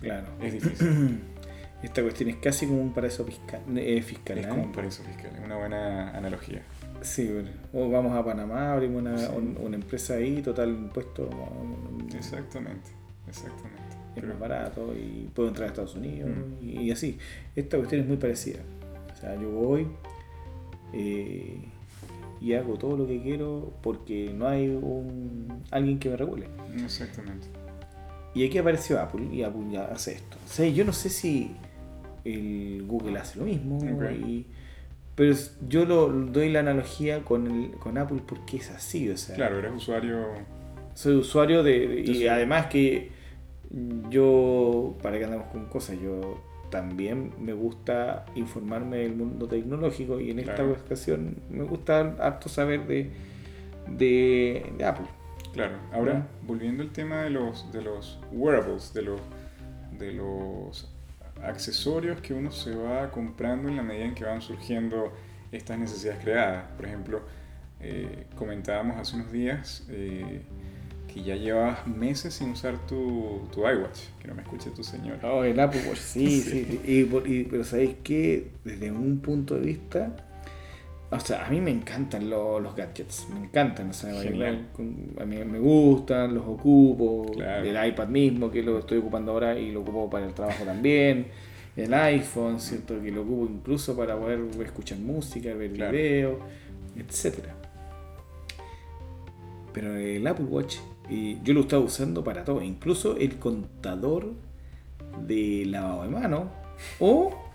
Claro. 0.01 0.27
Es 0.41 0.53
difícil. 0.53 1.19
Esta 1.83 2.01
cuestión 2.01 2.29
es 2.29 2.37
casi 2.37 2.65
como 2.67 2.81
un 2.81 2.93
paraíso 2.93 3.25
fiscal. 3.25 3.61
eh, 3.77 4.01
fiscal 4.01 4.37
es 4.39 4.45
¿eh? 4.45 4.49
como 4.49 4.63
un 4.63 4.71
paraíso 4.71 5.03
fiscal, 5.03 5.31
es 5.37 5.43
una 5.43 5.57
buena 5.57 6.11
analogía. 6.17 6.61
Sí, 7.01 7.29
o 7.73 7.89
vamos 7.91 8.13
a 8.17 8.23
Panamá, 8.25 8.73
abrimos 8.73 9.01
una, 9.01 9.17
Sí. 9.17 9.27
un- 9.35 9.57
una 9.61 9.75
empresa 9.75 10.15
ahí, 10.15 10.41
total 10.41 10.69
impuesto 10.69 11.29
Exactamente, 12.17 12.89
exactamente. 13.27 13.81
Es 14.15 14.23
más 14.25 14.39
barato 14.39 14.93
y 14.95 15.27
puedo 15.33 15.49
entrar 15.49 15.65
a 15.67 15.71
Estados 15.71 15.95
Unidos 15.95 16.29
Mm. 16.29 16.63
y, 16.69 16.81
y 16.83 16.91
así. 16.91 17.17
Esta 17.55 17.77
cuestión 17.77 18.01
es 18.01 18.07
muy 18.07 18.17
parecida. 18.17 18.59
O 19.13 19.15
sea, 19.17 19.39
yo 19.39 19.49
voy 19.49 19.87
eh, 20.93 21.57
y 22.41 22.53
hago 22.53 22.75
todo 22.77 22.97
lo 22.97 23.07
que 23.07 23.21
quiero 23.21 23.73
porque 23.81 24.31
no 24.33 24.47
hay 24.47 24.69
un, 24.69 25.63
alguien 25.71 25.99
que 25.99 26.09
me 26.09 26.17
regule. 26.17 26.47
Exactamente. 26.83 27.47
Y 28.33 28.45
aquí 28.45 28.57
apareció 28.57 28.99
Apple 28.99 29.27
y 29.31 29.43
Apple 29.43 29.63
ya 29.71 29.85
hace 29.85 30.13
esto. 30.13 30.37
O 30.45 30.47
sea, 30.49 30.67
yo 30.67 30.83
no 30.83 30.91
sé 30.93 31.09
si 31.09 31.51
el 32.25 32.83
Google 32.85 33.17
hace 33.19 33.39
lo 33.39 33.45
mismo. 33.45 33.79
Y- 34.11 34.45
pero 35.15 35.33
yo 35.69 35.85
lo, 35.85 36.09
doy 36.09 36.49
la 36.51 36.59
analogía 36.59 37.23
con, 37.23 37.47
el, 37.49 37.71
con 37.79 37.97
Apple 37.97 38.19
porque 38.27 38.57
es 38.57 38.69
así. 38.71 39.09
O 39.09 39.15
sea, 39.15 39.33
Claro, 39.37 39.59
eres 39.59 39.71
usuario. 39.73 40.25
soy 40.93 41.15
usuario 41.15 41.63
de, 41.63 42.01
y 42.05 42.27
además 42.27 42.65
que 42.67 43.11
yo, 44.09 44.95
para 45.01 45.17
que 45.17 45.25
andamos 45.25 45.47
con 45.47 45.65
cosas, 45.65 45.97
yo 45.99 46.41
también 46.69 47.31
me 47.39 47.53
gusta 47.53 48.25
informarme 48.35 48.97
del 48.97 49.15
mundo 49.15 49.47
tecnológico 49.47 50.19
y 50.19 50.31
en 50.31 50.39
esta 50.39 50.55
Claro. 50.55 50.73
ocasión 50.83 51.37
me 51.49 51.63
gusta 51.63 52.15
harto 52.19 52.49
saber 52.49 52.85
de, 52.87 53.11
de, 53.87 54.73
de 54.77 54.83
Apple. 54.85 55.05
Claro. 55.53 55.77
Ahora, 55.93 56.27
volviendo 56.45 56.83
al 56.83 56.89
tema 56.91 57.21
de 57.23 57.29
los, 57.29 57.71
de 57.71 57.81
los 57.81 58.19
wearables, 58.31 58.93
de 58.93 59.03
los, 59.03 59.21
de 59.97 60.11
los 60.11 60.91
accesorios 61.41 62.19
que 62.21 62.33
uno 62.33 62.51
se 62.51 62.75
va 62.75 63.09
comprando 63.11 63.69
en 63.69 63.77
la 63.77 63.83
medida 63.83 64.05
en 64.05 64.15
que 64.15 64.25
van 64.25 64.41
surgiendo 64.41 65.13
estas 65.51 65.77
necesidades 65.79 66.21
creadas. 66.23 66.65
Por 66.75 66.85
ejemplo, 66.85 67.21
eh, 67.79 68.25
comentábamos 68.35 68.97
hace 68.97 69.15
unos 69.15 69.31
días 69.31 69.85
eh, 69.89 70.41
que 71.15 71.23
ya 71.23 71.35
llevabas 71.37 71.87
meses 71.87 72.33
sin 72.33 72.49
usar 72.51 72.77
tu, 72.87 73.47
tu 73.53 73.61
iWatch, 73.61 73.99
que 74.21 74.27
no 74.27 74.35
me 74.35 74.41
escuche 74.43 74.69
tu 74.71 74.83
señor. 74.83 75.17
Oh, 75.23 75.43
el 75.45 75.57
Apple 75.59 75.81
Watch, 75.87 75.97
sí, 75.97 76.41
Sí. 76.41 76.65
sí. 76.85 77.09
Y, 77.25 77.43
pero 77.45 77.63
¿sabéis 77.63 77.95
qué? 78.03 78.51
Desde 78.65 78.91
un 78.91 79.19
punto 79.19 79.55
de 79.55 79.61
vista... 79.61 80.15
O 81.11 81.19
sea, 81.19 81.45
a 81.45 81.49
mí 81.49 81.61
me 81.61 81.71
encantan 81.71 82.29
lo- 82.29 82.59
los 82.59 82.75
gadgets, 82.75 83.27
me 83.33 83.45
encantan. 83.45 83.91
O 83.91 83.93
sea, 83.93 84.09
a 84.19 85.25
mí 85.25 85.37
me 85.45 85.59
gustan, 85.59 86.33
los 86.33 86.43
ocupo. 86.45 87.31
Claro. 87.31 87.63
El 87.63 87.87
iPad 87.89 88.07
mismo, 88.09 88.51
que 88.51 88.61
lo 88.63 88.79
estoy 88.79 88.97
ocupando 88.97 89.31
ahora 89.31 89.57
y 89.57 89.71
lo 89.71 89.81
ocupo 89.81 90.09
para 90.09 90.25
el 90.25 90.33
trabajo 90.33 90.65
también. 90.65 91.27
El 91.77 91.93
iPhone, 91.93 92.59
¿cierto? 92.59 93.01
Que 93.01 93.11
lo 93.11 93.21
ocupo 93.21 93.45
incluso 93.49 93.95
para 93.95 94.17
poder 94.17 94.41
escuchar 94.65 94.97
música, 94.97 95.53
ver 95.53 95.71
Claro. 95.73 95.91
videos, 95.93 96.37
etc. 96.97 97.35
Pero 99.73 99.95
el 99.95 100.25
Apple 100.25 100.45
Watch 100.45 100.77
Y 101.09 101.41
yo 101.43 101.53
lo 101.53 101.61
estaba 101.61 101.83
usando 101.83 102.23
para 102.23 102.43
todo, 102.43 102.61
incluso 102.61 103.17
el 103.17 103.37
contador 103.37 104.33
de 105.27 105.65
lavado 105.65 106.03
de 106.03 106.09
mano 106.09 106.51
o 106.99 107.45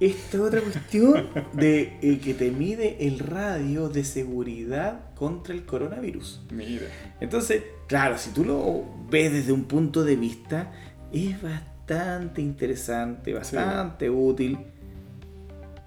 esta 0.00 0.40
otra 0.40 0.60
cuestión 0.62 1.28
de 1.52 1.98
eh, 2.00 2.18
que 2.20 2.32
te 2.32 2.50
mide 2.50 3.06
el 3.06 3.18
radio 3.18 3.88
de 3.90 4.02
seguridad 4.04 5.14
contra 5.14 5.54
el 5.54 5.66
coronavirus. 5.66 6.42
Mira. 6.50 6.86
Entonces, 7.20 7.62
claro, 7.86 8.16
si 8.16 8.30
tú 8.30 8.44
lo 8.44 8.84
ves 9.10 9.32
desde 9.32 9.52
un 9.52 9.64
punto 9.64 10.02
de 10.02 10.16
vista, 10.16 10.72
es 11.12 11.40
bastante 11.42 12.40
interesante, 12.40 13.34
bastante 13.34 14.08
útil, 14.08 14.58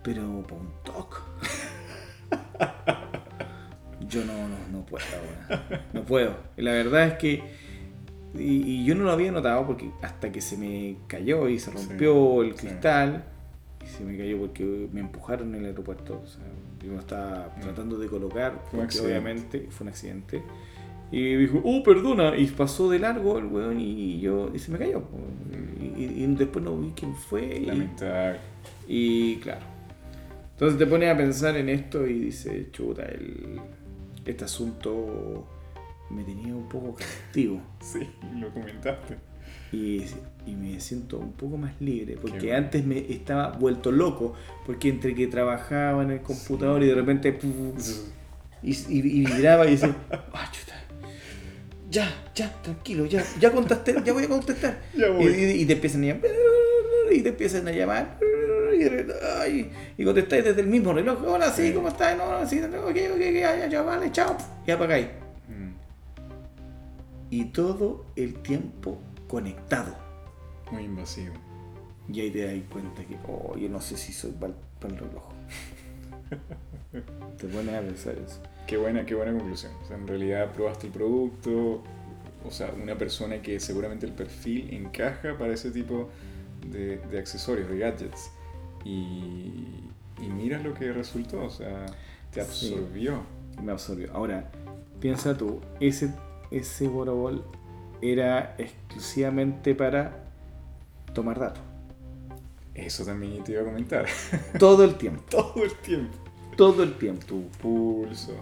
pero 0.03 0.43
para 0.43 0.61
un 0.61 0.73
toque. 0.83 1.17
Yo 4.13 4.25
no, 4.25 4.33
no, 4.47 4.55
no 4.71 4.85
puedo, 4.85 5.03
weón. 5.49 5.81
no 5.93 6.03
puedo. 6.03 6.35
Y 6.57 6.61
la 6.61 6.71
verdad 6.71 7.07
es 7.07 7.13
que, 7.15 7.43
y, 8.37 8.41
y 8.81 8.85
yo 8.85 8.95
no 8.95 9.03
lo 9.03 9.11
había 9.11 9.31
notado 9.31 9.65
porque 9.67 9.89
hasta 10.01 10.31
que 10.31 10.41
se 10.41 10.57
me 10.57 10.97
cayó 11.07 11.47
y 11.49 11.59
se 11.59 11.71
rompió 11.71 12.41
el 12.43 12.51
sí. 12.53 12.67
cristal, 12.67 13.25
y 13.83 13.87
se 13.87 14.03
me 14.03 14.17
cayó 14.17 14.39
porque 14.39 14.87
me 14.93 15.01
empujaron 15.01 15.53
en 15.55 15.61
el 15.61 15.65
aeropuerto. 15.67 16.21
O 16.23 16.27
sea, 16.27 16.43
yo 16.85 16.91
me 16.93 16.99
estaba 16.99 17.53
tratando 17.61 17.97
de 17.97 18.07
colocar, 18.07 18.61
Fue 18.71 18.79
porque 18.79 18.99
obviamente 18.99 19.67
fue 19.69 19.85
un 19.85 19.89
accidente. 19.89 20.41
Y 21.11 21.35
dijo, 21.35 21.61
oh, 21.63 21.83
perdona, 21.83 22.35
y 22.35 22.47
pasó 22.47 22.89
de 22.89 22.97
largo 22.97 23.37
el 23.37 23.45
weón 23.45 23.79
y 23.79 24.19
yo, 24.19 24.49
y 24.53 24.57
se 24.57 24.71
me 24.71 24.79
cayó. 24.79 25.03
Y, 25.79 26.01
y- 26.03 26.23
y 26.23 26.35
después 26.35 26.65
no 26.65 26.75
vi 26.77 26.91
quién 26.95 27.13
fue. 27.15 27.57
y- 27.59 27.65
Lamentable. 27.67 28.39
y 28.87 29.35
claro. 29.37 29.61
Entonces 30.53 30.79
te 30.79 30.87
pones 30.87 31.13
a 31.13 31.17
pensar 31.17 31.55
en 31.57 31.69
esto 31.69 32.07
y 32.07 32.13
dices, 32.19 32.71
chuta, 32.71 33.03
el, 33.03 33.59
este 34.25 34.45
asunto 34.45 35.47
me 36.09 36.23
tenía 36.23 36.55
un 36.55 36.67
poco 36.69 36.95
cautivo. 36.95 37.61
Sí, 37.81 37.99
lo 38.39 38.49
comentaste. 38.53 39.17
Y, 39.71 40.05
y 40.45 40.55
me 40.55 40.79
siento 40.79 41.17
un 41.17 41.33
poco 41.33 41.57
más 41.57 41.73
libre. 41.81 42.15
Porque 42.21 42.37
bueno. 42.47 42.57
antes 42.57 42.85
me 42.85 42.99
estaba 43.11 43.49
vuelto 43.51 43.91
loco. 43.91 44.33
Porque 44.65 44.89
entre 44.89 45.15
que 45.15 45.27
trabajaba 45.27 46.03
en 46.03 46.11
el 46.11 46.21
computador 46.21 46.83
y 46.83 46.87
de 46.87 46.95
repente. 46.95 47.33
puf, 47.33 47.53
y, 48.61 48.71
y, 48.71 48.97
y 48.99 49.25
vibraba 49.25 49.65
y 49.67 49.71
decía, 49.71 49.95
ah, 50.11 50.49
chuta. 50.51 50.73
Ya, 51.89 52.09
ya, 52.33 52.51
tranquilo, 52.63 53.05
ya, 53.05 53.23
ya 53.39 53.51
contesté, 53.51 53.95
ya 54.03 54.13
voy 54.13 54.23
a 54.23 54.29
contestar. 54.29 54.79
Ya 54.97 55.07
Y, 55.07 55.11
voy. 55.11 55.25
y- 55.33 55.61
y 55.61 55.65
te 55.65 55.73
empiezan 55.73 56.03
a 56.03 56.07
llamar. 56.07 56.23
Y 57.11 57.21
te 57.21 57.29
empiezan 57.29 57.67
a 57.67 57.71
llamar. 57.71 58.17
Y, 58.73 59.07
ay, 59.39 59.71
y 59.97 60.03
contestáis 60.05 60.43
desde 60.43 60.61
el 60.61 60.67
mismo 60.67 60.93
reloj. 60.93 61.23
Hola, 61.27 61.51
sí. 61.51 61.71
¿cómo 61.73 61.87
estás? 61.89 62.17
No, 62.17 62.39
no, 62.39 62.47
sí, 62.47 62.59
ok, 62.61 62.73
ok, 62.73 62.97
ok, 63.15 63.21
ya, 63.33 63.67
ya, 63.67 63.81
vale, 63.81 64.11
chao. 64.11 64.35
Y 64.65 64.71
apagáis. 64.71 65.07
Mm, 65.47 65.73
Y 67.29 67.45
todo 67.45 68.05
el 68.15 68.35
tiempo 68.41 68.99
conectado. 69.27 69.95
Muy 70.71 70.83
invasivo. 70.85 71.33
Y 72.11 72.19
ahí 72.21 72.31
te 72.31 72.45
das 72.45 72.55
cuenta 72.71 73.03
que, 73.05 73.17
oh, 73.27 73.55
yo 73.57 73.69
no 73.69 73.79
sé 73.79 73.97
si 73.97 74.11
soy 74.11 74.31
para 74.31 74.53
el 74.83 74.99
reloj. 74.99 75.23
te 77.37 77.47
pones 77.47 77.75
a 77.75 77.81
pensar 77.81 78.15
eso. 78.17 78.41
Qué 78.67 78.77
buena, 78.77 79.05
qué 79.05 79.15
buena 79.15 79.31
conclusión. 79.31 79.71
O 79.83 79.87
sea, 79.87 79.97
en 79.97 80.07
realidad 80.07 80.51
probaste 80.51 80.87
el 80.87 80.93
producto, 80.93 81.83
o 82.45 82.51
sea, 82.51 82.73
una 82.81 82.97
persona 82.97 83.41
que 83.41 83.59
seguramente 83.59 84.05
el 84.05 84.13
perfil 84.13 84.73
encaja 84.73 85.37
para 85.37 85.53
ese 85.53 85.71
tipo 85.71 86.09
de, 86.69 86.97
de 86.97 87.19
accesorios, 87.19 87.69
de 87.69 87.77
gadgets. 87.77 88.31
Y, 88.85 89.65
y 90.21 90.29
miras 90.29 90.63
lo 90.63 90.73
que 90.73 90.91
resultó, 90.91 91.43
o 91.43 91.49
sea, 91.49 91.85
te 92.31 92.43
Sí. 92.43 92.73
absorbió. 92.73 93.21
me 93.61 93.71
absorbió. 93.71 94.11
Ahora, 94.13 94.49
piensa 94.99 95.37
tú, 95.37 95.59
ese, 95.79 96.13
ese 96.51 96.87
Borobol 96.87 97.43
era 98.01 98.55
exclusivamente 98.57 99.75
para 99.75 100.23
tomar 101.13 101.39
datos. 101.39 101.61
Eso 102.73 103.05
también 103.05 103.43
te 103.43 103.51
iba 103.51 103.61
a 103.61 103.65
comentar. 103.65 104.05
Todo 104.59 104.83
el 104.83 104.95
tiempo. 104.95 105.21
Todo 105.29 105.63
el 105.63 105.73
tiempo. 105.75 106.17
Todo 106.57 106.83
el 106.83 106.93
tiempo. 106.97 107.25
Tu 107.27 107.43
pulso. 107.61 108.33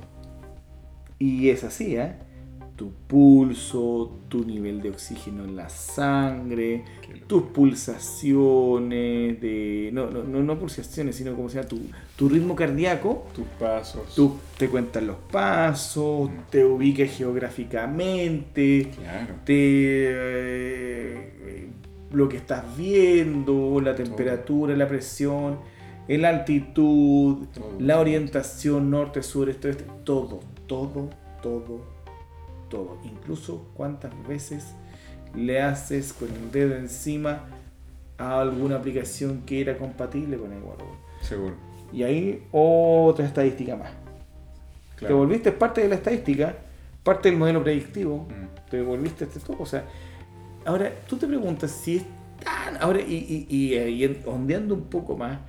Y 1.20 1.50
es 1.50 1.64
así, 1.66 1.98
¿eh? 1.98 2.16
Tu 2.82 2.90
pulso, 3.08 4.22
tu 4.28 4.44
nivel 4.44 4.82
de 4.82 4.90
oxígeno 4.90 5.44
en 5.44 5.56
la 5.56 5.70
sangre, 5.70 6.84
tus 7.28 7.44
pulsaciones 7.44 9.40
de. 9.40 9.92
No, 9.94 10.10
no, 10.10 10.24
no, 10.24 10.42
no 10.42 10.58
pulsaciones, 10.58 11.16
sino 11.16 11.36
como 11.36 11.48
se 11.48 11.58
llama, 11.58 11.68
tu, 11.70 11.80
tu 12.16 12.28
ritmo 12.28 12.56
cardíaco. 12.56 13.28
Tus 13.36 13.46
pasos. 13.60 14.16
Tú 14.16 14.36
te 14.58 14.68
cuentas 14.68 15.04
los 15.04 15.18
pasos, 15.32 16.32
Mm. 16.32 16.50
te 16.50 16.66
ubicas 16.66 17.12
geográficamente, 17.16 18.90
Claro. 18.96 19.36
te 19.46 19.54
eh, 19.56 21.68
lo 22.12 22.28
que 22.28 22.38
estás 22.38 22.64
viendo, 22.76 23.80
la 23.80 23.94
temperatura, 23.96 24.76
la 24.76 24.88
presión, 24.88 25.60
la 26.08 26.30
altitud, 26.30 27.46
Todo. 27.54 27.76
la 27.80 28.00
orientación 28.00 28.90
norte, 28.90 29.22
sur, 29.22 29.52
este, 29.52 29.68
oeste, 29.68 29.86
todo, 30.04 30.40
todo, 30.66 31.12
todo, 31.44 31.91
todo. 32.72 32.98
Incluso 33.04 33.68
cuántas 33.76 34.12
veces 34.28 34.74
le 35.36 35.62
haces 35.62 36.12
con 36.14 36.28
el 36.30 36.52
dedo 36.52 36.76
encima 36.76 37.46
a 38.18 38.42
alguna 38.42 38.78
aplicación 38.78 39.44
que 39.46 39.62
era 39.62 39.78
compatible 39.78 40.38
con 40.38 40.52
el 40.52 40.62
Word. 40.64 40.80
Seguro. 41.22 41.54
Y 41.94 42.02
ahí 42.04 42.44
otra 42.52 43.26
estadística 43.28 43.76
más. 43.76 43.92
Te 45.00 45.12
volviste 45.14 45.52
parte 45.52 45.82
de 45.82 45.90
la 45.90 45.96
estadística, 45.96 46.56
parte 47.04 47.30
del 47.30 47.38
modelo 47.38 47.64
predictivo, 47.64 48.28
Mm. 48.30 48.70
te 48.70 48.82
volviste 48.82 49.24
este 49.26 49.40
todo. 49.40 49.58
O 49.60 49.66
sea, 49.66 49.84
ahora 50.66 50.92
tú 51.08 51.18
te 51.18 51.26
preguntas 51.28 51.72
si 51.72 51.98
es 51.98 52.04
tan. 52.44 52.78
Ahora, 52.82 53.02
y, 53.02 53.16
y, 53.16 53.48
y, 53.50 53.74
eh, 53.74 53.90
y 53.90 54.22
ondeando 54.28 54.76
un 54.76 54.84
poco 54.84 55.18
más, 55.18 55.40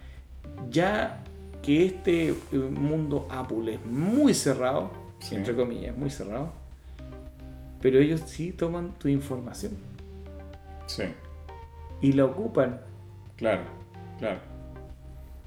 ya 0.70 1.22
que 1.62 1.84
este 1.86 2.28
eh, 2.30 2.34
mundo 2.52 3.26
Apple 3.30 3.74
es 3.74 3.84
muy 3.86 4.32
cerrado, 4.34 4.90
Sí. 5.18 5.34
entre 5.36 5.54
comillas, 5.54 5.96
muy 5.96 6.10
cerrado, 6.10 6.52
pero 7.82 7.98
ellos 7.98 8.22
sí 8.26 8.52
toman 8.52 8.92
tu 8.98 9.08
información 9.08 9.72
Sí. 10.86 11.04
y 12.00 12.12
la 12.12 12.24
ocupan. 12.24 12.80
Claro, 13.36 13.62
claro. 14.18 14.38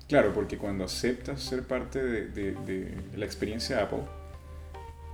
Claro, 0.07 0.33
porque 0.33 0.57
cuando 0.57 0.83
aceptas 0.83 1.41
ser 1.41 1.63
parte 1.63 2.03
de, 2.03 2.27
de- 2.27 2.51
de 2.51 2.95
la 3.17 3.25
experiencia 3.25 3.81
Apple, 3.81 4.03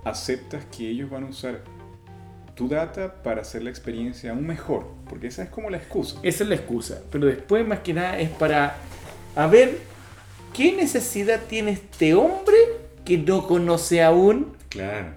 aceptas 0.04 0.64
que 0.66 0.88
ellos 0.88 1.08
van 1.08 1.24
a 1.24 1.26
usar 1.28 1.60
tu 2.54 2.68
data 2.68 3.22
para 3.22 3.40
hacer 3.40 3.62
la 3.62 3.70
experiencia 3.70 4.32
aún 4.32 4.46
mejor, 4.46 4.86
porque 5.08 5.28
esa 5.28 5.44
es 5.44 5.48
como 5.48 5.70
la 5.70 5.78
excusa. 5.78 6.18
Esa 6.22 6.44
es 6.44 6.48
la 6.50 6.56
excusa. 6.56 7.00
Pero 7.10 7.26
después, 7.26 7.66
más 7.66 7.78
que 7.80 7.94
nada, 7.94 8.18
es 8.18 8.28
para 8.28 8.76
a 9.34 9.46
ver 9.46 9.78
qué 10.52 10.72
necesidad 10.76 11.40
tiene 11.48 11.70
este 11.72 12.12
hombre 12.14 12.56
que 13.06 13.16
no 13.16 13.46
conoce 13.48 14.02
aún 14.02 14.54
Claro. 14.68 15.08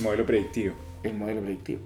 Modelo 0.00 0.24
predictivo. 0.26 0.74
el 1.02 1.14
modelo 1.14 1.40
predictivo. 1.42 1.80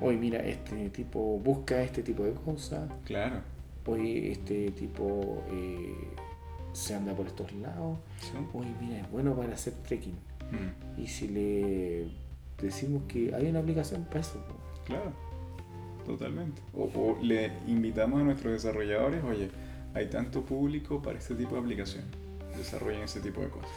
Hoy 0.00 0.16
mira, 0.16 0.38
este 0.40 0.88
tipo 0.90 1.38
busca 1.38 1.82
este 1.82 2.02
tipo 2.02 2.22
de 2.24 2.32
cosas. 2.32 2.90
Claro. 3.04 3.40
Hoy 3.86 4.28
este 4.30 4.70
tipo 4.72 5.42
eh, 5.50 6.08
se 6.72 6.94
anda 6.94 7.12
por 7.14 7.26
estos 7.26 7.52
lados. 7.54 7.98
Sí. 8.20 8.32
Hoy 8.52 8.66
mira, 8.80 9.00
es 9.00 9.10
bueno 9.10 9.34
para 9.34 9.54
hacer 9.54 9.74
trekking. 9.86 10.14
Mm, 10.50 11.00
Y 11.02 11.06
si 11.06 11.28
le 11.28 12.08
decimos 12.60 13.02
que 13.08 13.34
hay 13.34 13.46
una 13.48 13.60
aplicación 13.60 14.04
para 14.04 14.20
eso. 14.20 14.42
Claro. 14.86 15.12
Totalmente. 16.06 16.60
O, 16.74 16.84
o 16.84 17.18
le 17.22 17.52
invitamos 17.68 18.20
a 18.20 18.24
nuestros 18.24 18.52
desarrolladores, 18.54 19.22
oye, 19.22 19.50
hay 19.94 20.06
tanto 20.08 20.42
público 20.42 21.00
para 21.02 21.18
este 21.18 21.34
tipo 21.34 21.54
de 21.54 21.60
aplicación. 21.60 22.04
Desarrollen 22.56 23.02
ese 23.02 23.20
tipo 23.20 23.40
de 23.42 23.48
cosas. 23.48 23.70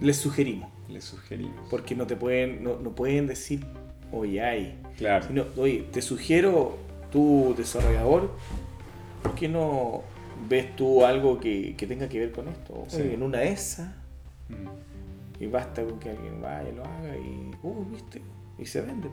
Les 0.00 0.16
sugerimos. 0.16 0.70
Les 0.88 1.04
sugerimos. 1.04 1.54
Porque 1.70 1.94
no 1.94 2.06
te 2.06 2.16
pueden, 2.16 2.62
no, 2.62 2.78
no 2.78 2.90
pueden 2.94 3.26
decir, 3.26 3.64
hoy 4.12 4.38
hay. 4.38 4.78
Claro. 4.98 5.26
Sino, 5.26 5.44
oye, 5.56 5.86
te 5.92 6.00
sugiero, 6.02 6.76
tu 7.10 7.54
desarrollador, 7.56 8.30
¿por 9.22 9.34
qué 9.34 9.48
no 9.48 10.02
ves 10.48 10.74
tú 10.76 11.04
algo 11.04 11.38
que, 11.40 11.74
que 11.76 11.86
tenga 11.86 12.08
que 12.08 12.18
ver 12.20 12.32
con 12.32 12.48
esto? 12.48 12.74
Oye, 12.74 12.90
Sí. 12.90 13.02
En 13.14 13.22
una 13.22 13.42
esa, 13.42 13.94
Mm. 14.48 15.42
y 15.42 15.46
basta 15.48 15.82
con 15.84 15.98
que 15.98 16.10
alguien 16.10 16.40
vaya, 16.40 16.70
lo 16.70 16.84
haga 16.84 17.16
y, 17.16 17.50
uh, 17.64 17.84
viste, 17.90 18.22
y 18.58 18.64
se 18.64 18.80
vende. 18.82 19.08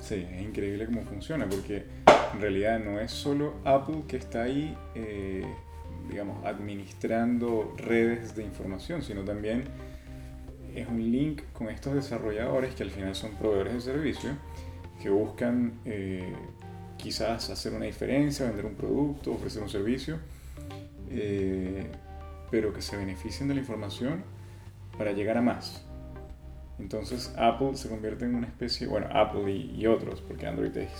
Sí, 0.00 0.14
es 0.32 0.42
increíble 0.42 0.86
cómo 0.86 1.02
funciona, 1.02 1.46
porque 1.48 1.84
en 2.34 2.40
realidad 2.40 2.80
no 2.80 2.98
es 2.98 3.10
solo 3.12 3.54
Apple 3.64 4.02
que 4.08 4.16
está 4.16 4.44
ahí, 4.44 4.74
eh, 4.94 5.44
digamos, 6.12 6.44
administrando 6.44 7.74
redes 7.78 8.36
de 8.36 8.44
información, 8.44 9.02
sino 9.02 9.24
también 9.24 9.64
es 10.74 10.86
un 10.86 11.00
link 11.10 11.42
con 11.54 11.70
estos 11.70 11.94
desarrolladores 11.94 12.74
que 12.74 12.82
al 12.82 12.90
final 12.90 13.14
son 13.14 13.32
proveedores 13.32 13.72
de 13.74 13.80
servicio, 13.80 14.30
que 15.02 15.08
buscan 15.08 15.80
eh, 15.86 16.32
quizás 16.98 17.48
hacer 17.50 17.72
una 17.72 17.86
diferencia, 17.86 18.46
vender 18.46 18.66
un 18.66 18.74
producto, 18.74 19.32
ofrecer 19.32 19.62
un 19.62 19.70
servicio, 19.70 20.18
eh, 21.10 21.86
pero 22.50 22.72
que 22.72 22.82
se 22.82 22.96
beneficien 22.96 23.48
de 23.48 23.54
la 23.54 23.60
información 23.60 24.22
para 24.98 25.12
llegar 25.12 25.38
a 25.38 25.42
más. 25.42 25.84
Entonces 26.78 27.34
Apple 27.38 27.74
se 27.74 27.88
convierte 27.88 28.26
en 28.26 28.34
una 28.34 28.46
especie, 28.46 28.86
bueno, 28.86 29.08
Apple 29.12 29.50
y, 29.50 29.86
otros, 29.86 30.20
porque 30.20 30.46
Android 30.46 30.76
es 30.76 30.90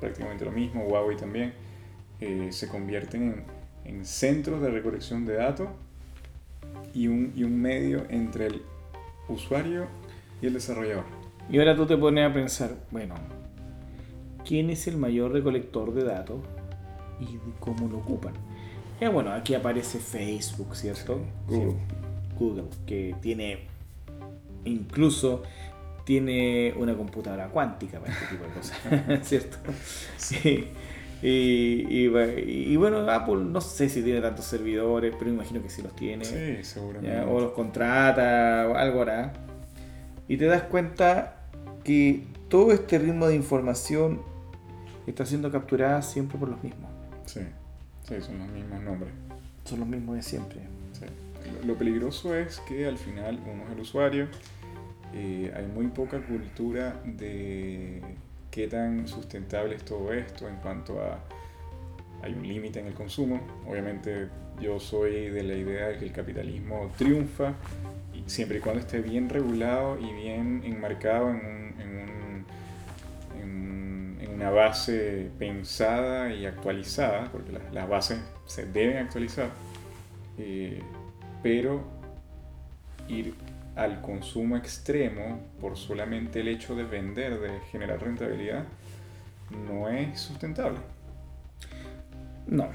prácticamente 0.00 0.44
lo 0.44 0.52
mismo, 0.52 0.84
Huawei 0.84 1.16
también, 1.16 1.52
eh, 2.20 2.48
se 2.50 2.68
convierten 2.68 3.22
en, 3.22 3.61
en, 3.84 4.04
centros 4.04 4.60
de 4.60 4.70
recolección 4.70 5.26
de 5.26 5.34
datos 5.34 5.68
y 6.94 7.08
un, 7.08 7.32
y 7.36 7.44
un 7.44 7.60
medio 7.60 8.04
entre 8.08 8.46
el 8.46 8.62
usuario 9.28 9.86
y 10.40 10.46
el 10.46 10.54
desarrollador. 10.54 11.04
Y 11.50 11.58
ahora 11.58 11.76
tú 11.76 11.86
te 11.86 11.96
pones 11.96 12.28
a 12.28 12.32
pensar, 12.32 12.76
bueno, 12.90 13.14
¿quién 14.44 14.70
es 14.70 14.86
el 14.86 14.96
mayor 14.96 15.32
recolector 15.32 15.92
de 15.92 16.04
datos 16.04 16.40
y 17.20 17.38
cómo 17.60 17.88
lo 17.88 17.98
ocupan? 17.98 18.34
Ya 19.00 19.10
bueno, 19.10 19.32
aquí 19.32 19.54
aparece 19.54 19.98
Facebook, 19.98 20.76
¿cierto? 20.76 21.20
Google. 21.48 21.76
Google, 22.38 22.64
que 22.86 23.16
tiene 23.20 23.72
incluso 24.64 25.42
tiene 26.04 26.74
una 26.76 26.96
computadora 26.96 27.48
cuántica 27.48 28.00
para 28.00 28.12
este 28.12 28.26
tipo 28.26 28.44
de 28.44 28.50
cosas, 28.50 28.78
¿cierto? 29.26 29.58
Sí. 30.16 30.68
Y, 31.22 31.86
y, 31.88 32.76
bueno, 32.76 32.98
Apple 33.08 33.36
no 33.36 33.60
sé 33.60 33.88
si 33.88 34.02
tiene 34.02 34.20
tantos 34.20 34.44
servidores, 34.44 35.14
pero 35.16 35.30
imagino 35.30 35.62
que 35.62 35.68
sí 35.68 35.80
los 35.80 35.94
tiene. 35.94 36.24
Sí, 36.24 36.64
seguramente. 36.64 37.20
O 37.20 37.40
los 37.40 37.52
contrata, 37.52 38.66
o 38.68 38.74
algo 38.74 39.02
hará. 39.02 39.32
Y 40.26 40.36
te 40.36 40.46
das 40.46 40.62
cuenta 40.64 41.46
que 41.84 42.24
todo 42.48 42.72
este 42.72 42.98
ritmo 42.98 43.28
de 43.28 43.36
información 43.36 44.20
está 45.06 45.24
siendo 45.24 45.50
capturada 45.52 46.02
siempre 46.02 46.38
por 46.38 46.48
los 46.48 46.62
mismos. 46.62 46.90
Sí, 47.26 47.40
sí, 48.08 48.14
son 48.20 48.38
los 48.40 48.48
mismos 48.48 48.82
nombres. 48.82 49.12
Son 49.64 49.78
los 49.78 49.88
mismos 49.88 50.16
de 50.16 50.22
siempre. 50.22 50.60
Sí. 50.92 51.06
Lo 51.64 51.76
peligroso 51.76 52.34
es 52.34 52.58
que 52.60 52.86
al 52.86 52.98
final 52.98 53.38
uno 53.46 53.64
es 53.64 53.72
el 53.72 53.80
usuario 53.80 54.28
eh, 55.14 55.52
hay 55.54 55.66
muy 55.66 55.88
poca 55.88 56.20
cultura 56.22 57.00
de 57.04 58.00
qué 58.52 58.68
tan 58.68 59.08
sustentable 59.08 59.74
es 59.74 59.84
todo 59.84 60.12
esto 60.12 60.46
en 60.46 60.56
cuanto 60.56 61.00
a 61.00 61.18
hay 62.22 62.34
un 62.34 62.46
límite 62.46 62.78
en 62.78 62.86
el 62.86 62.94
consumo. 62.94 63.40
Obviamente 63.66 64.28
yo 64.60 64.78
soy 64.78 65.30
de 65.30 65.42
la 65.42 65.54
idea 65.54 65.88
de 65.88 65.98
que 65.98 66.04
el 66.04 66.12
capitalismo 66.12 66.92
triunfa 66.96 67.54
siempre 68.26 68.58
y 68.58 68.60
cuando 68.60 68.80
esté 68.80 69.00
bien 69.00 69.28
regulado 69.28 69.98
y 69.98 70.12
bien 70.12 70.62
enmarcado 70.64 71.30
en, 71.30 71.62
una 74.34 74.50
base 74.50 75.30
pensada 75.38 76.32
y 76.32 76.46
actualizada, 76.46 77.30
porque 77.30 77.52
las, 77.72 77.88
bases 77.88 78.18
se 78.44 78.66
deben 78.66 78.96
actualizar, 78.96 79.50
eh, 80.36 80.82
pero 81.44 81.84
ir 83.06 83.34
al 83.74 84.00
consumo 84.00 84.56
extremo 84.56 85.40
por 85.60 85.76
solamente 85.76 86.40
el 86.40 86.48
hecho 86.48 86.74
de 86.74 86.84
vender, 86.84 87.40
de 87.40 87.60
generar 87.70 88.02
rentabilidad, 88.02 88.64
no 89.66 89.88
es 89.88 90.20
sustentable. 90.20 90.78
No, 92.46 92.68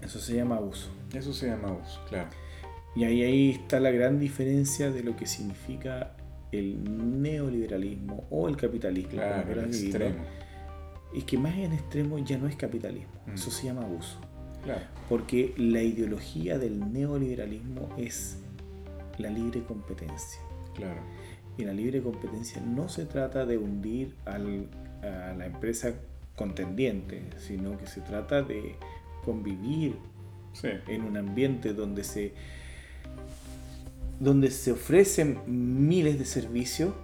eso 0.00 0.18
se 0.18 0.36
llama 0.36 0.56
abuso. 0.56 0.90
Eso 1.12 1.32
se 1.32 1.48
llama 1.48 1.68
abuso, 1.68 2.00
claro. 2.08 2.28
Y 2.94 3.04
ahí, 3.04 3.22
ahí 3.22 3.50
está 3.50 3.80
la 3.80 3.90
gran 3.90 4.20
diferencia 4.20 4.90
de 4.90 5.02
lo 5.02 5.16
que 5.16 5.26
significa 5.26 6.12
el 6.52 7.22
neoliberalismo 7.22 8.26
o 8.30 8.48
el 8.48 8.56
capitalismo. 8.56 9.12
Claro, 9.12 9.52
el 9.52 9.66
extremo. 9.66 10.24
Es 11.14 11.24
que 11.24 11.38
más 11.38 11.56
en 11.56 11.72
extremo 11.72 12.18
ya 12.18 12.38
no 12.38 12.48
es 12.48 12.56
capitalismo, 12.56 13.12
mm. 13.26 13.34
eso 13.34 13.50
se 13.50 13.66
llama 13.66 13.82
abuso. 13.82 14.18
Claro. 14.62 14.82
Porque 15.08 15.54
la 15.56 15.82
ideología 15.82 16.58
del 16.58 16.92
neoliberalismo 16.92 17.88
es 17.98 18.38
la 19.18 19.30
libre 19.30 19.62
competencia. 19.62 20.40
Claro. 20.74 21.00
Y 21.56 21.64
la 21.64 21.72
libre 21.72 22.02
competencia 22.02 22.60
no 22.60 22.88
se 22.88 23.06
trata 23.06 23.46
de 23.46 23.58
hundir 23.58 24.14
a 24.24 24.38
la 24.38 25.46
empresa 25.46 25.94
contendiente, 26.36 27.22
sino 27.38 27.78
que 27.78 27.86
se 27.86 28.00
trata 28.00 28.42
de 28.42 28.76
convivir 29.24 29.96
en 30.62 31.02
un 31.04 31.16
ambiente 31.16 31.72
donde 31.72 32.04
se 32.04 32.32
donde 34.20 34.50
se 34.50 34.70
ofrecen 34.70 35.38
miles 35.46 36.18
de 36.18 36.24
servicios 36.24 36.94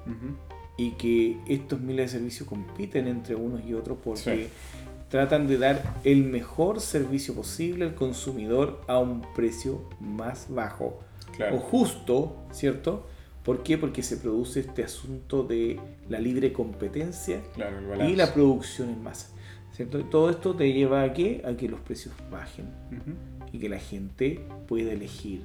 y 0.76 0.92
que 0.92 1.36
estos 1.48 1.80
miles 1.80 2.06
de 2.12 2.18
servicios 2.18 2.48
compiten 2.48 3.08
entre 3.08 3.34
unos 3.34 3.64
y 3.66 3.74
otros 3.74 3.98
porque 4.02 4.48
tratan 5.08 5.48
de 5.48 5.58
dar 5.58 5.96
el 6.04 6.24
mejor 6.24 6.80
servicio 6.80 7.34
posible 7.34 7.84
al 7.84 7.94
consumidor 7.96 8.80
a 8.86 8.98
un 8.98 9.22
precio 9.34 9.82
más 9.98 10.46
bajo 10.48 11.00
o 11.52 11.58
justo, 11.58 12.36
¿cierto? 12.52 13.06
¿Por 13.44 13.62
qué? 13.62 13.78
Porque 13.78 14.02
se 14.02 14.18
produce 14.18 14.60
este 14.60 14.84
asunto 14.84 15.42
de 15.42 15.80
la 16.08 16.18
libre 16.18 16.52
competencia 16.52 17.42
y 18.06 18.14
la 18.14 18.34
producción 18.34 18.90
en 18.90 19.02
masa. 19.02 19.34
¿cierto? 19.72 20.04
Todo 20.04 20.30
esto 20.30 20.54
te 20.54 20.72
lleva 20.72 21.02
a 21.02 21.12
que, 21.12 21.42
a 21.44 21.56
que 21.56 21.68
los 21.68 21.80
precios 21.80 22.14
bajen 22.30 22.66
y 23.52 23.58
que 23.58 23.68
la 23.68 23.78
gente 23.78 24.44
pueda 24.68 24.92
elegir 24.92 25.42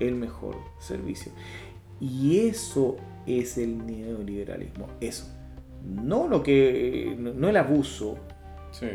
el 0.00 0.14
mejor 0.14 0.56
servicio. 0.78 1.32
Y 2.00 2.40
eso 2.40 2.96
es 3.26 3.56
el 3.56 3.86
neoliberalismo, 3.86 4.88
eso. 5.00 5.32
No 5.82 6.28
lo 6.28 6.42
que 6.42 7.16
no 7.18 7.48
el 7.48 7.56
abuso, 7.56 8.18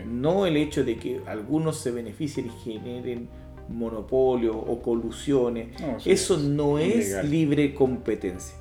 no 0.05 0.45
el 0.45 0.57
hecho 0.57 0.83
de 0.83 0.97
que 0.97 1.21
algunos 1.25 1.79
se 1.79 1.91
beneficien 1.91 2.47
y 2.47 2.49
generen 2.63 3.29
monopolio 3.69 4.57
o 4.57 4.81
colusiones. 4.81 5.69
eso, 6.05 6.37
no 6.37 6.79
es 6.79 7.23
libre 7.23 7.73
competencia. 7.73 8.55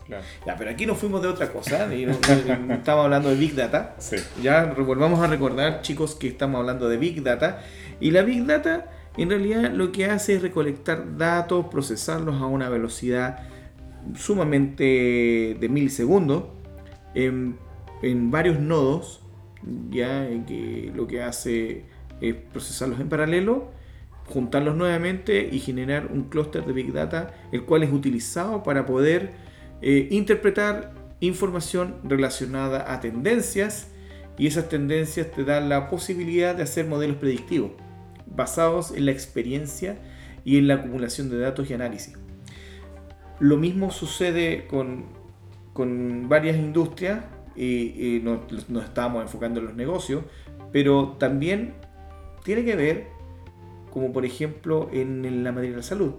Ya, 0.47 0.57
pero 0.57 0.71
aquí 0.71 0.87
nos 0.87 0.99
fuimos 0.99 1.23
de 1.23 1.29
otra 1.29 1.51
cosa. 1.53 1.93
estamos 1.93 3.05
hablando 3.05 3.31
de 3.31 3.37
Big 3.37 3.55
Data. 3.55 3.97
Ya 4.43 4.65
volvamos 4.65 5.21
a 5.21 5.27
recordar, 5.27 5.83
chicos, 5.83 6.15
que 6.15 6.29
estamos 6.29 6.61
hablando 6.61 6.89
de 6.89 6.97
Big 6.97 7.23
Data. 7.23 7.63
Y 8.01 8.11
la 8.11 8.23
Big 8.23 8.45
Data 8.45 8.91
en 9.17 9.31
realidad 9.31 9.73
lo 9.73 9.91
que 9.91 10.07
hace 10.07 10.35
es 10.35 10.43
recolectar 10.43 11.17
datos, 11.17 11.67
procesarlos 11.67 12.41
a 12.41 12.47
una 12.47 12.69
velocidad 12.69 13.49
sumamente 14.15 15.57
de 15.59 15.69
milisegundos 15.69 16.45
en, 17.15 17.57
en 18.03 18.31
varios 18.31 18.61
nodos. 18.61 19.23
Ya 19.91 20.29
que 20.47 20.93
lo 20.95 21.07
que 21.09 21.23
hace 21.23 21.85
es 22.21 22.35
procesarlos 22.35 23.01
en 23.01 23.09
paralelo 23.09 23.78
juntarlos 24.29 24.76
nuevamente 24.76 25.49
y 25.51 25.59
generar 25.59 26.09
un 26.12 26.24
clúster 26.24 26.64
de 26.64 26.72
Big 26.72 26.93
Data, 26.93 27.35
el 27.53 27.64
cual 27.64 27.83
es 27.83 27.93
utilizado 27.93 28.62
para 28.62 28.87
poder 28.87 29.33
eh, 29.81 30.09
interpretar 30.11 30.93
información 31.20 31.97
relacionada 32.05 32.93
a 32.93 33.01
tendencias 33.01 33.89
y 34.37 34.47
esas 34.47 34.68
tendencias 34.68 35.31
te 35.31 35.45
dan 35.45 35.68
la 35.68 35.89
posibilidad 35.89 36.55
de 36.55 36.62
hacer 36.62 36.87
modelos 36.87 37.16
predictivos 37.16 37.72
basados 38.26 38.93
en 38.93 39.07
la 39.07 39.12
experiencia 39.12 39.99
y 40.45 40.59
en 40.59 40.68
la 40.68 40.74
acumulación 40.74 41.31
de 41.31 41.39
datos 41.39 41.70
y 41.70 41.74
análisis. 41.74 42.14
Lo 43.41 43.57
mismo 43.57 43.91
sucede 43.91 44.66
con, 44.66 45.07
con 45.72 46.29
varias 46.29 46.57
industrias 46.57 47.24
y, 47.57 48.20
nos, 48.22 48.68
nos 48.68 48.85
estamos 48.85 49.22
enfocando 49.22 49.61
en 49.61 49.66
los 49.66 49.74
negocios, 49.74 50.24
pero 50.72 51.16
también 51.18 51.74
tiene 52.45 52.64
que 52.64 52.76
ver 52.76 53.18
como 53.99 54.13
por 54.13 54.25
ejemplo 54.25 54.89
en 54.93 55.45
la 55.45 55.53
materia 55.53 55.73
de 55.73 55.77
la 55.79 55.83
salud. 55.83 56.13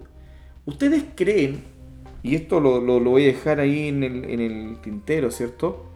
¿Ustedes 0.66 1.04
creen, 1.14 1.62
y 2.22 2.34
esto 2.34 2.60
lo, 2.60 3.00
voy 3.00 3.24
a 3.24 3.26
dejar 3.26 3.60
ahí 3.60 3.88
en 3.88 4.04
el, 4.04 4.78
tintero, 4.82 5.30
¿cierto? 5.30 5.86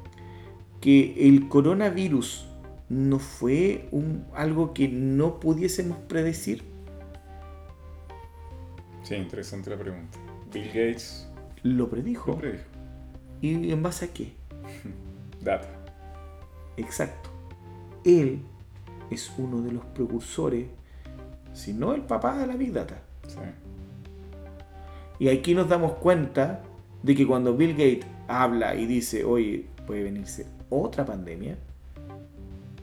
Que 0.81 1.29
el 1.29 1.49
coronavirus 1.49 2.47
no 2.89 3.19
fue 3.19 3.89
un, 3.93 4.25
algo 4.35 4.73
que 4.73 4.89
no 4.89 5.39
pudiésemos 5.39 5.99
predecir. 6.09 6.63
Sí, 9.03 9.15
interesante 9.17 9.71
la 9.71 9.79
pregunta. 9.79 10.19
Bill 10.53 10.67
Gates 10.69 11.29
lo 11.63 11.91
predijo. 11.91 12.33
Lo 12.33 12.39
predijo. 12.39 12.65
¿Y 13.43 13.71
en 13.71 13.83
base 13.83 14.07
a 14.07 14.13
qué? 14.13 14.33
Data. 15.43 15.69
Exacto. 16.79 17.31
Él 18.05 18.41
es 19.11 19.31
uno 19.37 19.61
de 19.61 19.73
los 19.73 19.85
precursores 19.87 20.67
sino 21.55 21.95
el 21.95 22.03
papá 22.03 22.37
de 22.37 22.47
la 22.47 22.57
Big 22.57 22.73
Data. 22.73 23.01
Y 25.19 25.29
aquí 25.29 25.55
nos 25.55 25.69
damos 25.69 25.95
cuenta 25.95 26.61
de 27.03 27.15
que 27.15 27.27
cuando 27.27 27.57
Bill 27.57 27.73
Gates 27.73 28.07
habla 28.29 28.75
y 28.75 28.87
dice, 28.87 29.25
oye, 29.25 29.67
puede 29.87 30.03
venirse 30.03 30.47
otra 30.69 31.07
pandemia, 31.07 31.57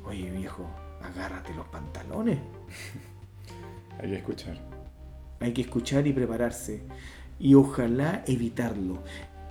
oye 0.06 0.32
viejo, 0.32 0.68
agárrate 1.04 1.54
los 1.54 1.68
pantalones. 1.68 2.40
Hay 4.00 4.10
que 4.10 4.16
escuchar. 4.16 4.58
Hay 5.40 5.54
que 5.54 5.62
escuchar 5.62 6.08
y 6.08 6.14
prepararse. 6.14 6.84
Y 7.40 7.56
ojalá 7.56 8.24
evitarlo. 8.26 9.00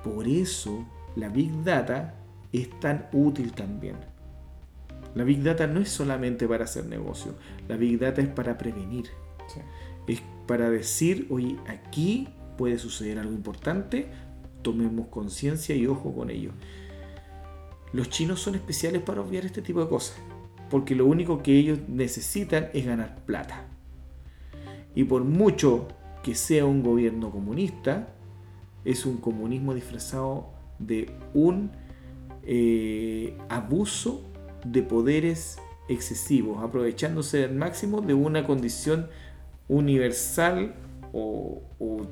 Por 0.02 0.26
eso 0.26 0.86
la 1.16 1.28
Big 1.28 1.62
Data 1.62 2.14
es 2.52 2.70
tan 2.80 3.08
útil 3.12 3.52
también. 3.52 3.96
La 5.14 5.24
Big 5.24 5.42
Data 5.42 5.66
no 5.66 5.80
es 5.80 5.88
solamente 5.88 6.46
para 6.46 6.64
hacer 6.64 6.86
negocio, 6.86 7.34
la 7.68 7.76
Big 7.76 7.98
Data 7.98 8.20
es 8.20 8.28
para 8.28 8.56
prevenir. 8.56 9.06
Es 10.06 10.22
para 10.46 10.70
decir, 10.70 11.26
oye, 11.30 11.56
aquí 11.66 12.28
puede 12.56 12.78
suceder 12.78 13.18
algo 13.18 13.32
importante, 13.32 14.08
tomemos 14.62 15.08
conciencia 15.08 15.74
y 15.74 15.86
ojo 15.86 16.14
con 16.14 16.30
ello. 16.30 16.52
Los 17.92 18.08
chinos 18.08 18.40
son 18.40 18.54
especiales 18.54 19.02
para 19.02 19.20
obviar 19.20 19.44
este 19.44 19.62
tipo 19.62 19.80
de 19.80 19.88
cosas, 19.88 20.16
porque 20.68 20.94
lo 20.94 21.06
único 21.06 21.42
que 21.42 21.56
ellos 21.56 21.80
necesitan 21.88 22.68
es 22.72 22.86
ganar 22.86 23.24
plata. 23.24 23.66
Y 24.94 25.04
por 25.04 25.24
mucho 25.24 25.88
que 26.22 26.34
sea 26.34 26.66
un 26.66 26.82
gobierno 26.82 27.30
comunista, 27.30 28.14
es 28.84 29.06
un 29.06 29.18
comunismo 29.18 29.74
disfrazado 29.74 30.50
de 30.78 31.10
un 31.34 31.70
eh, 32.42 33.36
abuso 33.48 34.29
de 34.64 34.82
poderes 34.82 35.58
excesivos, 35.88 36.62
aprovechándose 36.62 37.44
al 37.44 37.54
máximo 37.54 38.00
de 38.00 38.14
una 38.14 38.46
condición 38.46 39.08
universal 39.68 40.74
o, 41.12 41.62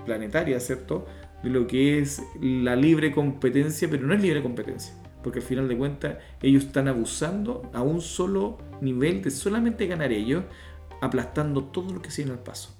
planetaria, 0.04 0.58
¿cierto? 0.60 1.06
De 1.42 1.50
lo 1.50 1.66
que 1.66 2.00
es 2.00 2.22
la 2.40 2.74
libre 2.76 3.12
competencia, 3.12 3.88
pero 3.88 4.06
no 4.06 4.14
es 4.14 4.22
libre 4.22 4.42
competencia, 4.42 4.94
porque 5.22 5.38
al 5.38 5.44
final 5.44 5.68
de 5.68 5.76
cuentas 5.76 6.18
ellos 6.42 6.64
están 6.64 6.88
abusando 6.88 7.70
a 7.72 7.82
un 7.82 8.00
solo 8.00 8.58
nivel 8.80 9.22
de 9.22 9.30
solamente 9.30 9.86
ganar 9.86 10.12
ellos, 10.12 10.44
aplastando 11.00 11.64
todo 11.64 11.92
lo 11.92 12.02
que 12.02 12.10
se 12.10 12.24
al 12.24 12.40
paso. 12.40 12.74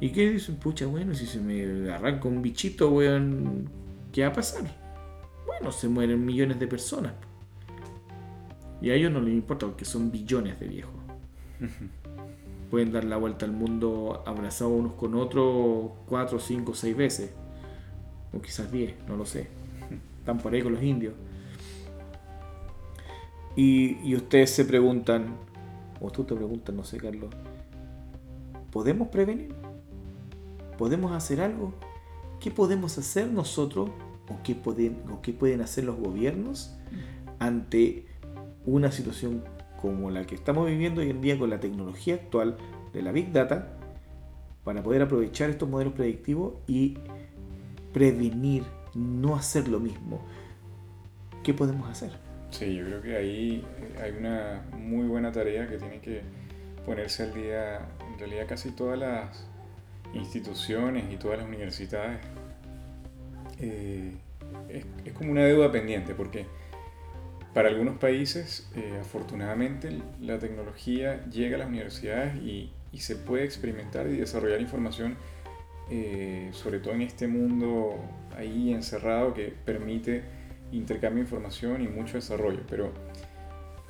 ¿Y 0.00 0.10
qué 0.10 0.30
dicen? 0.30 0.56
Pucha, 0.56 0.86
bueno, 0.86 1.14
si 1.14 1.26
se 1.26 1.40
me 1.40 1.90
arranca 1.90 2.28
un 2.28 2.40
bichito, 2.40 2.90
weón, 2.90 3.68
¿qué 4.12 4.22
va 4.22 4.28
a 4.28 4.32
pasar? 4.32 4.62
Bueno, 5.46 5.72
se 5.72 5.88
mueren 5.88 6.24
millones 6.24 6.58
de 6.60 6.66
personas. 6.68 7.12
Y 8.80 8.90
a 8.90 8.94
ellos 8.94 9.12
no 9.12 9.20
les 9.20 9.34
importa 9.34 9.66
porque 9.66 9.84
son 9.84 10.10
billones 10.10 10.58
de 10.60 10.68
viejos. 10.68 10.94
Pueden 12.70 12.92
dar 12.92 13.04
la 13.04 13.16
vuelta 13.16 13.46
al 13.46 13.52
mundo 13.52 14.22
abrazados 14.26 14.72
unos 14.72 14.92
con 14.94 15.14
otros 15.14 15.90
cuatro, 16.06 16.38
cinco, 16.38 16.74
seis 16.74 16.96
veces. 16.96 17.32
O 18.32 18.40
quizás 18.40 18.70
diez, 18.70 18.94
no 19.08 19.16
lo 19.16 19.24
sé. 19.24 19.48
Están 20.18 20.38
por 20.38 20.52
ahí 20.52 20.62
con 20.62 20.74
los 20.74 20.82
indios. 20.82 21.14
Y, 23.56 23.98
y 24.04 24.14
ustedes 24.14 24.50
se 24.50 24.64
preguntan, 24.64 25.36
o 26.00 26.10
tú 26.10 26.24
te 26.24 26.34
preguntas, 26.34 26.74
no 26.74 26.84
sé, 26.84 26.98
Carlos, 26.98 27.34
¿podemos 28.70 29.08
prevenir? 29.08 29.54
¿Podemos 30.76 31.10
hacer 31.12 31.40
algo? 31.40 31.72
¿Qué 32.38 32.52
podemos 32.52 32.96
hacer 32.98 33.28
nosotros 33.28 33.90
o 34.28 34.42
qué 34.44 34.54
pueden, 34.54 35.02
o 35.10 35.20
qué 35.22 35.32
pueden 35.32 35.60
hacer 35.60 35.84
los 35.84 35.96
gobiernos 35.96 36.76
ante 37.38 38.06
una 38.68 38.92
situación 38.92 39.42
como 39.80 40.10
la 40.10 40.24
que 40.24 40.34
estamos 40.34 40.66
viviendo 40.66 41.00
hoy 41.00 41.10
en 41.10 41.20
día 41.20 41.38
con 41.38 41.50
la 41.50 41.60
tecnología 41.60 42.14
actual 42.14 42.56
de 42.92 43.02
la 43.02 43.12
Big 43.12 43.32
Data 43.32 43.78
para 44.64 44.82
poder 44.82 45.02
aprovechar 45.02 45.50
estos 45.50 45.68
modelos 45.68 45.94
predictivos 45.94 46.54
y 46.66 46.98
prevenir, 47.92 48.64
no 48.94 49.36
hacer 49.36 49.68
lo 49.68 49.80
mismo. 49.80 50.20
¿Qué 51.42 51.54
podemos 51.54 51.88
hacer? 51.88 52.10
Sí, 52.50 52.74
yo 52.74 52.84
creo 52.84 53.02
que 53.02 53.16
ahí 53.16 53.64
eh, 53.80 54.02
hay 54.02 54.12
una 54.12 54.62
muy 54.76 55.06
buena 55.06 55.32
tarea 55.32 55.68
que 55.68 55.78
tiene 55.78 56.00
que 56.00 56.22
ponerse 56.84 57.22
al 57.22 57.34
día, 57.34 57.88
en 58.12 58.18
realidad 58.18 58.46
casi 58.48 58.70
todas 58.70 58.98
las 58.98 59.46
instituciones 60.14 61.12
y 61.12 61.16
todas 61.16 61.38
las 61.38 61.46
universidades, 61.46 62.18
eh, 63.60 64.12
es, 64.68 65.12
como 65.12 65.32
una 65.32 65.44
deuda 65.44 65.70
pendiente, 65.70 66.14
porque 66.14 66.46
para 67.58 67.70
algunos 67.70 67.98
países, 67.98 68.70
eh, 68.76 68.98
afortunadamente, 69.00 69.90
la 70.20 70.38
tecnología 70.38 71.24
llega 71.24 71.56
a 71.56 71.58
las 71.58 71.66
universidades 71.66 72.36
y, 72.36 72.70
se 73.00 73.16
puede 73.16 73.42
experimentar 73.42 74.06
y 74.06 74.16
desarrollar 74.16 74.60
información, 74.60 75.16
eh, 75.90 76.50
sobre 76.52 76.78
todo 76.78 76.94
en 76.94 77.02
este 77.02 77.26
mundo 77.26 77.96
ahí 78.36 78.72
encerrado 78.72 79.34
que 79.34 79.52
permite 79.64 80.22
intercambio 80.70 81.24
de 81.24 81.28
información 81.28 81.82
y 81.82 81.88
mucho 81.88 82.14
desarrollo. 82.14 82.60
Pero 82.70 82.92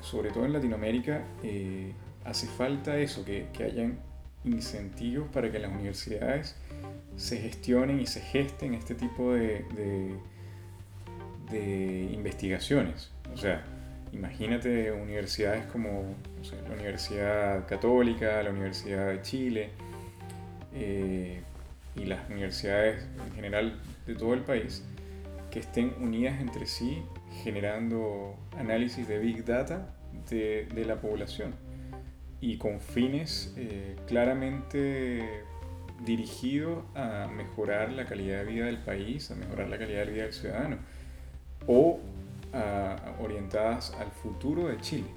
sobre 0.01 0.31
todo 0.31 0.45
en 0.45 0.53
Latinoamérica 0.53 1.23
hace 2.25 2.47
falta 2.47 2.97
eso, 2.97 3.23
que, 3.23 3.49
que 3.53 3.65
hayan 3.65 3.99
incentivos 4.45 5.29
para 5.29 5.51
que 5.51 5.59
las 5.59 5.71
universidades 5.71 6.55
se 7.17 7.37
gestionen 7.37 7.99
y 7.99 8.07
se 8.07 8.21
gesten 8.21 8.73
este 8.73 8.95
tipo 8.95 9.31
de, 9.31 9.63
investigaciones. 11.57 13.11
O 13.33 13.37
sea, 13.37 13.63
imagínate 14.11 14.91
universidades 14.91 15.65
como 15.67 16.15
la 16.67 16.73
Universidad 16.73 17.67
Católica, 17.67 18.41
la 18.43 18.51
Universidad 18.51 19.07
de 19.07 19.21
Chile 19.21 19.69
eh, 20.73 21.41
y 21.95 22.05
las 22.05 22.29
universidades 22.29 23.05
en 23.27 23.35
general 23.35 23.79
de 24.05 24.15
todo 24.15 24.33
el 24.33 24.41
país 24.41 24.83
que 25.51 25.59
estén 25.59 25.93
unidas 25.99 26.39
entre 26.39 26.65
sí 26.67 27.01
generando 27.43 28.35
análisis 28.57 29.07
de 29.07 29.19
Big 29.19 29.45
Data 29.45 29.95
de, 30.29 30.67
de 30.73 30.85
la 30.85 31.01
población 31.01 31.53
y 32.41 32.57
con 32.57 32.79
fines 32.79 33.53
eh, 33.57 33.95
claramente 34.07 35.43
dirigidos 36.05 36.83
a 36.95 37.27
mejorar 37.27 37.91
la 37.91 38.05
calidad 38.05 38.39
de 38.39 38.45
vida 38.45 38.65
del 38.65 38.77
país, 38.77 39.29
a 39.31 39.35
mejorar 39.35 39.69
la 39.69 39.77
calidad 39.77 40.05
de 40.05 40.11
vida 40.11 40.23
del 40.23 40.33
ciudadano, 40.33 40.77
o 41.67 41.99
orientadas 43.19 43.93
al 43.99 44.09
futuro 44.11 44.67
de 44.67 44.79
Chile. 44.79 45.07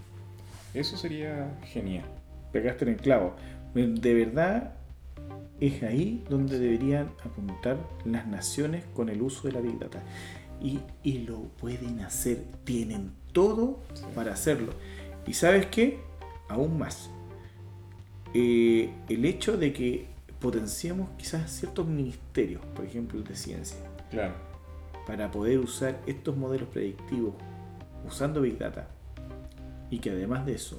Eso 0.74 0.96
sería 0.96 1.58
genial. 1.64 2.04
Pegaste 2.52 2.84
en 2.84 2.90
el 2.92 2.96
clavo. 2.96 3.34
De 3.74 4.14
verdad 4.14 4.74
es 5.60 5.82
ahí 5.82 6.24
donde 6.28 6.58
deberían 6.58 7.10
apuntar 7.24 7.78
las 8.04 8.26
naciones 8.26 8.84
con 8.94 9.08
el 9.08 9.22
uso 9.22 9.48
de 9.48 9.52
la 9.52 9.60
Big 9.60 9.78
Data. 9.78 10.02
Y, 10.60 10.80
y 11.02 11.18
lo 11.20 11.42
pueden 11.60 12.00
hacer, 12.00 12.44
tienen 12.64 13.12
todo 13.32 13.80
para 14.14 14.32
hacerlo. 14.32 14.72
¿Y 15.26 15.34
sabes 15.34 15.66
qué? 15.66 15.98
aún 16.52 16.78
más. 16.78 17.10
Eh, 18.34 18.90
el 19.08 19.24
hecho 19.24 19.56
de 19.56 19.72
que 19.72 20.06
potenciamos 20.40 21.10
quizás 21.16 21.50
ciertos 21.50 21.86
ministerios, 21.86 22.64
por 22.74 22.84
ejemplo 22.84 23.18
el 23.18 23.24
de 23.24 23.36
ciencia, 23.36 23.78
claro. 24.10 24.34
Para 25.06 25.30
poder 25.30 25.58
usar 25.58 26.00
estos 26.06 26.36
modelos 26.36 26.68
predictivos 26.68 27.34
usando 28.06 28.40
Big 28.40 28.58
Data 28.58 28.88
y 29.90 29.98
que 29.98 30.10
además 30.10 30.46
de 30.46 30.54
eso 30.54 30.78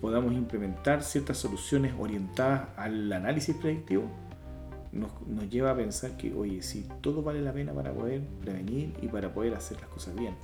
podamos 0.00 0.32
implementar 0.32 1.02
ciertas 1.02 1.36
soluciones 1.36 1.92
orientadas 1.98 2.68
al 2.76 3.12
análisis 3.12 3.54
predictivo, 3.56 4.04
nos, 4.92 5.12
lleva 5.50 5.70
a 5.70 5.76
pensar 5.76 6.16
que, 6.16 6.32
oye, 6.32 6.62
si 6.62 6.88
todo 7.00 7.22
vale 7.22 7.42
la 7.42 7.52
pena 7.52 7.72
para 7.72 7.92
poder 7.92 8.22
prevenir 8.40 8.94
y 9.02 9.08
para 9.08 9.32
poder 9.32 9.54
hacer 9.54 9.78
las 9.78 9.88
cosas 9.90 10.16
bien. 10.16 10.34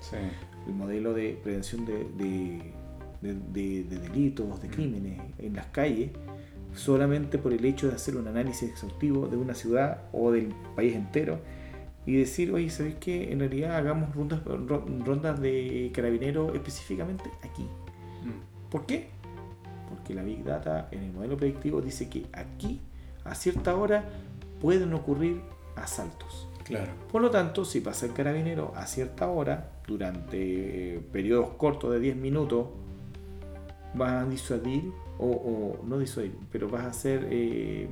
El 0.66 0.74
modelo 0.74 1.14
de 1.14 1.40
prevención 1.42 1.84
de 1.86 2.74
de, 3.20 3.84
delitos, 3.84 4.60
de 4.60 4.68
mm. 4.68 4.70
crímenes 4.70 5.20
en 5.38 5.54
las 5.54 5.66
calles, 5.66 6.10
solamente 6.74 7.38
por 7.38 7.52
el 7.52 7.64
hecho 7.64 7.88
de 7.88 7.94
hacer 7.94 8.16
un 8.16 8.28
análisis 8.28 8.70
exhaustivo 8.70 9.28
de 9.28 9.36
una 9.36 9.54
ciudad 9.54 10.02
o 10.12 10.30
del 10.30 10.54
país 10.74 10.94
entero 10.94 11.40
y 12.06 12.16
decir, 12.16 12.52
oye, 12.52 12.70
¿sabes 12.70 12.94
qué? 12.94 13.32
En 13.32 13.40
realidad 13.40 13.76
hagamos 13.76 14.14
rondas, 14.14 14.40
rondas 14.44 15.40
de 15.40 15.90
carabineros 15.92 16.54
específicamente 16.54 17.24
aquí. 17.42 17.64
Mm. 17.64 18.70
¿Por 18.70 18.86
qué? 18.86 19.08
Porque 19.88 20.14
la 20.14 20.22
Big 20.22 20.44
Data 20.44 20.88
en 20.92 21.02
el 21.02 21.12
modelo 21.12 21.36
predictivo 21.36 21.82
dice 21.82 22.08
que 22.08 22.26
aquí, 22.32 22.80
a 23.24 23.34
cierta 23.34 23.76
hora, 23.76 24.04
pueden 24.60 24.94
ocurrir 24.94 25.40
asaltos. 25.74 26.48
Claro. 26.64 26.92
Por 27.10 27.22
lo 27.22 27.30
tanto, 27.30 27.64
si 27.64 27.80
pasa 27.80 28.06
el 28.06 28.12
carabinero 28.12 28.72
a 28.76 28.86
cierta 28.86 29.28
hora, 29.28 29.72
durante 29.86 31.00
periodos 31.12 31.50
cortos 31.56 31.92
de 31.92 32.00
10 32.00 32.16
minutos, 32.16 32.68
vas 33.94 34.24
a 34.24 34.26
disuadir, 34.26 34.92
o, 35.18 35.78
no 35.84 35.98
disuadir, 35.98 36.36
pero 36.50 36.68
vas 36.68 36.84
a 36.84 36.88
hacer 36.88 37.28
eh, 37.30 37.88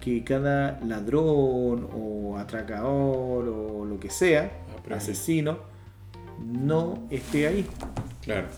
que 0.00 0.22
cada 0.24 0.80
ladrón 0.80 1.88
o 1.92 2.36
atracador 2.38 3.48
o 3.48 3.84
lo 3.84 4.00
que 4.00 4.10
sea, 4.10 4.50
asesino, 4.94 5.58
no 6.44 7.06
esté 7.10 7.46
ahí. 7.46 7.66
Claro, 8.22 8.48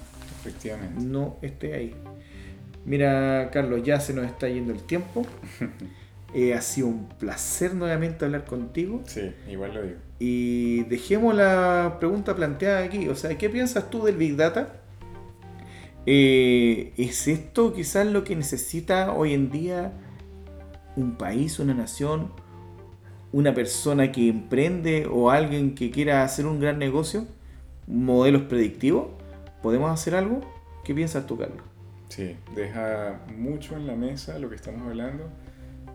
efectivamente. 0.40 1.02
No 1.02 1.36
esté 1.42 1.74
ahí. 1.74 1.94
Mira, 2.84 3.50
Carlos, 3.52 3.82
ya 3.82 4.00
se 4.00 4.14
nos 4.14 4.26
está 4.26 4.48
yendo 4.48 4.72
el 4.72 4.82
tiempo. 4.82 5.26
Eh, 6.32 6.54
ha 6.54 6.62
sido 6.62 6.86
un 6.86 7.08
placer 7.08 7.74
nuevamente 7.74 8.24
hablar 8.24 8.44
contigo. 8.44 9.02
Sí, 9.04 9.32
igual 9.48 9.74
lo 9.74 9.82
digo. 9.82 9.96
Y 10.20 10.84
dejemos 10.84 11.34
la 11.34 11.96
pregunta 11.98 12.36
planteada 12.36 12.84
aquí. 12.84 13.08
O 13.08 13.16
sea, 13.16 13.36
¿qué 13.36 13.50
piensas 13.50 13.90
tú 13.90 14.04
del 14.04 14.14
Big 14.14 14.36
Data? 14.36 14.80
Eh, 16.06 16.92
¿Es 16.96 17.26
esto 17.26 17.72
quizás 17.72 18.06
lo 18.06 18.22
que 18.22 18.36
necesita 18.36 19.12
hoy 19.12 19.34
en 19.34 19.50
día 19.50 19.92
un 21.00 21.16
país, 21.16 21.58
una 21.58 21.74
nación, 21.74 22.30
una 23.32 23.52
persona 23.54 24.12
que 24.12 24.28
emprende 24.28 25.06
o 25.10 25.30
alguien 25.30 25.74
que 25.74 25.90
quiera 25.90 26.22
hacer 26.24 26.46
un 26.46 26.60
gran 26.60 26.78
negocio? 26.78 27.26
¿Modelos 27.86 28.42
predictivos? 28.42 29.08
¿Podemos 29.62 29.90
hacer 29.90 30.14
algo? 30.14 30.40
¿Qué 30.84 30.94
piensas 30.94 31.26
tú, 31.26 31.36
Carlos? 31.36 31.62
Sí, 32.08 32.36
deja 32.54 33.20
mucho 33.36 33.76
en 33.76 33.86
la 33.86 33.94
mesa 33.94 34.38
lo 34.38 34.48
que 34.48 34.56
estamos 34.56 34.82
hablando 34.86 35.24